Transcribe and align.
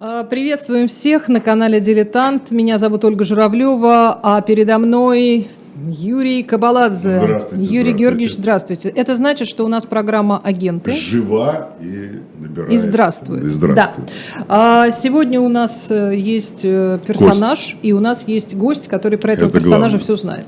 А, 0.00 0.22
Приветствуем 0.22 0.86
всех 0.86 1.26
на 1.28 1.40
канале 1.40 1.80
«Дилетант». 1.80 2.52
Меня 2.52 2.78
зовут 2.78 3.04
Ольга 3.04 3.24
Журавлева, 3.24 4.20
а 4.22 4.40
передо 4.42 4.78
мной 4.78 5.48
Юрий 5.88 6.44
Кабаладзе. 6.44 7.18
Здравствуйте, 7.18 7.64
Юрий 7.64 7.90
здравствуйте. 7.90 7.98
Георгиевич, 7.98 8.34
здравствуйте. 8.36 8.88
Это 8.90 9.16
значит, 9.16 9.48
что 9.48 9.64
у 9.64 9.68
нас 9.68 9.84
программа 9.86 10.38
«Агенты». 10.38 10.92
Жива 10.92 11.70
и 11.80 12.20
набирает. 12.38 12.72
И 12.72 12.76
здравствует. 12.78 13.44
И 13.44 13.48
здравствует. 13.48 14.08
Да. 14.36 14.44
А, 14.46 14.90
сегодня 14.92 15.40
у 15.40 15.48
нас 15.48 15.90
э, 15.90 16.14
есть 16.16 16.60
э, 16.62 17.00
персонаж, 17.04 17.76
и 17.82 17.92
у 17.92 17.98
нас 17.98 18.28
есть 18.28 18.54
гость, 18.54 18.86
который 18.86 19.18
про 19.18 19.32
этого 19.32 19.48
Это 19.48 19.58
персонажа 19.58 19.96
главное. 19.96 20.00
все 20.00 20.16
знает. 20.16 20.46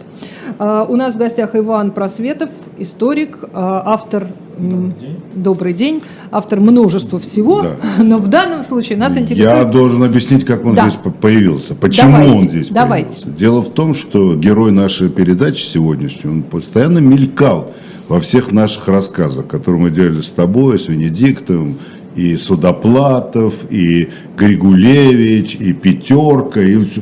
А, 0.61 0.85
у 0.89 0.95
нас 0.95 1.15
в 1.15 1.19
гостях 1.19 1.57
Иван 1.57 1.91
Просветов, 1.91 2.51
историк, 2.81 3.39
а, 3.53 3.83
автор 3.87 4.27
м, 4.59 4.95
«Добрый 5.35 5.73
день», 5.73 6.03
автор 6.31 6.61
множества 6.61 7.19
всего, 7.19 7.63
Да. 7.63 7.77
но 8.03 8.19
в 8.19 8.29
данном 8.29 8.63
случае 8.63 8.99
нас 8.99 9.15
Я 9.15 9.21
интересует... 9.23 9.71
должен 9.71 10.03
объяснить, 10.03 10.45
как 10.45 10.65
он 10.67 10.75
Да. 10.75 10.89
здесь 10.89 11.01
по- 11.01 11.11
появился. 11.11 11.75
Почему 11.75 12.13
Давайте, 12.13 12.33
он 12.33 12.49
здесь 12.51 12.69
давайте. 12.69 13.09
появился. 13.09 13.31
Дело 13.39 13.61
в 13.63 13.69
том, 13.71 13.95
что 13.95 14.35
герой 14.37 14.71
нашей 14.73 15.09
передачи 15.09 15.63
сегодняшней, 15.63 16.31
он 16.31 16.43
постоянно 16.43 16.99
мелькал 16.99 17.73
во 18.09 18.21
всех 18.21 18.53
наших 18.53 18.89
рассказах, 18.89 19.47
которые 19.47 19.81
мы 19.81 19.91
делали 19.91 20.21
с 20.21 20.33
тобой, 20.33 20.79
с 20.79 20.89
Венедиктом, 20.89 21.79
и 22.17 22.37
Судоплатов, 22.37 23.55
и 23.71 24.09
Григулевич, 24.37 25.55
и 25.57 25.73
Пятерка, 25.73 26.61
и 26.61 26.83
все, 26.85 27.01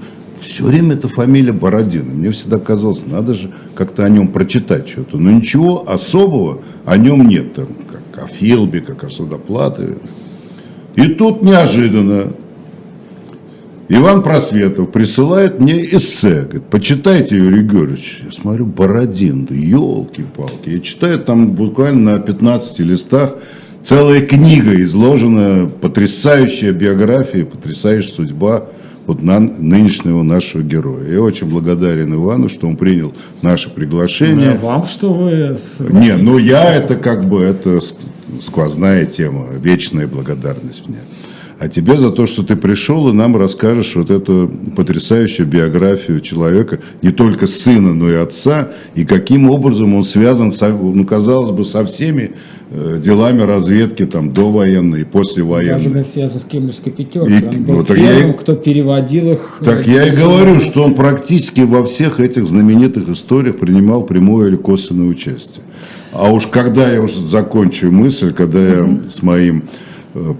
время 0.59 0.95
это 0.95 1.09
фамилия 1.09 1.53
Бородина. 1.53 2.13
Мне 2.13 2.31
всегда 2.31 2.59
казалось, 2.59 3.05
надо 3.07 3.35
же 3.35 3.51
как-то 3.75 4.05
о 4.05 4.09
нем 4.09 4.29
прочитать 4.29 4.89
что-то. 4.89 5.19
Но 5.19 5.31
ничего 5.31 5.89
особого 5.89 6.63
о 6.85 6.97
нем 6.97 7.27
нет. 7.29 7.55
Там, 7.55 7.69
как 7.91 8.25
о 8.25 8.29
Филбе, 8.29 8.81
как 8.81 9.05
о 9.05 9.11
Судоплатове. 9.11 9.99
И 10.97 11.07
тут 11.09 11.43
неожиданно 11.43 12.33
Иван 13.89 14.23
Просветов 14.23 14.91
присылает 14.93 15.61
мне 15.61 15.83
эссе. 15.85 16.43
Говорит, 16.43 16.65
почитайте, 16.65 17.37
Юрий 17.37 17.63
Георгиевич. 17.63 18.23
Я 18.25 18.33
смотрю, 18.33 18.67
Бородин, 18.67 19.47
да 19.47 19.55
елки-палки. 19.55 20.69
Я 20.69 20.81
читаю 20.81 21.19
там 21.21 21.53
буквально 21.53 22.13
на 22.13 22.19
15 22.19 22.81
листах 22.81 23.35
целая 23.83 24.21
книга 24.21 24.75
изложена, 24.83 25.71
потрясающая 25.81 26.73
биография, 26.73 27.47
потрясающая 27.47 28.13
судьба 28.13 28.67
вот 29.09 29.23
на 29.23 29.41
нынешнего 29.41 30.23
нашего 30.23 30.61
героя. 30.63 31.11
Я 31.11 31.23
очень 31.23 31.49
благодарен 31.49 32.15
Ивану, 32.15 32.51
что 32.51 32.69
он 32.69 32.77
принял 32.77 33.15
наше 33.41 33.71
приглашение. 33.71 34.51
Ну, 34.51 34.57
вам 34.59 34.87
что 34.87 35.15
вы... 35.15 35.57
Не, 35.81 36.17
ну 36.17 36.37
я 36.37 36.75
это 36.75 36.95
как 36.95 37.27
бы, 37.27 37.41
это 37.41 37.79
ск- 37.79 37.97
сквозная 38.43 39.07
тема, 39.07 39.47
вечная 39.57 40.07
благодарность 40.07 40.87
мне. 40.87 40.99
А 41.61 41.67
тебе 41.69 41.99
за 41.99 42.11
то, 42.13 42.29
что 42.29 42.45
ты 42.45 42.55
пришел 42.55 43.09
и 43.09 43.13
нам 43.13 43.37
расскажешь 43.37 43.97
вот 43.97 44.11
эту 44.11 44.49
потрясающую 44.77 45.45
биографию 45.45 46.21
человека, 46.21 46.79
не 47.03 47.11
только 47.11 47.49
сына, 47.49 47.93
но 47.95 48.09
и 48.09 48.15
отца, 48.15 48.69
и 48.95 49.05
каким 49.05 49.51
образом 49.51 49.95
он 49.95 50.05
связан, 50.05 50.53
со, 50.53 50.69
ну, 50.69 51.05
казалось 51.05 51.51
бы, 51.51 51.65
со 51.65 51.85
всеми 51.85 52.33
э, 52.71 53.01
делами 53.03 53.43
разведки 53.43 54.07
там 54.07 54.31
довоенной 54.33 55.01
и 55.01 55.03
Даже 55.05 55.11
послевоенной. 55.13 55.83
когда 55.83 56.05
связан 56.05 56.39
с 56.39 56.45
Кембриджской 56.45 56.93
пятеркой. 56.93 57.41
И- 57.41 57.47
Он 57.57 57.65
был 57.65 57.75
вот 57.77 57.87
так 57.89 57.97
я 57.99 58.07
первым, 58.19 58.31
и- 58.31 58.39
кто 58.39 58.55
переводил 58.55 59.33
их. 59.33 59.59
Так 59.65 59.89
э, 59.89 59.91
я 59.91 60.07
и 60.07 60.11
говорю, 60.17 60.61
что 60.61 60.85
он 60.85 60.95
практически 60.95 61.63
во 61.63 61.85
всех 61.85 62.21
этих 62.21 62.47
знаменитых 62.47 63.09
историях 63.09 63.59
принимал 63.59 64.05
прямое 64.05 64.49
или 64.49 64.57
косвенное 64.57 65.09
участие. 65.09 65.65
А 66.13 66.31
уж 66.31 66.47
когда 66.47 66.89
я 66.93 67.01
уже 67.03 67.21
закончу 67.27 67.91
мысль, 67.91 68.33
когда 68.33 68.61
я 68.65 69.01
с 69.11 69.23
моим 69.23 69.65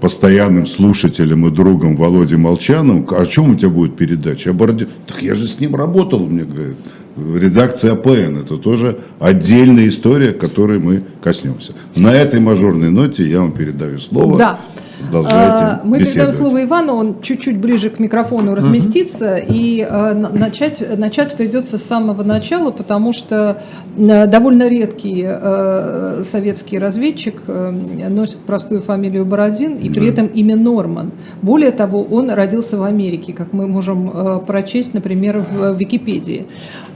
постоянным 0.01 0.65
слушателем 0.65 1.47
и 1.47 1.51
другом 1.51 1.95
Володей 1.95 2.37
Молчановым, 2.37 3.07
о 3.11 3.25
чем 3.25 3.51
у 3.51 3.55
тебя 3.55 3.69
будет 3.69 3.95
передача? 3.95 4.51
О 4.51 4.53
Бороде- 4.53 4.87
Так 5.07 5.21
я 5.21 5.35
же 5.35 5.47
с 5.47 5.59
ним 5.59 5.75
работал, 5.75 6.19
мне 6.27 6.43
говорят. 6.43 6.77
В 7.15 7.37
редакции 7.37 7.89
АПН. 7.91 8.37
Это 8.37 8.57
тоже 8.57 8.99
отдельная 9.19 9.87
история, 9.89 10.31
которой 10.31 10.79
мы 10.79 11.01
коснемся. 11.21 11.73
На 11.95 12.13
этой 12.13 12.39
мажорной 12.39 12.89
ноте 12.91 13.27
я 13.27 13.41
вам 13.41 13.51
передаю 13.51 13.99
слово. 13.99 14.37
Да. 14.37 14.59
Продолжайте 14.99 15.63
А, 15.63 15.81
Мы 15.83 15.99
передаем 15.99 16.31
слово 16.33 16.63
Ивану, 16.65 16.93
он 16.95 17.21
чуть-чуть 17.21 17.57
ближе 17.57 17.89
к 17.89 17.99
микрофону 17.99 18.53
разместится, 18.55 19.37
и 19.37 19.79
э, 19.79 20.13
на- 20.13 20.29
начать, 20.29 20.97
начать 20.97 21.35
придется 21.35 21.77
с 21.77 21.83
самого 21.83 22.23
начала, 22.23 22.71
потому 22.71 23.13
что 23.13 23.61
э, 23.97 24.27
довольно 24.27 24.67
редкий 24.67 25.23
э, 25.25 26.23
советский 26.29 26.79
разведчик 26.79 27.35
э, 27.47 27.71
носит 28.09 28.39
простую 28.39 28.81
фамилию 28.81 29.25
Бородин, 29.25 29.77
и 29.77 29.89
при 29.89 30.07
этом 30.07 30.27
имя 30.27 30.55
Норман. 30.55 31.11
Более 31.41 31.71
того, 31.71 32.03
он 32.03 32.29
родился 32.29 32.77
в 32.77 32.83
Америке, 32.83 33.33
как 33.33 33.53
мы 33.53 33.67
можем 33.67 34.09
э, 34.13 34.39
прочесть, 34.45 34.93
например, 34.93 35.43
в 35.51 35.75
Википедии. 35.77 36.45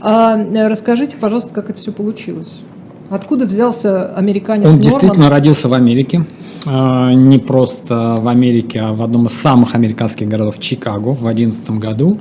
А, 0.00 0.36
э, 0.38 0.68
Расскажите, 0.68 1.16
пожалуйста, 1.18 1.54
как 1.54 1.70
это 1.70 1.78
все 1.80 1.92
получилось? 1.92 2.60
Откуда 3.10 3.46
взялся 3.46 4.14
американец 4.14 4.64
Он 4.66 4.72
Норман? 4.72 4.82
действительно 4.82 5.30
родился 5.30 5.68
в 5.68 5.74
Америке. 5.74 6.24
А, 6.66 7.12
Не 7.12 7.38
просто 7.38 8.16
в 8.20 8.28
Америке, 8.28 8.80
а 8.80 8.92
в 8.92 9.02
одном 9.02 9.26
из 9.26 9.32
самых 9.32 9.74
американских 9.74 10.28
городов 10.28 10.58
Чикаго 10.60 11.10
в 11.10 11.20
2011 11.20 11.70
году. 11.78 12.16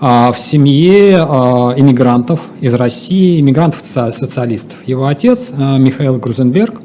А, 0.00 0.32
В 0.32 0.38
семье 0.38 1.18
а, 1.20 1.74
иммигрантов 1.76 2.40
из 2.60 2.74
России, 2.74 3.40
иммигрантов-социалистов. 3.40 4.78
Его 4.86 5.06
отец 5.06 5.52
Михаил 5.56 6.16
Грузенберг, 6.16 6.80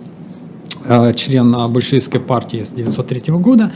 член 1.15 1.71
большевистской 1.71 2.19
партии 2.19 2.63
с 2.63 2.71
1903 2.71 3.33
года. 3.33 3.71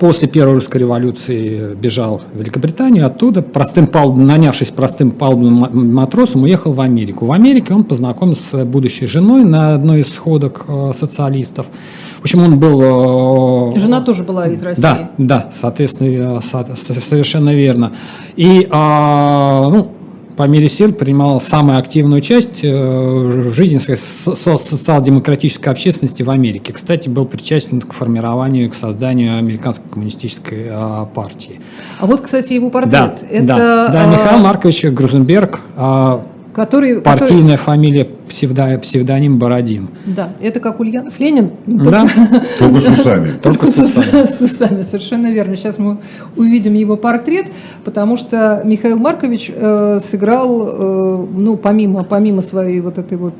После 0.00 0.28
Первой 0.28 0.56
русской 0.56 0.76
революции 0.76 1.74
бежал 1.74 2.20
в 2.34 2.38
Великобританию, 2.38 3.06
оттуда, 3.06 3.40
простым 3.40 3.86
палубным, 3.86 4.26
нанявшись 4.26 4.68
простым 4.68 5.10
палубным 5.12 5.94
матросом, 5.94 6.42
уехал 6.42 6.74
в 6.74 6.80
Америку. 6.82 7.24
В 7.24 7.32
Америке 7.32 7.72
он 7.72 7.84
познакомился 7.84 8.60
с 8.60 8.64
будущей 8.66 9.06
женой 9.06 9.44
на 9.44 9.74
одной 9.74 10.02
из 10.02 10.12
сходок 10.12 10.66
социалистов. 10.92 11.66
Общем, 12.26 12.42
он 12.42 12.58
был... 12.58 13.72
э, 13.76 13.78
Жена 13.78 14.00
тоже 14.00 14.24
была 14.24 14.48
из 14.48 14.60
России. 14.60 14.82
да, 14.82 15.10
да, 15.16 15.48
соответственно, 15.54 16.38
э, 16.38 16.40
со- 16.42 16.74
со- 16.74 17.00
совершенно 17.00 17.54
верно. 17.54 17.92
И, 18.34 18.66
а, 18.68 19.68
ну, 19.70 19.92
по 20.36 20.42
мере 20.48 20.68
сил 20.68 20.92
принимал 20.92 21.40
самую 21.40 21.78
активную 21.78 22.20
часть 22.22 22.64
э, 22.64 22.68
в 22.68 23.54
жизни 23.54 23.78
со- 23.78 24.34
со- 24.34 24.56
социал-демократической 24.56 25.68
общественности 25.68 26.24
в 26.24 26.30
Америке. 26.30 26.72
Кстати, 26.72 27.08
был 27.08 27.26
причастен 27.26 27.80
к 27.80 27.92
формированию 27.92 28.70
к 28.70 28.74
созданию 28.74 29.38
американской 29.38 29.88
коммунистической 29.88 30.66
а, 30.68 31.04
партии. 31.06 31.60
А 32.00 32.06
вот, 32.06 32.22
кстати, 32.22 32.54
его 32.54 32.70
портрет. 32.70 32.90
Да, 32.90 33.14
Это, 33.30 33.46
да, 33.46 33.88
да, 33.88 34.02
а, 34.02 34.06
Михаил 34.08 34.40
Маркович 34.40 34.84
Грузенберг, 34.86 35.60
который, 36.56 36.96
который- 37.02 37.18
партийная 37.20 37.56
фамилия, 37.58 38.08
псевдо- 38.28 38.78
псевдоним 38.78 39.38
Бородин. 39.38 39.88
да, 40.06 40.30
это 40.40 40.58
как 40.58 40.80
Ульянов 40.80 41.20
Ленин, 41.20 41.50
Да, 41.66 42.06
Только 42.58 42.80
с 42.80 42.88
усами. 42.98 43.32
только 43.42 43.66
с 43.66 43.76
усами. 43.78 44.24
с 44.26 44.40
усами, 44.40 44.82
совершенно 44.82 45.30
верно. 45.32 45.54
Сейчас 45.56 45.78
мы 45.78 45.98
увидим 46.34 46.72
его 46.74 46.96
портрет, 46.96 47.46
потому 47.84 48.16
что 48.16 48.62
Михаил 48.64 48.96
Маркович 48.98 49.52
э, 49.54 50.00
сыграл, 50.00 50.66
э, 50.66 51.26
ну, 51.30 51.56
помимо, 51.58 52.04
помимо 52.04 52.40
своей 52.40 52.80
вот 52.80 52.96
этой 52.96 53.18
вот 53.18 53.34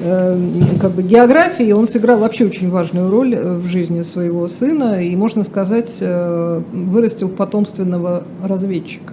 э, 0.00 0.38
как 0.80 0.92
бы 0.92 1.02
географии, 1.02 1.70
он 1.72 1.86
сыграл 1.86 2.18
вообще 2.18 2.46
очень 2.46 2.70
важную 2.70 3.10
роль 3.10 3.36
в 3.36 3.66
жизни 3.66 4.02
своего 4.02 4.48
сына 4.48 5.02
и, 5.04 5.14
можно 5.16 5.44
сказать, 5.44 5.90
вырастил 6.00 7.28
потомственного 7.28 8.22
разведчика. 8.42 9.12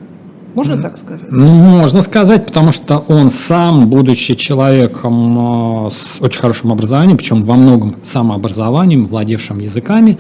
Можно 0.55 0.81
так 0.81 0.97
сказать? 0.97 1.21
Ну, 1.29 1.47
можно 1.47 2.01
сказать, 2.01 2.45
потому 2.45 2.71
что 2.71 2.99
он 3.09 3.29
сам, 3.29 3.89
будучи 3.89 4.35
человеком 4.35 5.88
э, 5.88 5.89
с 5.91 6.21
очень 6.21 6.39
хорошим 6.39 6.71
образованием, 6.71 7.17
причем 7.17 7.43
во 7.43 7.55
многом 7.55 7.95
самообразованием, 8.03 9.05
владевшим 9.05 9.59
языками, 9.59 10.17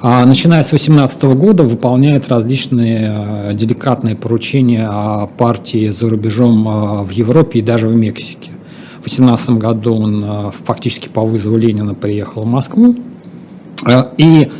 а, 0.00 0.26
начиная 0.26 0.64
с 0.64 0.72
18 0.72 1.22
года 1.36 1.62
выполняет 1.62 2.28
различные 2.28 3.50
э, 3.50 3.54
деликатные 3.54 4.16
поручения 4.16 4.90
партии 5.38 5.90
за 5.90 6.08
рубежом 6.08 6.68
э, 6.68 7.02
в 7.04 7.10
Европе 7.10 7.60
и 7.60 7.62
даже 7.62 7.86
в 7.86 7.94
Мексике. 7.94 8.50
В 9.00 9.04
18 9.04 9.50
году 9.50 9.94
он 9.94 10.52
фактически 10.66 11.08
по 11.08 11.22
вызову 11.22 11.56
Ленина 11.56 11.94
приехал 11.94 12.42
в 12.42 12.46
Москву. 12.46 12.96
И 14.18 14.50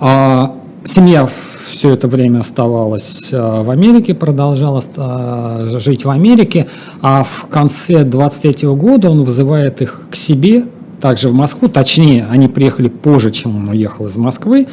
а, 0.00 0.54
семья 0.84 1.28
все 1.74 1.90
это 1.90 2.06
время 2.06 2.40
оставалась 2.40 3.30
а, 3.32 3.64
в 3.64 3.70
Америке, 3.70 4.14
продолжала 4.14 4.80
а, 4.96 5.78
жить 5.80 6.04
в 6.04 6.10
Америке, 6.10 6.68
а 7.02 7.24
в 7.24 7.46
конце 7.50 8.04
23 8.04 8.68
года 8.68 9.10
он 9.10 9.24
вызывает 9.24 9.82
их 9.82 10.02
к 10.08 10.14
себе, 10.14 10.66
также 11.00 11.28
в 11.28 11.34
Москву, 11.34 11.68
точнее, 11.68 12.26
они 12.30 12.46
приехали 12.46 12.88
позже, 12.88 13.32
чем 13.32 13.56
он 13.56 13.68
уехал 13.70 14.06
из 14.06 14.16
Москвы, 14.16 14.68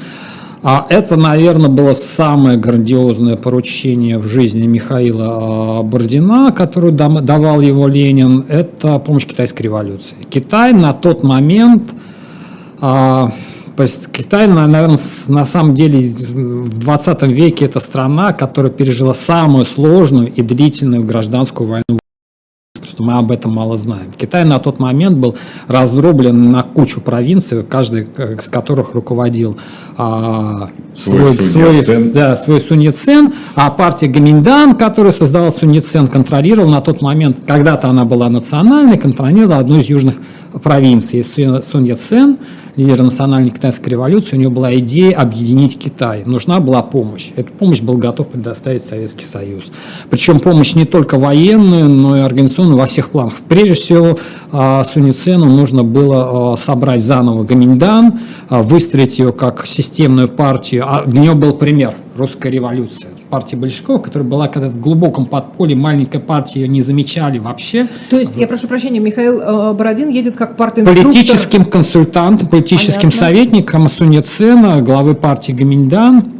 а 0.61 0.85
это, 0.89 1.15
наверное, 1.15 1.71
было 1.71 1.93
самое 1.93 2.55
грандиозное 2.55 3.35
поручение 3.35 4.19
в 4.19 4.27
жизни 4.27 4.67
Михаила 4.67 5.79
а, 5.79 5.83
Бородина, 5.83 6.51
которую 6.51 6.93
дам- 6.93 7.25
давал 7.25 7.61
его 7.61 7.87
Ленин, 7.87 8.45
это 8.47 8.99
помощь 8.99 9.25
китайской 9.25 9.63
революции. 9.63 10.15
Китай 10.29 10.71
на 10.71 10.93
тот 10.93 11.23
момент 11.23 11.83
То 13.81 13.85
есть 13.85 14.11
Китай, 14.11 14.45
наверное, 14.45 14.99
на 15.27 15.43
самом 15.43 15.73
деле 15.73 15.97
в 16.01 16.77
20 16.77 17.23
веке 17.23 17.65
это 17.65 17.79
страна, 17.79 18.31
которая 18.31 18.71
пережила 18.71 19.15
самую 19.15 19.65
сложную 19.65 20.31
и 20.31 20.43
длительную 20.43 21.03
гражданскую 21.03 21.67
войну 21.67 21.97
что 22.83 23.03
мы 23.03 23.13
об 23.13 23.31
этом 23.31 23.53
мало 23.53 23.77
знаем. 23.77 24.11
Китай 24.15 24.43
на 24.43 24.59
тот 24.59 24.79
момент 24.79 25.17
был 25.17 25.35
раздроблен 25.67 26.51
на 26.51 26.61
кучу 26.61 27.01
провинций, 27.01 27.63
каждый 27.63 28.03
из 28.03 28.49
которых 28.49 28.93
руководил 28.93 29.57
а, 29.97 30.69
свой, 30.93 31.35
свой, 31.41 31.81
свой, 31.81 32.11
да, 32.11 32.35
свой 32.37 32.61
Сунь 32.61 32.83
Яцен, 32.83 33.33
а 33.55 33.71
партия 33.71 34.07
Гаминдан, 34.07 34.75
которую 34.75 35.13
создала 35.13 35.51
Сунь 35.51 35.73
Яцен, 35.73 36.07
контролировала 36.07 36.69
на 36.69 36.81
тот 36.81 37.01
момент, 37.01 37.37
когда-то 37.47 37.87
она 37.87 38.05
была 38.05 38.29
национальной, 38.29 38.97
контролировала 38.97 39.57
одну 39.57 39.79
из 39.79 39.87
южных 39.87 40.15
провинций. 40.61 41.23
Сунь 41.23 41.85
Яцен 42.81 42.91
лидера 42.91 43.03
национальной 43.03 43.51
китайской 43.51 43.89
революции, 43.89 44.35
у 44.35 44.39
него 44.39 44.51
была 44.51 44.75
идея 44.77 45.17
объединить 45.17 45.77
Китай. 45.77 46.23
Нужна 46.25 46.59
была 46.59 46.81
помощь. 46.81 47.29
Эту 47.35 47.51
помощь 47.53 47.81
был 47.81 47.97
готов 47.97 48.29
предоставить 48.29 48.83
Советский 48.83 49.25
Союз. 49.25 49.71
Причем 50.09 50.39
помощь 50.39 50.73
не 50.73 50.85
только 50.85 51.17
военную, 51.17 51.89
но 51.89 52.17
и 52.17 52.19
организационную 52.21 52.77
во 52.77 52.85
всех 52.85 53.09
планах. 53.09 53.33
Прежде 53.47 53.75
всего, 53.75 54.19
а, 54.51 54.83
Суницену 54.83 55.45
нужно 55.45 55.83
было 55.83 56.53
а, 56.53 56.57
собрать 56.57 57.03
заново 57.03 57.43
Гаминьдан, 57.43 58.19
а, 58.49 58.63
выстроить 58.63 59.19
ее 59.19 59.31
как 59.31 59.67
системную 59.67 60.27
партию. 60.27 60.85
Для 61.05 61.21
него 61.21 61.35
был 61.35 61.53
пример– 61.53 61.95
русская 62.15 62.51
революция 62.51 63.11
партии 63.31 63.55
большевиков, 63.55 64.03
которая 64.03 64.29
была 64.29 64.47
когда 64.47 64.69
в 64.69 64.79
глубоком 64.79 65.25
подполье, 65.25 65.75
маленькая 65.75 66.19
партия, 66.19 66.61
ее 66.61 66.67
не 66.67 66.81
замечали 66.81 67.39
вообще. 67.39 67.87
То 68.11 68.19
есть, 68.19 68.35
я 68.35 68.45
прошу 68.45 68.67
прощения, 68.67 68.99
Михаил 68.99 69.39
э, 69.39 69.73
Бородин 69.73 70.09
едет 70.09 70.35
как 70.35 70.57
партинструктор? 70.57 71.05
Политическим 71.05 71.65
консультантом, 71.65 72.47
политическим 72.47 73.09
Понятно. 73.09 73.19
советником 73.19 73.89
Сунь 73.89 74.21
Цена, 74.21 74.81
главы 74.81 75.15
партии 75.15 75.53
Гаминьдан, 75.53 76.33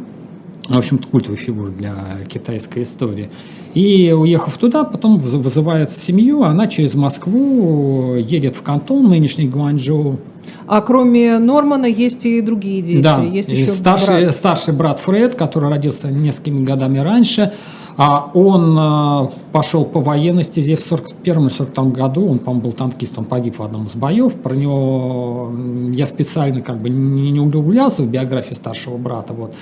в 0.68 0.78
общем-то, 0.78 1.08
культовая 1.08 1.38
фигура 1.38 1.70
для 1.70 1.94
китайской 2.28 2.84
истории. 2.84 3.30
И 3.74 4.12
уехав 4.12 4.58
туда, 4.58 4.84
потом 4.84 5.18
вызывает 5.18 5.90
семью, 5.90 6.42
она 6.42 6.66
через 6.66 6.94
Москву 6.94 8.14
едет 8.16 8.56
в 8.56 8.62
Кантон, 8.62 9.08
нынешний 9.08 9.48
Гуанчжоу, 9.48 10.18
а 10.66 10.80
кроме 10.80 11.38
Нормана 11.38 11.86
есть 11.86 12.24
и 12.24 12.40
другие 12.40 12.82
дети. 12.82 13.02
Да, 13.02 13.20
есть 13.22 13.48
еще 13.48 13.72
старший, 13.72 14.22
брат. 14.22 14.34
старший 14.34 14.74
брат 14.74 15.00
Фред, 15.00 15.34
который 15.34 15.68
родился 15.68 16.08
несколькими 16.10 16.64
годами 16.64 16.98
раньше. 16.98 17.52
А 17.98 18.30
он 18.32 18.74
а, 18.78 19.30
пошел 19.52 19.84
по 19.84 20.00
военной 20.00 20.44
стезе 20.44 20.76
в 20.76 20.80
41 20.80 21.50
42 21.50 21.84
году, 21.90 22.26
он, 22.26 22.38
по-моему, 22.38 22.68
был 22.68 22.72
танкист, 22.72 23.18
он 23.18 23.26
погиб 23.26 23.58
в 23.58 23.62
одном 23.62 23.84
из 23.84 23.94
боев. 23.94 24.34
Про 24.36 24.54
него 24.54 25.52
я 25.92 26.06
специально 26.06 26.62
как 26.62 26.80
бы 26.80 26.88
не, 26.88 27.32
не 27.32 27.40
углублялся 27.40 28.02
в 28.02 28.08
биографию 28.08 28.56
старшего 28.56 28.96
брата. 28.96 29.34
Вот. 29.34 29.54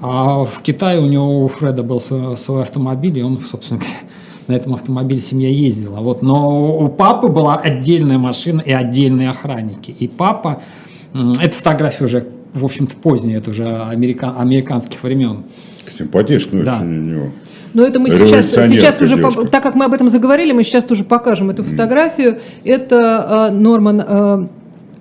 А 0.00 0.44
в 0.44 0.62
Китае 0.62 1.00
у 1.00 1.06
него, 1.06 1.44
у 1.44 1.48
Фреда 1.48 1.82
был 1.82 2.00
свой, 2.00 2.36
свой 2.38 2.62
автомобиль, 2.62 3.18
и 3.18 3.22
он, 3.22 3.38
собственно 3.40 3.78
говоря, 3.78 3.98
на 4.48 4.54
этом 4.54 4.74
автомобиле 4.74 5.20
семья 5.20 5.48
ездила. 5.48 6.00
Вот. 6.00 6.22
Но 6.22 6.78
у 6.78 6.88
папы 6.88 7.28
была 7.28 7.56
отдельная 7.56 8.18
машина 8.18 8.60
и 8.60 8.72
отдельные 8.72 9.30
охранники. 9.30 9.90
И 9.90 10.08
папа, 10.08 10.62
эта 11.40 11.56
фотография 11.56 12.04
уже, 12.04 12.26
в 12.54 12.64
общем-то, 12.64 12.96
поздняя, 12.96 13.38
это 13.38 13.50
уже 13.50 13.66
американ, 13.66 14.34
американских 14.38 15.02
времен. 15.02 15.44
Симпатичный 15.96 16.62
да. 16.62 16.78
очень 16.78 16.86
у 16.86 17.02
него. 17.02 17.32
Но 17.72 17.84
это 17.84 18.00
мы 18.00 18.10
сейчас, 18.10 18.50
сейчас 18.50 19.00
уже, 19.00 19.16
девушка. 19.16 19.46
так 19.46 19.62
как 19.62 19.74
мы 19.76 19.84
об 19.84 19.92
этом 19.92 20.08
заговорили, 20.08 20.52
мы 20.52 20.64
сейчас 20.64 20.82
тоже 20.84 21.04
покажем 21.04 21.50
эту 21.50 21.62
фотографию. 21.62 22.40
Это 22.64 23.50
э, 23.50 23.54
Норман 23.54 24.00
э, 24.00 24.46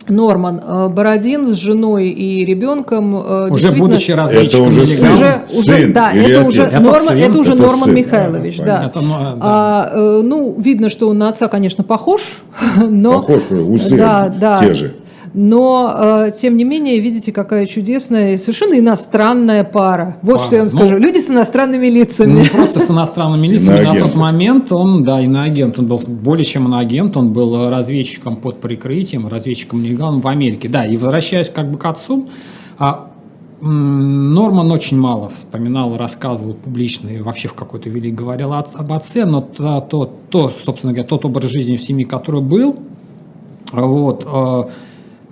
Норман 0.09 0.61
э, 0.63 0.87
Бородин 0.89 1.53
с 1.53 1.57
женой 1.57 2.09
и 2.09 2.45
ребенком 2.45 3.15
э, 3.17 3.49
уже 3.49 3.71
будучи 3.71 4.11
разведчиком 4.11 4.69
это 4.69 4.81
уже, 4.81 4.87
сын, 4.87 5.13
уже, 5.13 5.41
уже 5.51 5.87
да 5.87 6.11
это 6.11 6.45
уже 6.45 6.63
это 6.63 6.79
Норман 6.79 7.07
сын, 7.07 7.17
это 7.17 7.37
уже 7.37 7.53
это 7.53 7.61
Норман 7.61 7.83
сын, 7.83 7.95
Михайлович 7.95 8.57
да, 8.57 8.65
да. 8.65 8.85
Это, 8.85 8.99
да. 8.99 9.37
А, 9.39 9.91
э, 9.93 10.21
ну 10.23 10.55
видно 10.59 10.89
что 10.89 11.09
он 11.09 11.17
на 11.17 11.29
отца 11.29 11.47
конечно 11.47 11.83
похож 11.83 12.21
но 12.77 13.21
похож 13.21 13.43
усы 13.51 13.97
да, 13.97 14.29
да. 14.29 14.59
те 14.59 14.73
же 14.73 14.95
но, 15.33 16.27
э, 16.27 16.31
тем 16.39 16.57
не 16.57 16.63
менее, 16.63 16.99
видите, 16.99 17.31
какая 17.31 17.65
чудесная, 17.65 18.37
совершенно 18.37 18.77
иностранная 18.77 19.63
пара. 19.63 20.17
Вот 20.21 20.37
пара. 20.37 20.45
что 20.45 20.55
я 20.55 20.61
вам 20.61 20.69
скажу. 20.69 20.95
Ну, 20.95 20.97
Люди 20.97 21.19
с 21.19 21.29
иностранными 21.29 21.87
лицами. 21.87 22.41
Не 22.41 22.45
просто 22.45 22.79
с 22.79 22.89
иностранными 22.89 23.47
лицами. 23.47 23.85
На 23.85 23.95
тот 23.95 24.15
момент 24.15 24.71
он, 24.71 25.03
да, 25.03 25.21
иноагент. 25.21 25.79
Он 25.79 25.87
был 25.87 26.01
более 26.07 26.45
чем 26.45 26.67
иноагент. 26.67 27.15
Он 27.17 27.33
был 27.33 27.69
разведчиком 27.69 28.37
под 28.37 28.59
прикрытием, 28.61 29.27
разведчиком 29.27 29.83
нелегалом 29.83 30.21
в 30.21 30.27
Америке. 30.27 30.69
Да, 30.69 30.85
и 30.85 30.97
возвращаясь 30.97 31.49
как 31.49 31.71
бы 31.71 31.77
к 31.77 31.85
отцу, 31.85 32.29
а 32.77 33.09
Норман 33.61 34.71
очень 34.71 34.97
мало 34.97 35.29
вспоминал, 35.29 35.97
рассказывал 35.97 36.53
публично 36.53 37.09
и 37.09 37.19
вообще 37.19 37.49
в 37.49 37.53
какой-то 37.53 37.89
вели 37.89 38.09
говорил 38.09 38.53
об 38.53 38.93
отце, 38.93 39.25
но 39.25 39.41
то, 39.41 39.81
то, 39.81 40.05
то, 40.29 40.49
собственно 40.49 40.93
говоря, 40.93 41.07
тот 41.07 41.25
образ 41.25 41.51
жизни 41.51 41.75
в 41.75 41.81
семье, 41.81 42.05
который 42.05 42.41
был, 42.41 42.77
вот, 43.73 44.25
э, 44.25 44.63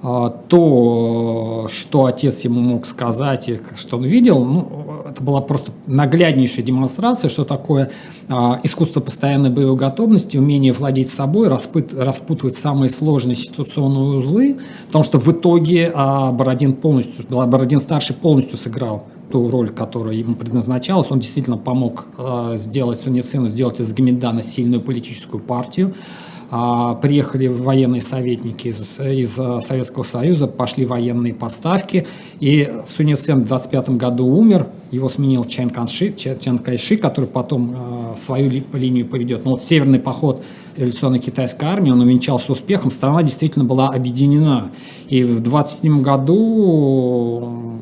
то, 0.02 1.68
что 1.72 2.06
отец 2.06 2.42
ему 2.42 2.60
мог 2.60 2.86
сказать 2.86 3.50
и 3.50 3.60
что 3.76 3.98
он 3.98 4.04
видел, 4.04 4.46
ну, 4.46 5.04
это 5.10 5.24
была 5.24 5.42
просто 5.42 5.72
нагляднейшая 5.88 6.64
демонстрация, 6.64 7.30
что 7.30 7.46
такое 7.46 7.90
а, 8.30 8.60
искусство 8.64 9.00
постоянной 9.00 9.50
боевой 9.50 9.76
готовности, 9.76 10.38
умение 10.38 10.72
владеть 10.72 11.10
собой, 11.10 11.48
распутывать 11.48 12.56
самые 12.56 12.92
сложные 12.92 13.36
ситуационные 13.36 14.20
узлы, 14.20 14.58
потому 14.86 15.04
что 15.04 15.20
в 15.20 15.32
итоге 15.32 15.92
а, 15.96 16.32
Бородин 16.32 16.74
полностью, 16.74 17.26
Бородин 17.28 17.80
старший 17.80 18.16
полностью 18.16 18.58
сыграл 18.60 19.06
ту 19.32 19.50
роль, 19.50 19.72
которая 19.72 20.14
ему 20.14 20.36
предназначалась. 20.36 21.10
Он 21.10 21.20
действительно 21.20 21.58
помог 21.58 22.06
сделать 22.54 23.02
Суньяцину, 23.02 23.50
сделать 23.50 23.82
из 23.82 23.92
Гаминдана 23.92 24.42
сильную 24.42 24.80
политическую 24.80 25.42
партию. 25.44 25.96
А, 26.50 26.96
приехали 26.96 27.48
военные 27.48 28.02
советники 28.02 28.70
из, 28.70 29.00
из 29.00 29.38
э, 29.38 29.60
Советского 29.62 30.04
Союза, 30.04 30.48
пошли 30.48 30.86
военные 30.86 31.34
поставки, 31.34 32.08
и 32.40 32.74
Сунь 32.88 33.18
Цен 33.18 33.42
в 33.42 33.48
25 33.48 33.90
году 33.92 34.26
умер, 34.26 34.68
его 34.90 35.10
сменил 35.10 35.44
Чан, 35.44 35.70
Канши, 35.70 36.14
Чан 36.14 36.60
Кайши, 36.60 36.96
который 36.96 37.26
потом 37.26 37.76
э, 37.76 38.18
свою 38.18 38.50
ли, 38.50 38.64
линию 38.72 39.06
поведет. 39.06 39.44
Но 39.44 39.52
вот 39.52 39.64
северный 39.64 40.00
поход 40.00 40.42
революционной 40.78 41.20
китайской 41.20 41.66
армии, 41.66 41.92
он 41.92 42.00
увенчался 42.00 42.54
успехом, 42.54 42.92
страна 42.92 43.24
действительно 43.24 43.66
была 43.66 43.90
объединена. 43.90 44.72
И 45.10 45.26
в 45.26 45.42
27 45.42 46.02
году 46.02 47.82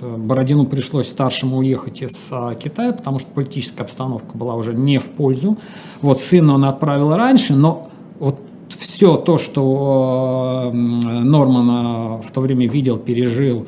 Бородину 0.00 0.66
пришлось 0.66 1.08
старшему 1.08 1.58
уехать 1.58 2.02
из 2.02 2.30
Китая, 2.58 2.92
потому 2.92 3.20
что 3.20 3.30
политическая 3.30 3.84
обстановка 3.84 4.36
была 4.36 4.56
уже 4.56 4.74
не 4.74 4.98
в 4.98 5.10
пользу. 5.10 5.58
Вот 6.00 6.20
сына 6.20 6.54
он 6.54 6.64
отправил 6.64 7.14
раньше, 7.14 7.54
но 7.54 7.89
вот 8.20 8.40
все 8.68 9.16
то, 9.16 9.38
что 9.38 10.70
э, 10.72 10.76
Норман 10.76 12.22
в 12.22 12.30
то 12.30 12.40
время 12.40 12.68
видел, 12.68 12.98
пережил 12.98 13.66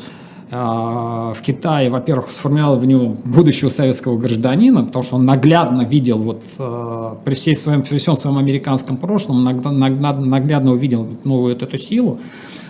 э, 0.50 0.54
в 0.54 1.38
Китае, 1.42 1.90
во-первых, 1.90 2.30
сформировал 2.30 2.78
в 2.78 2.84
него 2.84 3.16
будущего 3.24 3.70
советского 3.70 4.16
гражданина, 4.18 4.84
потому 4.84 5.02
что 5.02 5.16
он 5.16 5.24
наглядно 5.24 5.82
видел, 5.82 6.18
вот 6.18 6.42
э, 6.58 7.14
при, 7.24 7.34
всей 7.34 7.56
своем, 7.56 7.82
при 7.82 7.98
всем 7.98 8.14
своем 8.14 8.38
американском 8.38 8.98
прошлом, 8.98 9.42
наглядно, 9.42 10.72
увидел 10.72 11.08
новую 11.24 11.56
эту 11.56 11.76
силу, 11.78 12.20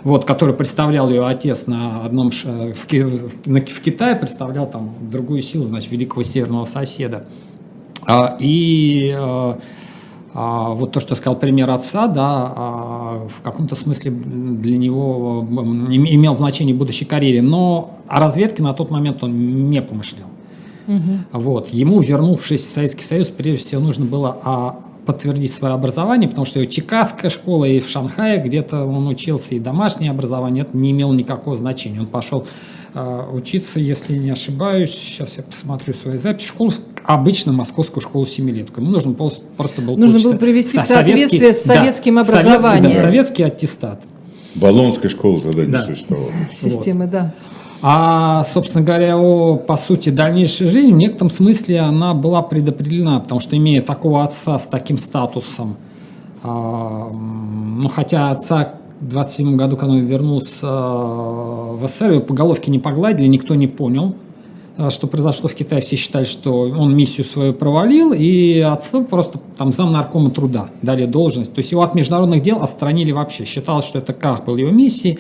вот, 0.05 0.25
которую 0.25 0.57
представлял 0.57 1.11
ее 1.11 1.27
отец 1.27 1.67
на 1.67 2.05
одном 2.05 2.31
в, 2.31 2.75
в 2.75 3.81
Китае, 3.85 4.17
представлял 4.17 4.71
там 4.71 4.95
другую 5.11 5.43
силу, 5.43 5.67
значит, 5.67 5.91
великого 5.91 6.23
северного 6.23 6.65
соседа. 6.65 7.27
А, 8.05 8.37
и 8.41 9.17
вот 10.35 10.93
то, 10.93 11.01
что 11.01 11.15
сказал 11.15 11.39
пример 11.39 11.71
отца, 11.71 12.07
да, 12.07 12.53
а, 12.57 13.29
в 13.29 13.43
каком-то 13.43 13.75
смысле 13.75 14.11
для 14.11 14.79
него 14.79 15.47
имел 15.49 16.35
значение 16.35 16.75
в 16.75 16.79
будущей 16.79 17.05
карьере, 17.05 17.43
но 17.43 17.99
о 18.09 18.19
разведке 18.19 18.63
на 18.63 18.73
тот 18.73 18.91
момент 18.91 19.23
он 19.23 19.69
не 19.69 19.83
помышлял. 19.83 20.29
Угу. 20.89 21.41
Вот. 21.43 21.69
Ему, 21.69 22.01
вернувшись 22.01 22.63
в 22.63 22.71
Советский 22.71 23.05
Союз, 23.05 23.29
прежде 23.29 23.65
всего 23.65 23.83
нужно 23.83 24.07
было 24.07 24.39
а, 24.43 24.81
подтвердить 25.07 25.53
свое 25.53 25.75
образование, 25.75 26.29
потому 26.29 26.45
что 26.45 26.61
и 26.61 26.69
Чикагская 26.69 27.31
школа, 27.31 27.65
и 27.67 27.81
в 27.81 27.89
Шанхае 27.89 28.43
где-то 28.43 28.85
он 28.85 29.07
учился, 29.09 29.55
и 29.55 29.59
домашнее 29.59 30.11
образование, 30.11 30.63
это 30.63 30.77
не 30.77 30.93
имело 30.93 31.13
никакого 31.13 31.57
значения. 31.57 32.01
Он 32.01 32.07
пошел 32.07 32.41
а, 32.41 32.47
учиться, 32.95 33.81
если 33.81 34.19
не 34.19 34.31
ошибаюсь, 34.31 34.91
сейчас 34.91 35.37
я 35.37 35.43
посмотрю 35.43 35.95
свои 35.95 36.19
записи, 36.19 36.49
школу, 36.49 36.73
обычно 37.05 37.53
московскую 37.53 38.03
школу 38.03 38.27
семилетку. 38.27 38.81
Ему 38.81 38.91
нужно 38.91 39.15
просто 39.15 39.81
было 39.81 39.97
Нужно 39.97 40.21
было 40.21 40.37
привести 40.37 40.79
в 40.79 40.83
соответствие 40.83 41.53
с 41.53 41.63
советским 41.63 42.17
да, 42.17 42.21
образованием. 42.21 42.63
Советский, 42.63 42.95
да, 42.95 43.01
советский 43.01 43.43
аттестат. 43.45 44.03
Болонской 44.55 45.09
школы 45.09 45.41
тогда 45.41 45.65
не 45.65 45.73
да. 45.73 45.79
существовало. 45.79 46.31
Системы, 46.55 47.05
вот. 47.05 47.11
да. 47.11 47.35
А, 47.85 48.45
собственно 48.45 48.85
говоря, 48.85 49.19
о, 49.19 49.57
по 49.57 49.77
сути, 49.77 50.11
дальнейшая 50.11 50.69
жизнь 50.69 50.95
в 50.95 50.97
некотором 50.97 51.31
смысле 51.31 51.81
она 51.81 52.15
была 52.15 52.43
предопределена, 52.43 53.19
потому 53.19 53.41
что 53.41 53.57
имея 53.57 53.81
такого 53.81 54.23
отца 54.23 54.59
с 54.59 54.69
таким 54.69 54.99
статусом, 54.99 55.77
а, 56.45 57.09
ну, 57.11 57.89
хотя 57.89 58.31
отца 58.31 58.75
27 59.09 59.57
году, 59.57 59.77
когда 59.77 59.95
он 59.95 60.07
вернулся 60.07 60.67
в 60.67 61.81
СССР, 61.87 62.13
его 62.13 62.23
по 62.23 62.35
головке 62.35 62.71
не 62.71 62.79
погладили, 62.79 63.27
никто 63.27 63.55
не 63.55 63.67
понял, 63.67 64.15
что 64.91 65.07
произошло 65.07 65.49
в 65.49 65.55
Китае. 65.55 65.83
Все 65.83 65.97
считали, 65.97 66.25
что 66.25 66.61
он 66.61 66.97
миссию 66.97 67.25
свою 67.25 67.53
провалил, 67.53 68.13
и 68.13 68.61
отцу 68.61 69.05
просто 69.05 69.41
там 69.57 69.73
зам 69.73 69.93
наркома 69.93 70.31
труда 70.31 70.71
дали 70.83 71.07
должность. 71.07 71.53
То 71.53 71.59
есть 71.59 71.73
его 71.73 71.83
от 71.83 71.95
международных 71.95 72.43
дел 72.43 72.63
отстранили 72.63 73.13
вообще. 73.13 73.45
Считалось, 73.45 73.85
что 73.85 73.99
это 73.99 74.13
крах 74.13 74.45
был 74.45 74.57
его 74.57 74.71
миссии. 74.71 75.19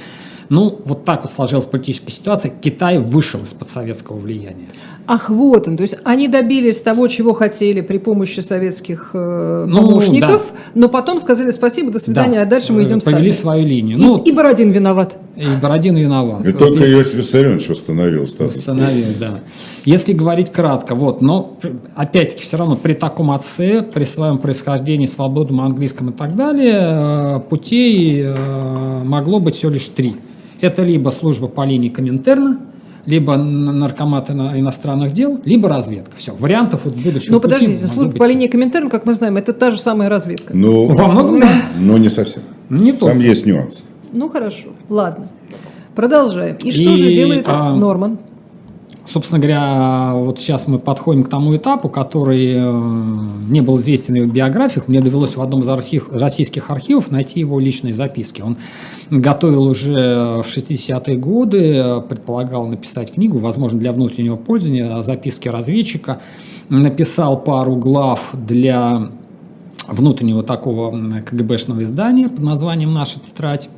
Ну, 0.52 0.78
вот 0.84 1.06
так 1.06 1.22
вот 1.22 1.32
сложилась 1.32 1.64
политическая 1.64 2.10
ситуация. 2.10 2.52
Китай 2.60 2.98
вышел 2.98 3.40
из-под 3.40 3.70
советского 3.70 4.18
влияния. 4.18 4.66
Ах, 5.06 5.30
вот 5.30 5.66
он. 5.66 5.78
То 5.78 5.80
есть 5.80 5.96
они 6.04 6.28
добились 6.28 6.76
того, 6.76 7.08
чего 7.08 7.32
хотели 7.32 7.80
при 7.80 7.96
помощи 7.96 8.40
советских 8.40 9.12
э, 9.14 9.64
ну, 9.66 9.80
помощников, 9.80 10.52
да. 10.52 10.58
но 10.74 10.88
потом 10.90 11.20
сказали 11.20 11.52
спасибо, 11.52 11.90
до 11.90 12.00
свидания, 12.00 12.34
да. 12.34 12.42
а 12.42 12.44
дальше 12.44 12.74
мы 12.74 12.82
идем 12.82 13.00
Повели 13.00 13.30
сами. 13.30 13.40
свою 13.40 13.66
линию. 13.66 13.96
И, 13.96 14.00
ну, 14.02 14.18
и 14.18 14.30
Бородин 14.30 14.72
виноват. 14.72 15.16
И 15.36 15.46
Бородин 15.62 15.96
виноват. 15.96 16.44
И 16.44 16.52
вот 16.52 16.58
только 16.58 16.80
если... 16.80 16.96
Иосиф 16.96 17.14
Виссарионович 17.14 17.68
восстановил 17.70 18.26
статус. 18.26 18.56
Восстановил, 18.56 19.06
да. 19.18 19.40
Если 19.86 20.12
говорить 20.12 20.52
кратко, 20.52 20.94
вот, 20.94 21.22
но 21.22 21.56
опять-таки 21.96 22.42
все 22.42 22.58
равно 22.58 22.76
при 22.76 22.92
таком 22.92 23.30
отце, 23.30 23.80
при 23.80 24.04
своем 24.04 24.36
происхождении, 24.36 25.06
свободном 25.06 25.62
английском 25.62 26.10
и 26.10 26.12
так 26.12 26.36
далее, 26.36 26.76
э, 26.78 27.40
путей 27.48 28.20
э, 28.22 29.02
могло 29.02 29.40
быть 29.40 29.54
всего 29.54 29.72
лишь 29.72 29.88
три. 29.88 30.16
Это 30.62 30.84
либо 30.84 31.10
служба 31.10 31.48
по 31.48 31.64
линии 31.66 31.88
Коминтерна, 31.88 32.60
либо 33.04 33.36
наркоматы 33.36 34.32
иностранных 34.32 35.12
дел, 35.12 35.40
либо 35.44 35.68
разведка. 35.68 36.12
Все, 36.16 36.32
вариантов 36.32 36.82
вот 36.84 36.94
будущего 36.94 37.32
Ну, 37.32 37.40
подождите, 37.40 37.88
служба 37.88 38.12
по 38.16 38.28
линии 38.28 38.46
Коминтерна, 38.46 38.88
как 38.88 39.04
мы 39.04 39.14
знаем, 39.14 39.36
это 39.36 39.52
та 39.52 39.72
же 39.72 39.80
самая 39.80 40.08
разведка. 40.08 40.56
Ну, 40.56 40.86
во 40.86 41.08
многом, 41.08 41.40
да. 41.40 41.48
Но 41.80 41.98
не 41.98 42.08
совсем. 42.08 42.44
Не 42.70 42.92
Там 42.92 43.00
только. 43.00 43.18
есть 43.18 43.44
нюансы. 43.44 43.80
Ну, 44.12 44.28
хорошо, 44.28 44.68
ладно. 44.88 45.26
Продолжаем. 45.96 46.56
И 46.62 46.70
что 46.70 46.80
И, 46.80 46.96
же 46.96 47.12
делает 47.12 47.44
а, 47.48 47.74
Норман? 47.74 48.18
Собственно 49.04 49.40
говоря, 49.40 50.12
вот 50.14 50.38
сейчас 50.38 50.68
мы 50.68 50.78
подходим 50.78 51.24
к 51.24 51.28
тому 51.28 51.56
этапу, 51.56 51.88
который 51.88 52.52
э, 52.54 52.82
не 53.48 53.60
был 53.60 53.78
известен 53.78 54.14
в 54.14 54.16
его 54.16 54.32
биографиях. 54.32 54.86
Мне 54.86 55.00
довелось 55.00 55.36
в 55.36 55.42
одном 55.42 55.62
из 55.62 55.68
архив, 55.68 56.08
российских 56.12 56.70
архивов 56.70 57.10
найти 57.10 57.40
его 57.40 57.58
личные 57.58 57.94
записки. 57.94 58.42
Он 58.42 58.56
готовил 59.10 59.64
уже 59.64 60.42
в 60.42 60.46
60-е 60.46 61.16
годы, 61.16 62.00
предполагал 62.08 62.66
написать 62.66 63.12
книгу, 63.12 63.38
возможно, 63.38 63.80
для 63.80 63.92
внутреннего 63.92 64.36
пользования, 64.36 65.02
записки 65.02 65.48
разведчика. 65.48 66.20
Написал 66.68 67.40
пару 67.40 67.74
глав 67.74 68.30
для 68.34 69.10
внутреннего 69.88 70.44
такого 70.44 70.96
КГБшного 71.22 71.82
издания 71.82 72.28
под 72.28 72.40
названием 72.40 72.94
«Наша 72.94 73.18
тетрадь». 73.18 73.68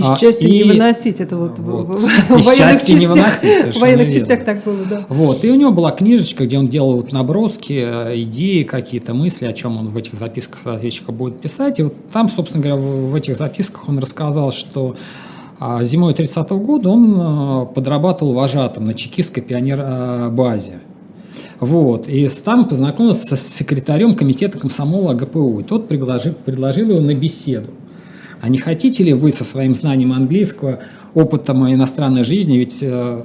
А, 0.00 0.16
части 0.16 0.46
и, 0.46 0.58
не 0.58 0.62
выносить, 0.64 1.20
это 1.20 1.36
вот, 1.36 1.58
вот. 1.58 1.86
в, 1.86 2.28
военных 2.28 2.56
частях, 2.56 2.98
не 2.98 3.06
выносить, 3.06 3.74
в 3.74 3.80
военных 3.80 4.06
верно. 4.06 4.20
частях 4.20 4.44
так 4.44 4.64
было, 4.64 4.84
да. 4.88 5.06
Вот, 5.08 5.44
и 5.44 5.50
у 5.50 5.54
него 5.54 5.72
была 5.72 5.90
книжечка, 5.90 6.46
где 6.46 6.58
он 6.58 6.68
делал 6.68 6.96
вот 6.96 7.12
наброски, 7.12 7.82
э, 7.84 8.22
идеи, 8.22 8.62
какие-то 8.62 9.14
мысли, 9.14 9.46
о 9.46 9.52
чем 9.52 9.78
он 9.78 9.88
в 9.88 9.96
этих 9.96 10.14
записках 10.14 10.60
разведчика 10.64 11.10
будет 11.12 11.40
писать. 11.40 11.80
И 11.80 11.82
вот 11.82 11.94
там, 12.12 12.30
собственно 12.30 12.62
говоря, 12.62 12.80
в 12.80 13.14
этих 13.14 13.36
записках 13.36 13.88
он 13.88 13.98
рассказал, 13.98 14.52
что 14.52 14.96
а, 15.58 15.82
зимой 15.84 16.14
30 16.14 16.50
-го 16.50 16.58
года 16.58 16.88
он 16.88 17.16
э, 17.18 17.66
подрабатывал 17.74 18.32
вожатым 18.32 18.86
на 18.86 18.94
чекистской 18.94 19.42
пионер-базе. 19.42 20.80
Вот. 21.60 22.08
И 22.08 22.26
там 22.28 22.66
познакомился 22.66 23.36
с 23.36 23.46
секретарем 23.46 24.14
комитета 24.14 24.58
комсомола 24.58 25.12
ГПУ. 25.12 25.60
И 25.60 25.62
тот 25.62 25.88
предложил, 25.88 26.32
предложил 26.32 26.88
его 26.88 27.00
на 27.00 27.14
беседу. 27.14 27.68
А 28.40 28.48
не 28.48 28.58
хотите 28.58 29.02
ли 29.04 29.12
вы 29.12 29.32
со 29.32 29.44
своим 29.44 29.74
знанием 29.74 30.12
английского, 30.12 30.80
опытом 31.14 31.70
иностранной 31.70 32.24
жизни, 32.24 32.56
ведь 32.56 32.78
э, 32.82 33.22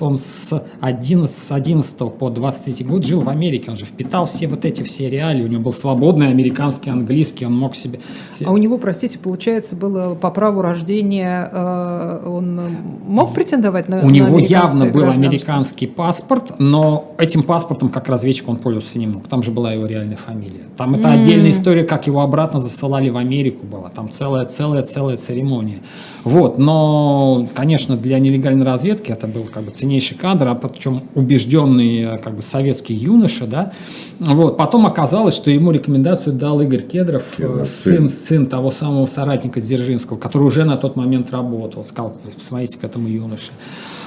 он 0.00 0.18
с 0.18 0.62
11, 0.80 1.34
с 1.34 1.52
11 1.52 1.96
по 2.18 2.30
23 2.30 2.84
год 2.84 3.04
жил 3.04 3.20
в 3.20 3.28
Америке, 3.28 3.70
он 3.70 3.76
же 3.76 3.84
впитал 3.84 4.26
все 4.26 4.46
вот 4.46 4.64
эти 4.64 4.82
все 4.82 5.08
реалии, 5.08 5.44
у 5.44 5.46
него 5.46 5.62
был 5.62 5.72
свободный 5.72 6.28
американский 6.28 6.90
английский, 6.90 7.46
он 7.46 7.56
мог 7.56 7.74
себе... 7.74 8.00
А 8.44 8.52
у 8.52 8.56
него, 8.56 8.78
простите, 8.78 9.18
получается, 9.18 9.76
было 9.76 10.14
по 10.14 10.30
праву 10.30 10.62
рождения, 10.62 11.50
э, 11.52 12.22
он 12.26 12.60
мог 13.06 13.34
претендовать 13.34 13.88
на 13.88 14.00
У 14.00 14.06
на 14.06 14.10
него 14.10 14.38
явно 14.38 14.86
был 14.86 15.10
американский 15.10 15.86
паспорт, 15.86 16.58
но 16.58 17.12
этим 17.18 17.42
паспортом 17.42 17.88
как 17.90 18.08
разведчик 18.08 18.48
он 18.48 18.56
пользовался 18.56 18.98
не 18.98 19.06
мог, 19.06 19.28
там 19.28 19.42
же 19.42 19.50
была 19.50 19.72
его 19.72 19.86
реальная 19.86 20.16
фамилия. 20.16 20.64
Там 20.76 20.94
это 20.94 21.08
mm. 21.08 21.20
отдельная 21.20 21.50
история, 21.50 21.84
как 21.84 22.06
его 22.06 22.22
обратно 22.22 22.60
засылали 22.60 23.10
в 23.10 23.16
Америку 23.16 23.66
была, 23.66 23.90
там 23.90 24.10
целая-целая-целая 24.10 25.16
церемония. 25.16 25.78
Вот, 26.24 26.58
но, 26.58 27.46
конечно, 27.54 27.96
для 27.96 28.18
нелегальной 28.18 28.64
разведки 28.64 29.12
это 29.12 29.26
был 29.26 29.44
как 29.44 29.65
бы 29.66 29.72
ценнейший 29.72 30.16
кадр, 30.16 30.48
а 30.48 30.54
причем 30.54 31.02
убежденный 31.14 32.02
э, 32.02 32.18
как 32.18 32.36
бы 32.36 32.42
советский 32.42 32.94
юноша, 32.94 33.46
да. 33.46 33.72
Вот, 34.18 34.56
потом 34.56 34.86
оказалось, 34.86 35.34
что 35.34 35.50
ему 35.50 35.72
рекомендацию 35.72 36.34
дал 36.34 36.60
Игорь 36.60 36.82
Кедров, 36.82 37.24
э, 37.36 37.42
Кедров 37.42 37.68
сын, 37.68 38.08
сын 38.08 38.46
того 38.46 38.70
самого 38.70 39.06
соратника 39.06 39.60
Дзержинского, 39.60 40.16
который 40.16 40.44
уже 40.44 40.64
на 40.64 40.76
тот 40.76 40.96
момент 40.96 41.30
работал, 41.30 41.84
сказал, 41.84 42.16
посмотрите 42.34 42.78
к 42.78 42.84
этому 42.84 43.08
юноше. 43.08 43.50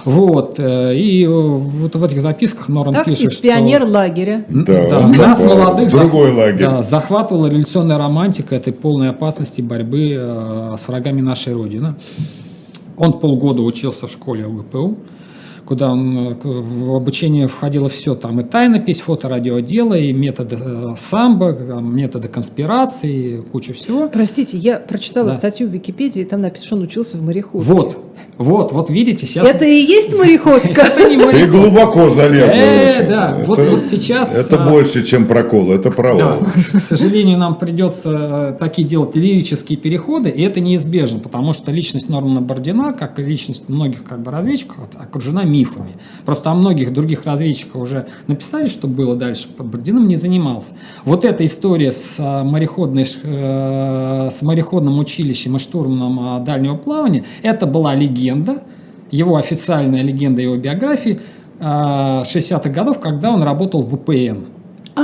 Вот, 0.06 0.60
э, 0.60 0.96
и 0.96 1.28
вот 1.28 1.96
в 1.96 2.04
этих 2.04 2.22
записках 2.22 2.70
Норан 2.70 2.94
так, 2.94 3.06
пишет, 3.06 3.32
из 3.32 3.36
пионер 3.36 3.84
лагеря. 3.84 4.46
Да, 4.50 4.90
да 4.90 5.08
нас, 5.08 5.44
молодых, 5.44 5.92
другой 5.92 6.32
лагерь. 6.32 6.66
Да, 6.66 6.82
захватывала 6.82 7.48
революционная 7.48 7.98
романтика 7.98 8.56
этой 8.56 8.74
полной 8.74 9.10
опасности 9.10 9.62
борьбы 9.62 10.76
с 10.82 10.88
врагами 10.88 11.22
нашей 11.22 11.54
Родины. 11.54 11.96
Он 13.00 13.14
полгода 13.14 13.62
учился 13.62 14.08
в 14.08 14.12
школе 14.12 14.46
УГПУ 14.46 14.98
куда 15.70 15.92
он, 15.92 16.36
в 16.44 16.96
обучение 16.96 17.48
входило 17.48 17.90
все, 17.90 18.16
там 18.16 18.40
и 18.40 18.44
тайнопись, 18.44 19.02
фоторадиодело, 19.02 19.94
и 19.94 20.12
методы 20.12 20.58
э, 20.60 20.96
самбо, 20.98 21.52
методы 21.80 22.28
конспирации, 22.28 23.42
куча 23.52 23.74
всего. 23.74 24.10
Простите, 24.10 24.58
я 24.58 24.80
прочитала 24.80 25.28
да. 25.28 25.34
статью 25.34 25.68
в 25.68 25.72
Википедии, 25.72 26.24
там 26.24 26.42
написано, 26.42 26.66
что 26.66 26.76
он 26.78 26.82
учился 26.82 27.18
в 27.18 27.22
мореходе. 27.22 27.64
Вот, 27.64 27.98
вот, 28.40 28.72
вот 28.72 28.90
видите, 28.90 29.28
сейчас... 29.28 29.46
Это 29.48 29.66
и 29.66 29.76
есть 29.76 30.18
мореходка? 30.18 30.82
Это 30.82 31.08
не 31.08 31.18
мореходка. 31.18 31.46
Ты 31.46 31.52
глубоко 31.52 32.10
залез. 32.10 32.52
Э, 32.52 33.08
да, 33.08 33.38
вот 33.46 33.86
сейчас... 33.86 34.34
Это 34.34 34.64
а, 34.64 34.72
больше, 34.72 35.06
чем 35.06 35.28
прокол, 35.28 35.72
это 35.72 35.92
провал. 35.92 36.40
К 36.74 36.80
сожалению, 36.80 37.38
нам 37.38 37.60
придется 37.60 38.56
э, 38.56 38.58
такие 38.58 38.88
делать 38.88 39.16
лирические 39.16 39.78
переходы, 39.78 40.30
и 40.30 40.42
это 40.42 40.62
неизбежно, 40.62 41.20
потому 41.20 41.54
что 41.54 41.72
личность 41.72 42.10
Нормана 42.10 42.42
Бордина, 42.42 42.94
как 42.94 43.20
и 43.20 43.24
личность 43.24 43.70
многих 43.70 44.04
как 44.04 44.24
бы 44.24 44.32
разведчиков, 44.32 44.78
окружена 44.98 45.44
мифами. 45.60 45.98
Просто 46.26 46.52
о 46.52 46.56
многих 46.56 46.94
других 46.94 47.26
разведчиках 47.26 47.82
уже 47.82 48.08
написали, 48.28 48.68
что 48.68 48.88
было 48.88 49.16
дальше. 49.16 49.48
Под 49.50 49.68
Бордином 49.68 50.08
не 50.08 50.16
занимался. 50.16 50.74
Вот 51.06 51.26
эта 51.26 51.46
история 51.46 51.92
с, 51.92 52.20
э, 52.20 52.44
мореходной, 52.44 53.06
с 53.06 54.42
мореходным 54.42 55.00
училищем 55.00 55.56
и 55.56 55.60
штурманом 55.60 56.44
дальнего 56.44 56.76
плавания, 56.76 57.24
это 57.44 57.66
была 57.66 57.96
легенда 57.96 58.64
его 59.12 59.38
официальная 59.38 60.02
легенда 60.04 60.42
его 60.42 60.56
биографии 60.56 61.20
60-х 61.60 62.70
а, 62.70 62.74
годов, 62.74 63.00
когда 63.00 63.32
он 63.32 63.44
работал 63.44 63.82
в 63.82 63.96
ВПН. 63.96 64.59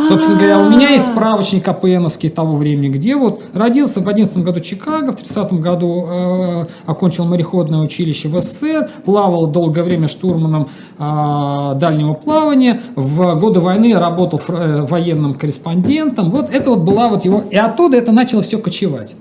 Собственно 0.08 0.38
говоря, 0.38 0.60
у 0.60 0.70
меня 0.70 0.90
есть 0.90 1.06
справочник 1.06 1.68
АПНовский 1.68 2.30
того 2.30 2.56
времени, 2.56 2.90
где 2.90 3.16
вот 3.16 3.44
родился 3.54 4.02
в 4.02 4.08
11 4.08 4.38
году 4.38 4.60
Чикаго, 4.60 5.12
в 5.12 5.16
30 5.16 5.54
году 5.54 6.08
э, 6.08 6.66
окончил 6.86 7.26
мореходное 7.26 7.80
училище 7.80 8.28
в 8.28 8.40
СССР, 8.42 8.90
плавал 9.06 9.48
долгое 9.48 9.84
время 9.84 10.08
штурманом 10.08 10.70
э, 10.98 11.74
дальнего 11.76 12.14
плавания, 12.14 12.82
в 12.96 13.40
годы 13.40 13.60
войны 13.60 13.98
работал 13.98 14.42
э, 14.48 14.82
военным 14.82 15.34
корреспондентом. 15.34 16.32
Вот 16.32 16.50
это 16.52 16.72
вот 16.72 16.80
была 16.80 17.10
вот 17.10 17.26
его... 17.26 17.44
И 17.50 17.56
оттуда 17.56 17.98
это 17.98 18.12
начало 18.12 18.44
все 18.44 18.58
кочевать. 18.58 19.16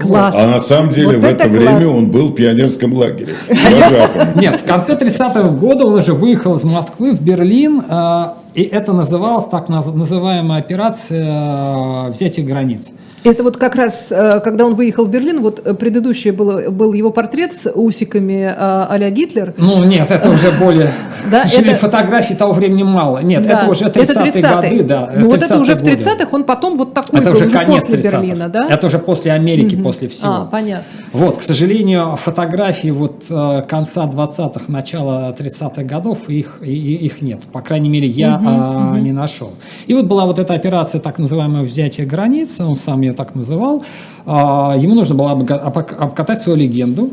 Класс. 0.00 0.34
А 0.36 0.46
на 0.46 0.60
самом 0.60 0.92
деле 0.92 1.08
вот 1.08 1.16
в 1.16 1.24
это, 1.24 1.44
это 1.44 1.50
время 1.50 1.86
он 1.88 2.10
был 2.10 2.28
в 2.28 2.34
пионерском 2.34 2.94
лагере. 2.94 3.34
Нет, 4.34 4.60
в 4.60 4.64
конце 4.64 4.94
30-го 4.94 5.50
года 5.50 5.84
он 5.84 5.94
уже 5.94 6.14
выехал 6.14 6.56
из 6.56 6.64
Москвы 6.64 7.12
в 7.12 7.20
Берлин, 7.20 7.82
э, 7.86 8.26
и 8.54 8.62
это 8.62 8.92
называлась 8.92 9.46
так 9.46 9.68
называемая 9.68 10.60
операция 10.60 12.08
э, 12.08 12.10
взятия 12.10 12.44
границ. 12.44 12.90
Это 13.22 13.42
вот 13.42 13.56
как 13.56 13.74
раз, 13.74 14.10
э, 14.10 14.40
когда 14.40 14.64
он 14.64 14.74
выехал 14.74 15.04
в 15.04 15.10
Берлин, 15.10 15.42
вот 15.42 15.60
э, 15.64 15.74
предыдущий 15.74 16.30
был, 16.30 16.70
был 16.70 16.92
его 16.94 17.10
портрет 17.10 17.52
с 17.52 17.70
усиками 17.70 18.44
а 18.56 19.10
Гитлер. 19.10 19.54
Ну 19.56 19.84
нет, 19.84 20.10
это 20.10 20.30
уже 20.30 20.50
более... 20.52 20.92
Да, 21.30 21.44
это... 21.44 21.74
фотографий 21.74 22.34
того 22.34 22.52
времени 22.52 22.82
мало. 22.82 23.18
Нет, 23.18 23.42
да, 23.42 23.62
это 23.62 23.70
уже 23.70 23.84
30-е 23.86 24.32
30 24.32 24.70
годы. 24.72 24.84
Да, 24.84 25.10
ну 25.14 25.28
вот 25.28 25.42
это 25.42 25.58
уже 25.58 25.74
в 25.74 25.82
30-х, 25.82 26.28
он 26.32 26.44
потом 26.44 26.78
вот 26.78 26.94
такой 26.94 27.20
это 27.20 27.30
был, 27.30 27.36
уже, 27.36 27.46
уже 27.46 27.58
конец 27.58 27.82
после 27.82 27.98
Берлина, 27.98 28.48
да? 28.48 28.68
Это 28.70 28.86
уже 28.86 28.98
после 28.98 29.32
Америки, 29.32 29.74
угу. 29.74 29.84
после 29.84 30.08
всего. 30.08 30.30
А, 30.30 30.48
понятно. 30.50 30.84
Вот, 31.12 31.38
к 31.38 31.42
сожалению, 31.42 32.16
фотографии 32.16 32.90
вот 32.90 33.24
э, 33.28 33.62
конца 33.68 34.06
20-х, 34.06 34.64
начала 34.68 35.34
30-х 35.36 35.82
годов, 35.82 36.28
их, 36.28 36.62
их 36.62 37.20
нет. 37.20 37.40
По 37.52 37.60
крайней 37.60 37.88
мере, 37.88 38.06
я 38.06 38.36
угу, 38.36 38.44
а, 38.48 38.90
угу. 38.92 38.98
не 38.98 39.12
нашел. 39.12 39.52
И 39.86 39.94
вот 39.94 40.06
была 40.06 40.24
вот 40.24 40.38
эта 40.38 40.54
операция, 40.54 41.00
так 41.00 41.18
называемое 41.18 41.62
взятие 41.62 42.06
границы, 42.06 42.64
он 42.64 42.76
сам 42.76 43.00
ее 43.02 43.09
ее 43.10 43.14
так 43.14 43.34
называл, 43.34 43.84
а, 44.26 44.76
ему 44.78 44.94
нужно 44.94 45.14
было 45.14 45.32
обкатать 45.32 46.40
свою 46.40 46.58
легенду, 46.58 47.10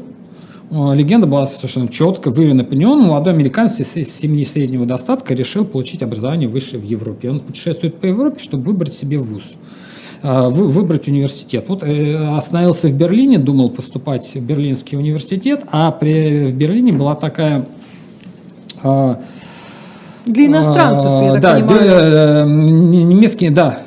Легенда 0.70 1.28
была 1.28 1.48
совершенно 1.48 1.88
четко 1.88 2.30
выверена 2.30 2.66
по 2.66 2.74
нему. 2.74 2.98
Молодой 2.98 3.32
американец 3.32 3.80
из 3.80 4.14
семьи 4.14 4.44
среднего 4.44 4.86
достатка 4.86 5.34
решил 5.34 5.64
получить 5.64 6.04
образование 6.04 6.50
высшее 6.50 6.82
в 6.82 6.84
Европе. 6.84 7.30
Он 7.30 7.40
путешествует 7.40 7.96
по 7.96 8.06
Европе, 8.06 8.42
чтобы 8.44 8.66
выбрать 8.66 8.94
себе 8.94 9.18
вуз 9.18 9.44
выбрать 10.24 11.08
университет. 11.08 11.66
Вот 11.68 11.84
э, 11.84 12.16
остановился 12.36 12.88
в 12.88 12.92
Берлине, 12.92 13.38
думал 13.38 13.70
поступать 13.70 14.34
в 14.34 14.42
Берлинский 14.42 14.98
университет, 14.98 15.64
а 15.72 15.92
при, 15.92 16.48
в 16.48 16.54
Берлине 16.54 16.92
была 16.92 17.14
такая 17.14 17.68
для 20.28 20.46
иностранцев, 20.46 21.06
а, 21.06 21.24
я 21.24 21.34
так 21.34 21.42
да, 21.42 21.54
понимаю. 21.54 21.90
Э, 21.92 22.46
немецкий, 22.46 23.50
да, 23.50 23.80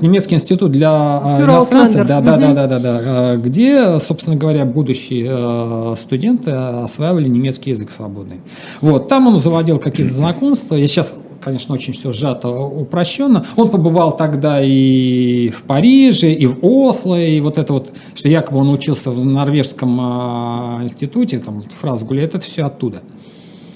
немецкий 0.00 0.36
институт 0.36 0.72
для 0.72 0.90
а, 0.90 1.40
иностранцев, 1.40 2.06
да, 2.06 2.20
да, 2.20 2.36
да, 2.36 2.52
да, 2.54 2.66
да, 2.66 2.78
да, 2.78 3.36
где, 3.36 3.98
собственно 4.00 4.36
говоря, 4.36 4.64
будущие 4.64 5.28
э, 5.30 5.94
студенты 6.00 6.50
осваивали 6.50 7.28
немецкий 7.28 7.70
язык 7.70 7.90
свободный. 7.90 8.40
Вот, 8.80 9.08
там 9.08 9.26
он 9.26 9.40
заводил 9.40 9.78
какие-то 9.78 10.14
знакомства. 10.14 10.74
Я 10.74 10.86
сейчас 10.86 11.14
конечно, 11.40 11.74
очень 11.74 11.92
все 11.92 12.12
сжато, 12.12 12.48
упрощенно. 12.48 13.46
Он 13.56 13.70
побывал 13.70 14.16
тогда 14.16 14.60
и 14.62 15.48
в 15.48 15.62
Париже, 15.62 16.32
и 16.32 16.46
в 16.46 16.58
Осло, 16.62 17.18
и 17.18 17.40
вот 17.40 17.58
это 17.58 17.72
вот, 17.72 17.92
что 18.14 18.28
якобы 18.28 18.58
он 18.58 18.70
учился 18.70 19.10
в 19.10 19.24
норвежском 19.24 19.98
а, 20.00 20.80
институте, 20.82 21.38
там 21.38 21.62
фраза 21.70 22.04
гуляет, 22.04 22.34
это 22.34 22.44
все 22.44 22.66
оттуда. 22.66 23.02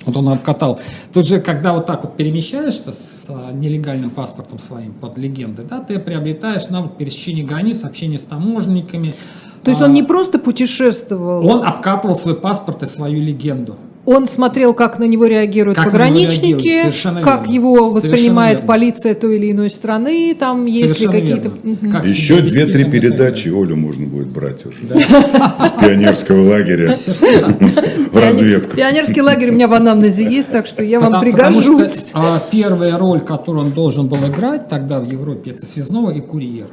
Вот 0.07 0.17
он 0.17 0.29
обкатал. 0.29 0.81
Тут 1.13 1.27
же, 1.27 1.41
когда 1.41 1.73
вот 1.73 1.87
так 1.87 2.05
вот 2.05 2.17
перемещаешься 2.17 2.93
с 2.93 3.27
а, 3.29 3.53
нелегальным 3.53 4.11
паспортом 4.11 4.59
своим 4.59 4.93
под 4.93 5.19
легендой, 5.19 5.65
да, 5.65 5.81
ты 5.81 5.99
приобретаешь 5.99 6.69
навык 6.69 6.97
пересечения 6.97 7.45
границ, 7.45 7.85
общения 7.85 8.19
с 8.19 8.25
таможенниками. 8.25 9.15
То 9.63 9.71
есть 9.71 9.81
он 9.81 9.91
а, 9.91 9.93
не 9.93 10.03
просто 10.03 10.39
путешествовал? 10.39 11.47
Он 11.47 11.65
обкатывал 11.65 12.17
свой 12.17 12.35
паспорт 12.35 12.83
и 12.83 12.87
свою 12.87 13.23
легенду. 13.23 13.77
Он 14.07 14.29
смотрел, 14.29 14.75
как 14.75 14.99
на 14.99 15.05
него 15.05 15.25
реагируют 15.25 15.77
как 15.77 15.87
пограничники, 15.87 16.67
реагируют. 16.67 17.25
как 17.25 17.43
верно. 17.43 17.55
его 17.55 17.91
воспринимает 17.91 18.67
полиция 18.67 19.15
той 19.15 19.37
или 19.39 19.53
иной 19.53 19.71
страны, 19.71 20.37
там 20.39 20.67
есть 20.67 21.01
ли 21.01 21.07
какие-то... 21.07 21.51
Как 21.91 22.07
Еще 22.07 22.41
две-три 22.43 22.85
передачи 22.85 23.49
Олю 23.49 23.77
можно 23.77 24.07
будет 24.07 24.29
брать 24.29 24.67
уже. 24.67 24.79
Да. 24.83 24.97
Из 24.97 25.71
пионерского 25.81 26.51
лагеря 26.51 26.95
в 28.13 28.17
разведку. 28.17 28.77
Пионерский 28.77 29.23
лагерь 29.23 29.51
у 29.51 29.55
меня 29.55 29.69
в 29.69 29.73
анамнезе 29.73 30.25
есть, 30.25 30.51
так 30.53 30.67
что 30.67 30.83
я 30.83 31.01
вам 31.01 31.21
пригожусь. 31.21 31.65
Потому 31.65 31.87
что 31.87 32.09
а, 32.13 32.43
первая 32.51 32.99
роль, 32.99 33.21
которую 33.21 33.67
он 33.67 33.73
должен 33.73 34.07
был 34.07 34.19
играть 34.27 34.69
тогда 34.69 35.01
в 35.01 35.11
Европе, 35.11 35.53
это 35.53 35.65
связного 35.65 36.11
и 36.11 36.21
курьера. 36.21 36.71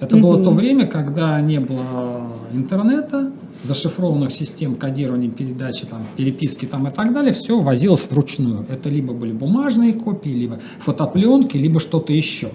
Это 0.00 0.16
было 0.16 0.42
то 0.42 0.50
время, 0.50 0.88
когда 0.88 1.40
не 1.40 1.60
было 1.60 2.22
интернета, 2.52 3.30
зашифрованных 3.62 4.32
систем 4.32 4.74
кодирования 4.74 5.30
передачи, 5.30 5.86
там, 5.86 6.06
переписки 6.16 6.66
там, 6.66 6.88
и 6.88 6.90
так 6.90 7.12
далее, 7.12 7.32
все 7.32 7.60
возилось 7.60 8.06
вручную. 8.10 8.66
Это 8.68 8.88
либо 8.88 9.12
были 9.12 9.32
бумажные 9.32 9.92
копии, 9.92 10.30
либо 10.30 10.58
фотопленки, 10.80 11.56
либо 11.56 11.80
что-то 11.80 12.12
еще. 12.12 12.50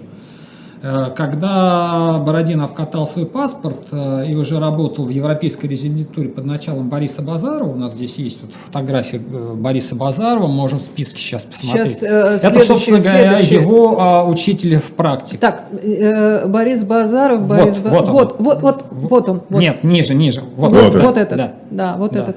Э, 0.80 1.10
когда 1.16 2.18
Бородин 2.18 2.60
обкатал 2.60 3.06
свой 3.06 3.26
паспорт 3.26 3.88
э, 3.90 4.26
и 4.28 4.34
уже 4.34 4.60
работал 4.60 5.06
в 5.06 5.10
европейской 5.10 5.66
резидентуре 5.66 6.28
под 6.28 6.44
началом 6.46 6.88
Бориса 6.88 7.22
Базарова, 7.22 7.70
у 7.70 7.74
нас 7.74 7.94
здесь 7.94 8.16
есть 8.16 8.42
вот 8.42 8.52
фотография 8.52 9.18
э, 9.18 9.54
Бориса 9.54 9.96
Базарова, 9.96 10.46
можем 10.46 10.78
в 10.78 10.82
списке 10.82 11.18
сейчас 11.18 11.44
посмотреть. 11.44 11.98
Сейчас, 11.98 12.42
Это, 12.42 12.60
собственно 12.64 13.00
говоря, 13.00 13.38
его 13.38 14.00
а, 14.00 14.24
учитель 14.24 14.78
в 14.78 14.92
практике. 14.92 15.38
Так, 15.38 15.64
э, 15.72 16.46
Борис 16.46 16.84
Базаров, 16.84 17.46
Борис 17.46 17.78
вот, 17.78 18.06
Ба... 18.06 18.12
вот, 18.12 18.36
вот, 18.38 18.62
вот, 18.62 18.62
вот, 18.62 18.84
вот 18.90 19.28
он. 19.28 19.42
Вот. 19.48 19.60
Нет, 19.60 19.82
ниже, 19.82 20.14
ниже. 20.14 20.42
Вот, 20.56 20.72
вот, 20.72 20.94
вот 20.94 21.16
этот. 21.16 21.36
Да, 21.36 21.52
да 21.70 21.96
вот 21.96 22.12
да. 22.12 22.20
этот. 22.20 22.36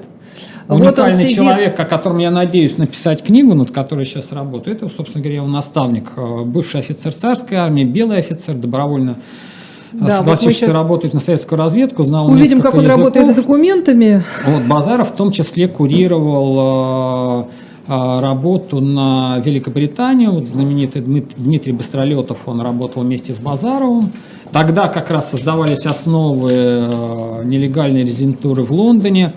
Уникальный 0.68 1.24
вот 1.24 1.32
человек, 1.32 1.78
о 1.78 1.84
котором 1.84 2.18
я 2.18 2.30
надеюсь 2.30 2.78
написать 2.78 3.22
книгу, 3.22 3.54
над 3.54 3.70
которой 3.70 4.04
сейчас 4.04 4.32
работаю, 4.32 4.76
это, 4.76 4.88
собственно 4.88 5.22
говоря, 5.22 5.36
его 5.36 5.48
наставник, 5.48 6.12
э, 6.16 6.44
бывший 6.44 6.80
офицер 6.80 7.12
царской 7.12 7.56
армии, 7.56 7.84
белый 7.84 8.18
офицер, 8.18 8.54
добровольно 8.54 9.16
э, 9.92 9.96
да, 10.00 10.18
согласившись 10.18 10.62
вот 10.62 10.72
работать 10.72 11.14
на 11.14 11.20
советскую 11.20 11.58
разведку, 11.58 12.04
знал 12.04 12.30
Увидим, 12.30 12.60
как 12.60 12.74
он 12.74 12.80
языков. 12.80 12.98
работает 12.98 13.32
с 13.32 13.34
документами. 13.34 14.22
Вот 14.46 14.62
Базаров 14.62 15.10
в 15.10 15.16
том 15.16 15.32
числе 15.32 15.68
курировал 15.68 17.48
э, 17.88 18.20
работу 18.20 18.80
на 18.80 19.40
Великобританию. 19.44 20.32
Вот 20.32 20.48
знаменитый 20.48 21.02
Дмитрий 21.02 21.72
Быстролетов, 21.72 22.46
он 22.46 22.60
работал 22.60 23.02
вместе 23.02 23.34
с 23.34 23.38
Базаровым. 23.38 24.12
Тогда 24.52 24.88
как 24.88 25.10
раз 25.10 25.30
создавались 25.30 25.86
основы 25.86 26.52
нелегальной 27.44 28.02
резидентуры 28.02 28.62
в 28.62 28.70
Лондоне. 28.70 29.32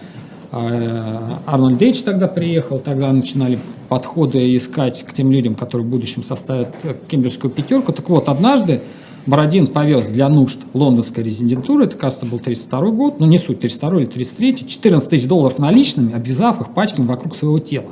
А, 0.58 1.42
Арнольд 1.46 1.78
Дейч 1.78 2.04
тогда 2.04 2.30
приехал, 2.30 2.80
тогда 2.80 3.12
начинали 3.12 3.60
подходы 3.90 4.56
искать 4.56 5.04
к 5.04 5.12
тем 5.12 5.30
людям, 5.30 5.54
которые 5.54 5.86
в 5.86 5.90
будущем 5.90 6.24
составят 6.24 6.74
кембриджскую 7.10 7.52
пятерку. 7.52 7.92
Так 7.92 8.08
вот, 8.08 8.30
однажды 8.30 8.80
Бородин 9.26 9.68
повез 9.68 10.08
для 10.08 10.30
нужд 10.30 10.60
лондонской 10.74 11.26
резидентуры, 11.26 11.84
это, 11.84 11.98
кажется, 11.98 12.26
был 12.26 12.40
32 12.40 12.90
год, 12.92 13.20
но 13.20 13.26
не 13.26 13.38
суть, 13.38 13.60
32 13.60 14.00
или 14.00 14.06
33, 14.06 14.66
14 14.66 15.10
тысяч 15.10 15.28
долларов 15.28 15.60
наличными, 15.60 16.16
обвязав 16.16 16.62
их 16.62 16.74
пачками 16.74 17.06
вокруг 17.06 17.36
своего 17.36 17.60
тела. 17.60 17.92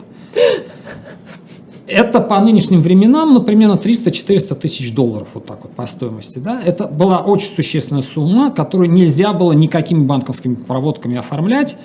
Это 1.86 2.22
по 2.22 2.40
нынешним 2.40 2.82
временам, 2.82 3.34
ну, 3.34 3.44
примерно 3.44 3.74
300-400 3.74 4.56
тысяч 4.56 4.96
долларов, 4.96 5.32
вот 5.34 5.46
так 5.46 5.64
вот 5.64 5.74
по 5.74 5.86
стоимости. 5.86 6.40
Да? 6.40 6.62
Это 6.64 6.88
была 6.88 7.20
очень 7.20 7.54
существенная 7.54 8.04
сумма, 8.04 8.52
которую 8.52 8.90
нельзя 8.90 9.34
было 9.34 9.52
никакими 9.52 10.06
банковскими 10.06 10.56
проводками 10.56 11.18
оформлять, 11.18 11.78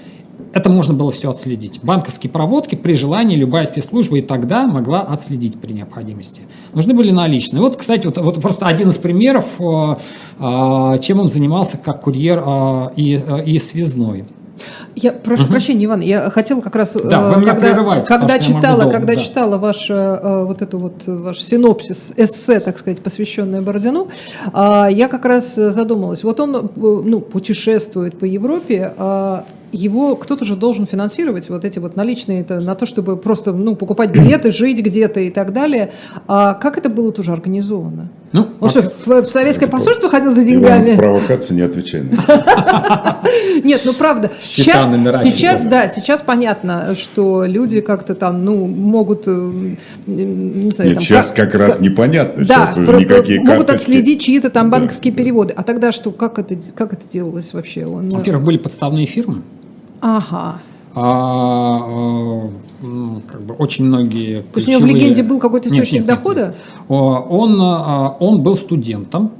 это 0.53 0.71
можно 0.71 0.95
было 0.95 1.11
все 1.13 1.31
отследить. 1.31 1.81
Банковские 1.83 2.31
проводки 2.31 2.75
при 2.75 2.95
желании 2.95 3.37
любая 3.37 3.67
спецслужба 3.67 4.19
и 4.19 4.23
тогда 4.23 4.67
могла 4.67 5.03
отследить 5.03 5.61
при 5.61 5.73
необходимости. 5.73 6.43
Нужны 6.73 6.95
были 6.95 7.11
наличные. 7.11 7.61
Вот, 7.61 7.77
кстати, 7.77 8.07
вот, 8.07 8.19
вот 8.19 8.41
просто 8.41 8.67
один 8.67 8.89
из 8.89 8.97
примеров, 8.97 9.47
э, 9.61 9.97
э, 10.39 10.99
чем 11.01 11.21
он 11.21 11.29
занимался 11.29 11.77
как 11.77 12.01
курьер 12.03 12.43
э, 12.45 12.89
и, 12.97 13.23
и 13.47 13.59
связной. 13.59 14.25
Я 14.97 15.13
прошу 15.13 15.45
угу. 15.45 15.53
прощения, 15.53 15.85
Иван, 15.85 16.01
я 16.01 16.31
хотела 16.31 16.61
как 16.61 16.75
раз, 16.75 16.95
да, 16.95 17.29
вы 17.29 17.41
меня 17.41 17.55
когда, 17.55 18.03
когда 18.03 18.39
читала, 18.41 18.83
долго, 18.83 18.97
когда 18.99 19.15
да. 19.15 19.21
читала 19.21 19.57
ваш 19.57 19.89
вот 19.89 20.63
эту 20.63 20.79
вот 20.79 21.03
ваш 21.07 21.39
синопсис, 21.39 22.13
эссе, 22.17 22.59
так 22.59 22.77
сказать, 22.77 23.01
посвященное 23.01 23.63
Бородину, 23.63 24.09
я 24.53 25.09
как 25.09 25.25
раз 25.25 25.55
задумалась. 25.55 26.25
Вот 26.25 26.41
он, 26.41 26.71
ну, 26.75 27.21
путешествует 27.21 28.19
по 28.19 28.25
Европе, 28.25 28.93
его 29.73 30.17
кто-то 30.17 30.45
же 30.45 30.57
должен 30.57 30.87
финансировать, 30.87 31.49
вот 31.49 31.65
эти 31.65 31.79
вот 31.79 31.97
наличные, 31.97 32.41
это 32.41 32.61
на 32.61 32.75
то, 32.75 32.87
чтобы 32.87 33.17
просто 33.17 33.53
ну, 33.53 33.77
покупать 33.77 34.11
билеты, 34.11 34.51
жить 34.53 34.81
где-то 34.81 35.21
и 35.21 35.31
так 35.31 35.53
далее. 35.53 35.93
А 36.27 36.55
как 36.55 36.79
это 36.79 36.89
было 36.89 37.13
тоже 37.13 37.33
организовано? 37.33 38.09
Ну, 38.33 38.47
Он 38.61 38.69
что, 38.69 38.83
в, 38.83 39.07
в 39.07 39.31
советское 39.31 39.67
это 39.67 39.73
посольство 39.73 40.09
ходил 40.09 40.33
за 40.33 40.45
деньгами? 40.45 40.91
Иван, 40.91 40.99
провокация 40.99 41.55
не 41.55 41.63
отвечай 41.63 42.03
Нет, 43.65 43.83
ну 43.85 43.95
правда. 43.95 44.31
Сейчас, 44.41 44.91
сейчас, 45.23 45.65
да, 45.65 45.89
сейчас 45.89 46.21
понятно, 46.21 46.95
что 46.95 47.45
люди 47.45 47.81
как-то 47.81 48.15
там, 48.15 48.45
ну, 48.45 48.67
могут, 48.67 49.25
э, 49.27 49.51
не 50.07 50.71
знаю, 50.71 50.91
Нет, 50.91 51.01
сейчас 51.01 51.33
как 51.33 51.55
раз 51.55 51.81
непонятно. 51.81 52.45
Да, 52.45 52.75
могут 52.77 53.71
отследить 53.71 54.23
чьи-то 54.23 54.51
там 54.51 54.71
банковские 54.71 55.15
переводы. 55.15 55.55
А 55.57 55.63
тогда 55.63 55.93
что, 55.93 56.11
как 56.11 56.39
это, 56.39 56.57
как 56.75 56.93
это 56.93 57.03
делалось 57.11 57.53
вообще? 57.53 57.87
Во-первых, 57.87 58.45
были 58.45 58.59
подставные 58.59 59.07
фирмы. 59.07 59.43
Ага. 60.01 60.61
А, 60.95 61.81
а, 61.85 62.51
как 63.31 63.43
бы 63.43 63.55
очень 63.55 63.85
многие. 63.85 64.43
То 64.43 64.57
есть 64.57 64.69
у 64.69 64.71
него 64.71 64.83
в 64.83 64.87
легенде 64.87 65.23
был 65.23 65.39
какой-то 65.39 65.69
источник 65.69 65.93
нет, 65.93 66.01
нет, 66.01 66.07
дохода? 66.07 66.41
Нет, 66.41 66.57
нет. 66.57 66.65
Он, 66.89 67.61
а, 67.61 68.17
он 68.19 68.43
был 68.43 68.57
студентом 68.57 69.33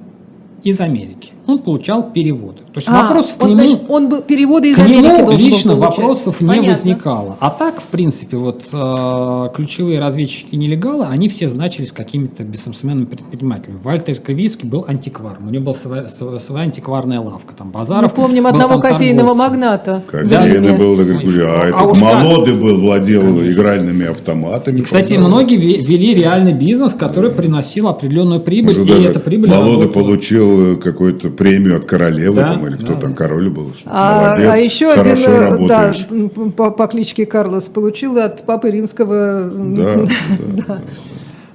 из 0.63 0.81
Америки 0.81 1.33
он 1.49 1.61
получал 1.61 2.13
переводы. 2.13 2.59
То 2.59 2.77
есть 2.77 2.89
а, 2.89 3.03
вопросов 3.03 3.37
он, 3.41 3.47
к 3.47 3.49
нему, 3.49 3.67
значит, 3.67 3.85
он 3.89 4.09
был 4.11 4.21
переводы 4.21 4.71
из 4.71 4.77
к 4.77 4.81
Америки 4.81 5.19
нему 5.19 5.31
лично 5.31 5.75
вопросов 5.77 6.37
Понятно. 6.41 6.61
не 6.61 6.69
возникало. 6.69 7.37
А 7.41 7.49
так, 7.49 7.81
в 7.81 7.87
принципе, 7.87 8.37
вот 8.37 8.65
э, 8.71 9.49
ключевые 9.55 9.99
разведчики 9.99 10.55
нелегалы, 10.57 11.07
они 11.07 11.31
все 11.31 11.49
значились 11.49 11.91
какими-то 11.91 12.45
бессменными 12.45 13.07
предпринимателями. 13.07 13.79
Вальтер 13.83 14.17
Кривийский 14.17 14.69
был 14.69 14.85
антикваром, 14.87 15.49
у 15.49 15.51
него 15.51 15.65
была 15.65 15.75
своя, 15.75 16.09
своя 16.39 16.65
антикварная 16.65 17.21
лавка, 17.21 17.55
там 17.57 17.71
Базаров. 17.71 18.15
Мы 18.15 18.23
помним 18.23 18.47
одного 18.47 18.79
кофейного 18.79 19.29
торговцем. 19.29 19.53
магната. 19.53 20.05
Кофейный 20.07 20.73
да, 20.73 20.77
был, 20.77 21.01
а, 21.01 21.63
а 21.63 21.85
этот 21.85 22.01
молодой 22.01 22.53
как? 22.53 22.63
был, 22.63 22.79
владел 22.79 23.23
Конечно. 23.23 23.51
игральными 23.51 24.07
автоматами. 24.07 24.81
И, 24.81 24.83
кстати, 24.83 25.15
продавал. 25.15 25.31
многие 25.31 25.57
вели 25.57 26.15
реальный 26.15 26.53
бизнес, 26.53 26.93
который 26.93 27.31
приносил 27.31 27.89
определенную 27.89 28.41
прибыль, 28.41 28.79
Уже 28.79 29.01
и 29.01 29.05
эта 29.05 29.19
прибыль 29.19 29.49
Молодой 29.49 29.89
получил 29.89 30.77
какой-то 30.77 31.38
премию 31.39 31.77
от 31.77 31.85
королевы 31.85 32.37
да? 32.37 32.53
там, 32.53 32.67
или 32.67 32.77
кто 32.77 32.95
да. 32.95 33.01
там 33.01 33.15
король 33.15 33.49
был. 33.49 33.73
А, 33.87 34.37
Молодец, 34.37 34.51
а 34.53 34.57
еще 34.59 34.91
один 34.91 35.17
э, 35.27 35.69
да, 35.69 35.95
по, 36.57 36.71
по 36.71 36.87
кличке 36.89 37.27
Карлос 37.27 37.65
получил 37.65 38.19
от 38.19 38.45
папы 38.45 38.71
римского. 38.71 39.51
Да, 39.79 39.95
да, 39.97 40.65
да. 40.67 40.81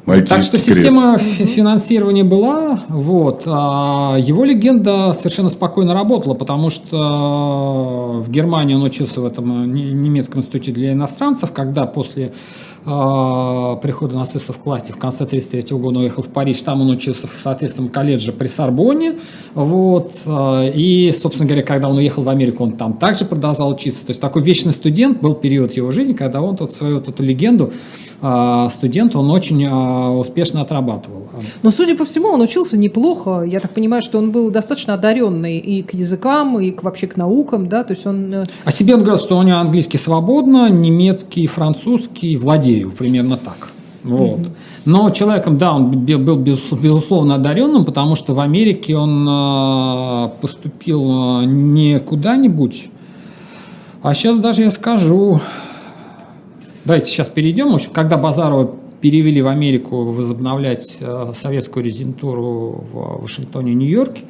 Мальтийский 0.05 0.35
Так 0.35 0.43
что 0.43 0.57
крест. 0.57 0.73
система 0.73 1.17
фи- 1.17 1.45
финансирования 1.45 2.25
была, 2.25 2.83
вот, 2.89 3.43
а 3.45 4.17
его 4.19 4.43
легенда 4.43 5.13
совершенно 5.13 5.49
спокойно 5.49 5.93
работала, 5.93 6.33
потому 6.33 6.69
что 6.69 8.21
в 8.25 8.29
Германии 8.29 8.75
он 8.75 8.83
учился 8.83 9.21
в 9.21 9.25
этом 9.25 9.63
э, 9.63 9.65
не- 9.65 9.93
немецком 9.93 10.41
институте 10.41 10.73
для 10.73 10.91
иностранцев, 10.91 11.53
когда 11.53 11.85
после 11.85 12.33
прихода 12.83 14.15
нацистов 14.15 14.57
к 14.57 14.65
власти 14.65 14.91
в 14.91 14.97
конце 14.97 15.23
1933 15.23 15.77
года 15.77 15.97
он 15.97 16.03
уехал 16.03 16.23
в 16.23 16.27
Париж, 16.27 16.61
там 16.61 16.81
он 16.81 16.89
учился 16.89 17.27
в 17.27 17.39
соответственном 17.39 17.89
колледже 17.89 18.33
при 18.33 18.47
Сорбонне, 18.47 19.15
вот, 19.53 20.13
а, 20.25 20.67
и, 20.67 21.11
собственно 21.11 21.47
говоря, 21.47 21.63
когда 21.63 21.87
он 21.89 21.97
уехал 21.97 22.23
в 22.23 22.29
Америку, 22.29 22.63
он 22.63 22.73
там 22.73 22.93
также 22.93 23.25
продолжал 23.25 23.69
учиться, 23.69 24.05
то 24.05 24.11
есть 24.11 24.19
такой 24.19 24.41
вечный 24.41 24.73
студент 24.73 25.21
был 25.21 25.35
период 25.35 25.73
его 25.73 25.91
жизни, 25.91 26.13
когда 26.13 26.41
он 26.41 26.57
тут 26.57 26.73
свою 26.73 26.95
вот 26.95 27.07
эту 27.07 27.23
легенду 27.23 27.71
а, 28.25 28.69
студент, 28.69 29.17
он 29.17 29.29
очень 29.31 29.65
а, 29.69 30.11
успешно 30.11 30.61
отрабатывал. 30.61 31.27
Но, 31.61 31.71
судя 31.71 31.97
по 31.97 32.05
всему, 32.05 32.29
он 32.29 32.39
учился 32.39 32.77
неплохо. 32.77 33.41
Я 33.41 33.59
так 33.59 33.73
понимаю, 33.73 34.01
что 34.01 34.17
он 34.17 34.31
был 34.31 34.49
достаточно 34.49 34.93
одаренный 34.93 35.57
и 35.57 35.83
к 35.83 35.93
языкам, 35.93 36.57
и 36.57 36.71
к, 36.71 36.83
вообще 36.83 37.07
к 37.07 37.17
наукам, 37.17 37.67
да, 37.67 37.83
то 37.83 37.93
есть 37.93 38.05
он... 38.05 38.33
э, 38.33 38.43
О 38.63 38.71
себе 38.71 38.95
он 38.95 39.01
говорил, 39.01 39.21
что 39.21 39.37
у 39.37 39.43
него 39.43 39.57
английский 39.57 39.97
свободно, 39.97 40.69
немецкий, 40.69 41.47
французский 41.47 42.37
владею, 42.73 42.91
примерно 42.91 43.37
так. 43.37 43.69
Вот. 44.03 44.39
Но 44.85 45.09
человеком, 45.11 45.57
да, 45.57 45.73
он 45.73 45.91
был 45.91 46.37
безус- 46.37 46.77
безусловно 46.77 47.35
одаренным, 47.35 47.85
потому 47.85 48.15
что 48.15 48.33
в 48.33 48.39
Америке 48.39 48.97
он 48.97 49.25
а, 49.29 50.27
поступил 50.41 51.05
а, 51.09 51.45
не 51.45 51.99
куда-нибудь, 51.99 52.89
а 54.01 54.13
сейчас 54.13 54.39
даже 54.39 54.63
я 54.63 54.71
скажу. 54.71 55.39
Давайте 56.83 57.11
сейчас 57.11 57.29
перейдем. 57.29 57.71
В 57.71 57.75
общем, 57.75 57.91
когда 57.93 58.17
Базарова 58.17 58.75
перевели 58.99 59.41
в 59.41 59.47
Америку 59.47 60.03
возобновлять 60.11 60.97
э, 60.99 61.31
советскую 61.33 61.85
резидентуру 61.85 62.83
в 62.91 63.21
Вашингтоне 63.21 63.71
и 63.71 63.75
Нью-Йорке, 63.75 64.23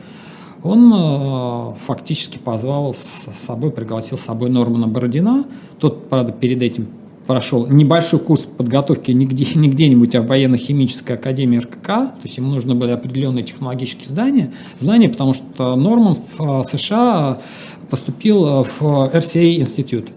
он 0.64 1.76
фактически 1.86 2.38
позвал 2.38 2.94
с 2.94 3.28
собой, 3.46 3.72
пригласил 3.72 4.18
с 4.18 4.22
собой 4.22 4.50
Нормана 4.50 4.88
Бородина. 4.88 5.46
Тот, 5.80 6.08
правда, 6.10 6.32
перед 6.32 6.62
этим 6.62 6.88
прошел 7.28 7.68
небольшой 7.68 8.20
курс 8.20 8.46
подготовки 8.46 9.12
нигде, 9.12 9.46
не 9.56 9.70
где-нибудь, 9.70 10.16
а 10.16 10.22
в 10.22 10.28
военно-химической 10.28 11.14
академии 11.14 11.58
РКК. 11.58 11.86
То 11.86 12.20
есть 12.24 12.38
ему 12.38 12.52
нужны 12.52 12.76
были 12.76 12.92
определенные 12.92 13.44
технологические 13.44 14.08
знания, 14.08 14.54
знания 14.80 15.10
потому 15.10 15.34
что 15.34 15.76
Норман 15.76 16.16
в 16.16 16.42
э, 16.42 16.78
США 16.78 17.42
поступил 17.90 18.46
э, 18.46 18.64
в 18.64 18.82
RCA 18.82 19.56
институт. 19.56 20.08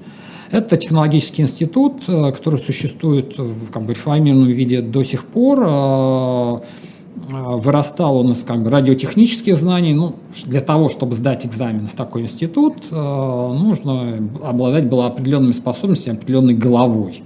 Это 0.50 0.76
технологический 0.76 1.42
институт, 1.42 2.02
э, 2.08 2.32
который 2.32 2.60
существует 2.60 3.38
в 3.38 3.70
как 3.70 3.84
бы, 3.84 3.94
реформированном 3.94 4.50
виде 4.50 4.80
до 4.80 5.04
сих 5.04 5.24
пор. 5.26 6.62
Э, 7.30 7.36
э, 7.36 7.56
Вырастал 7.56 8.18
он 8.18 8.32
из 8.32 8.42
как 8.42 8.62
бы, 8.62 8.70
радиотехнических 8.70 9.56
знаний. 9.56 9.94
Ну, 9.94 10.14
для 10.44 10.60
того, 10.60 10.88
чтобы 10.88 11.14
сдать 11.14 11.46
экзамен 11.46 11.86
в 11.86 11.94
такой 11.94 12.22
институт, 12.22 12.74
э, 12.90 12.94
нужно 12.94 14.18
обладать 14.44 14.86
было 14.86 15.06
определенными 15.06 15.52
способностями, 15.52 16.16
определенной 16.16 16.54
головой. 16.54 17.22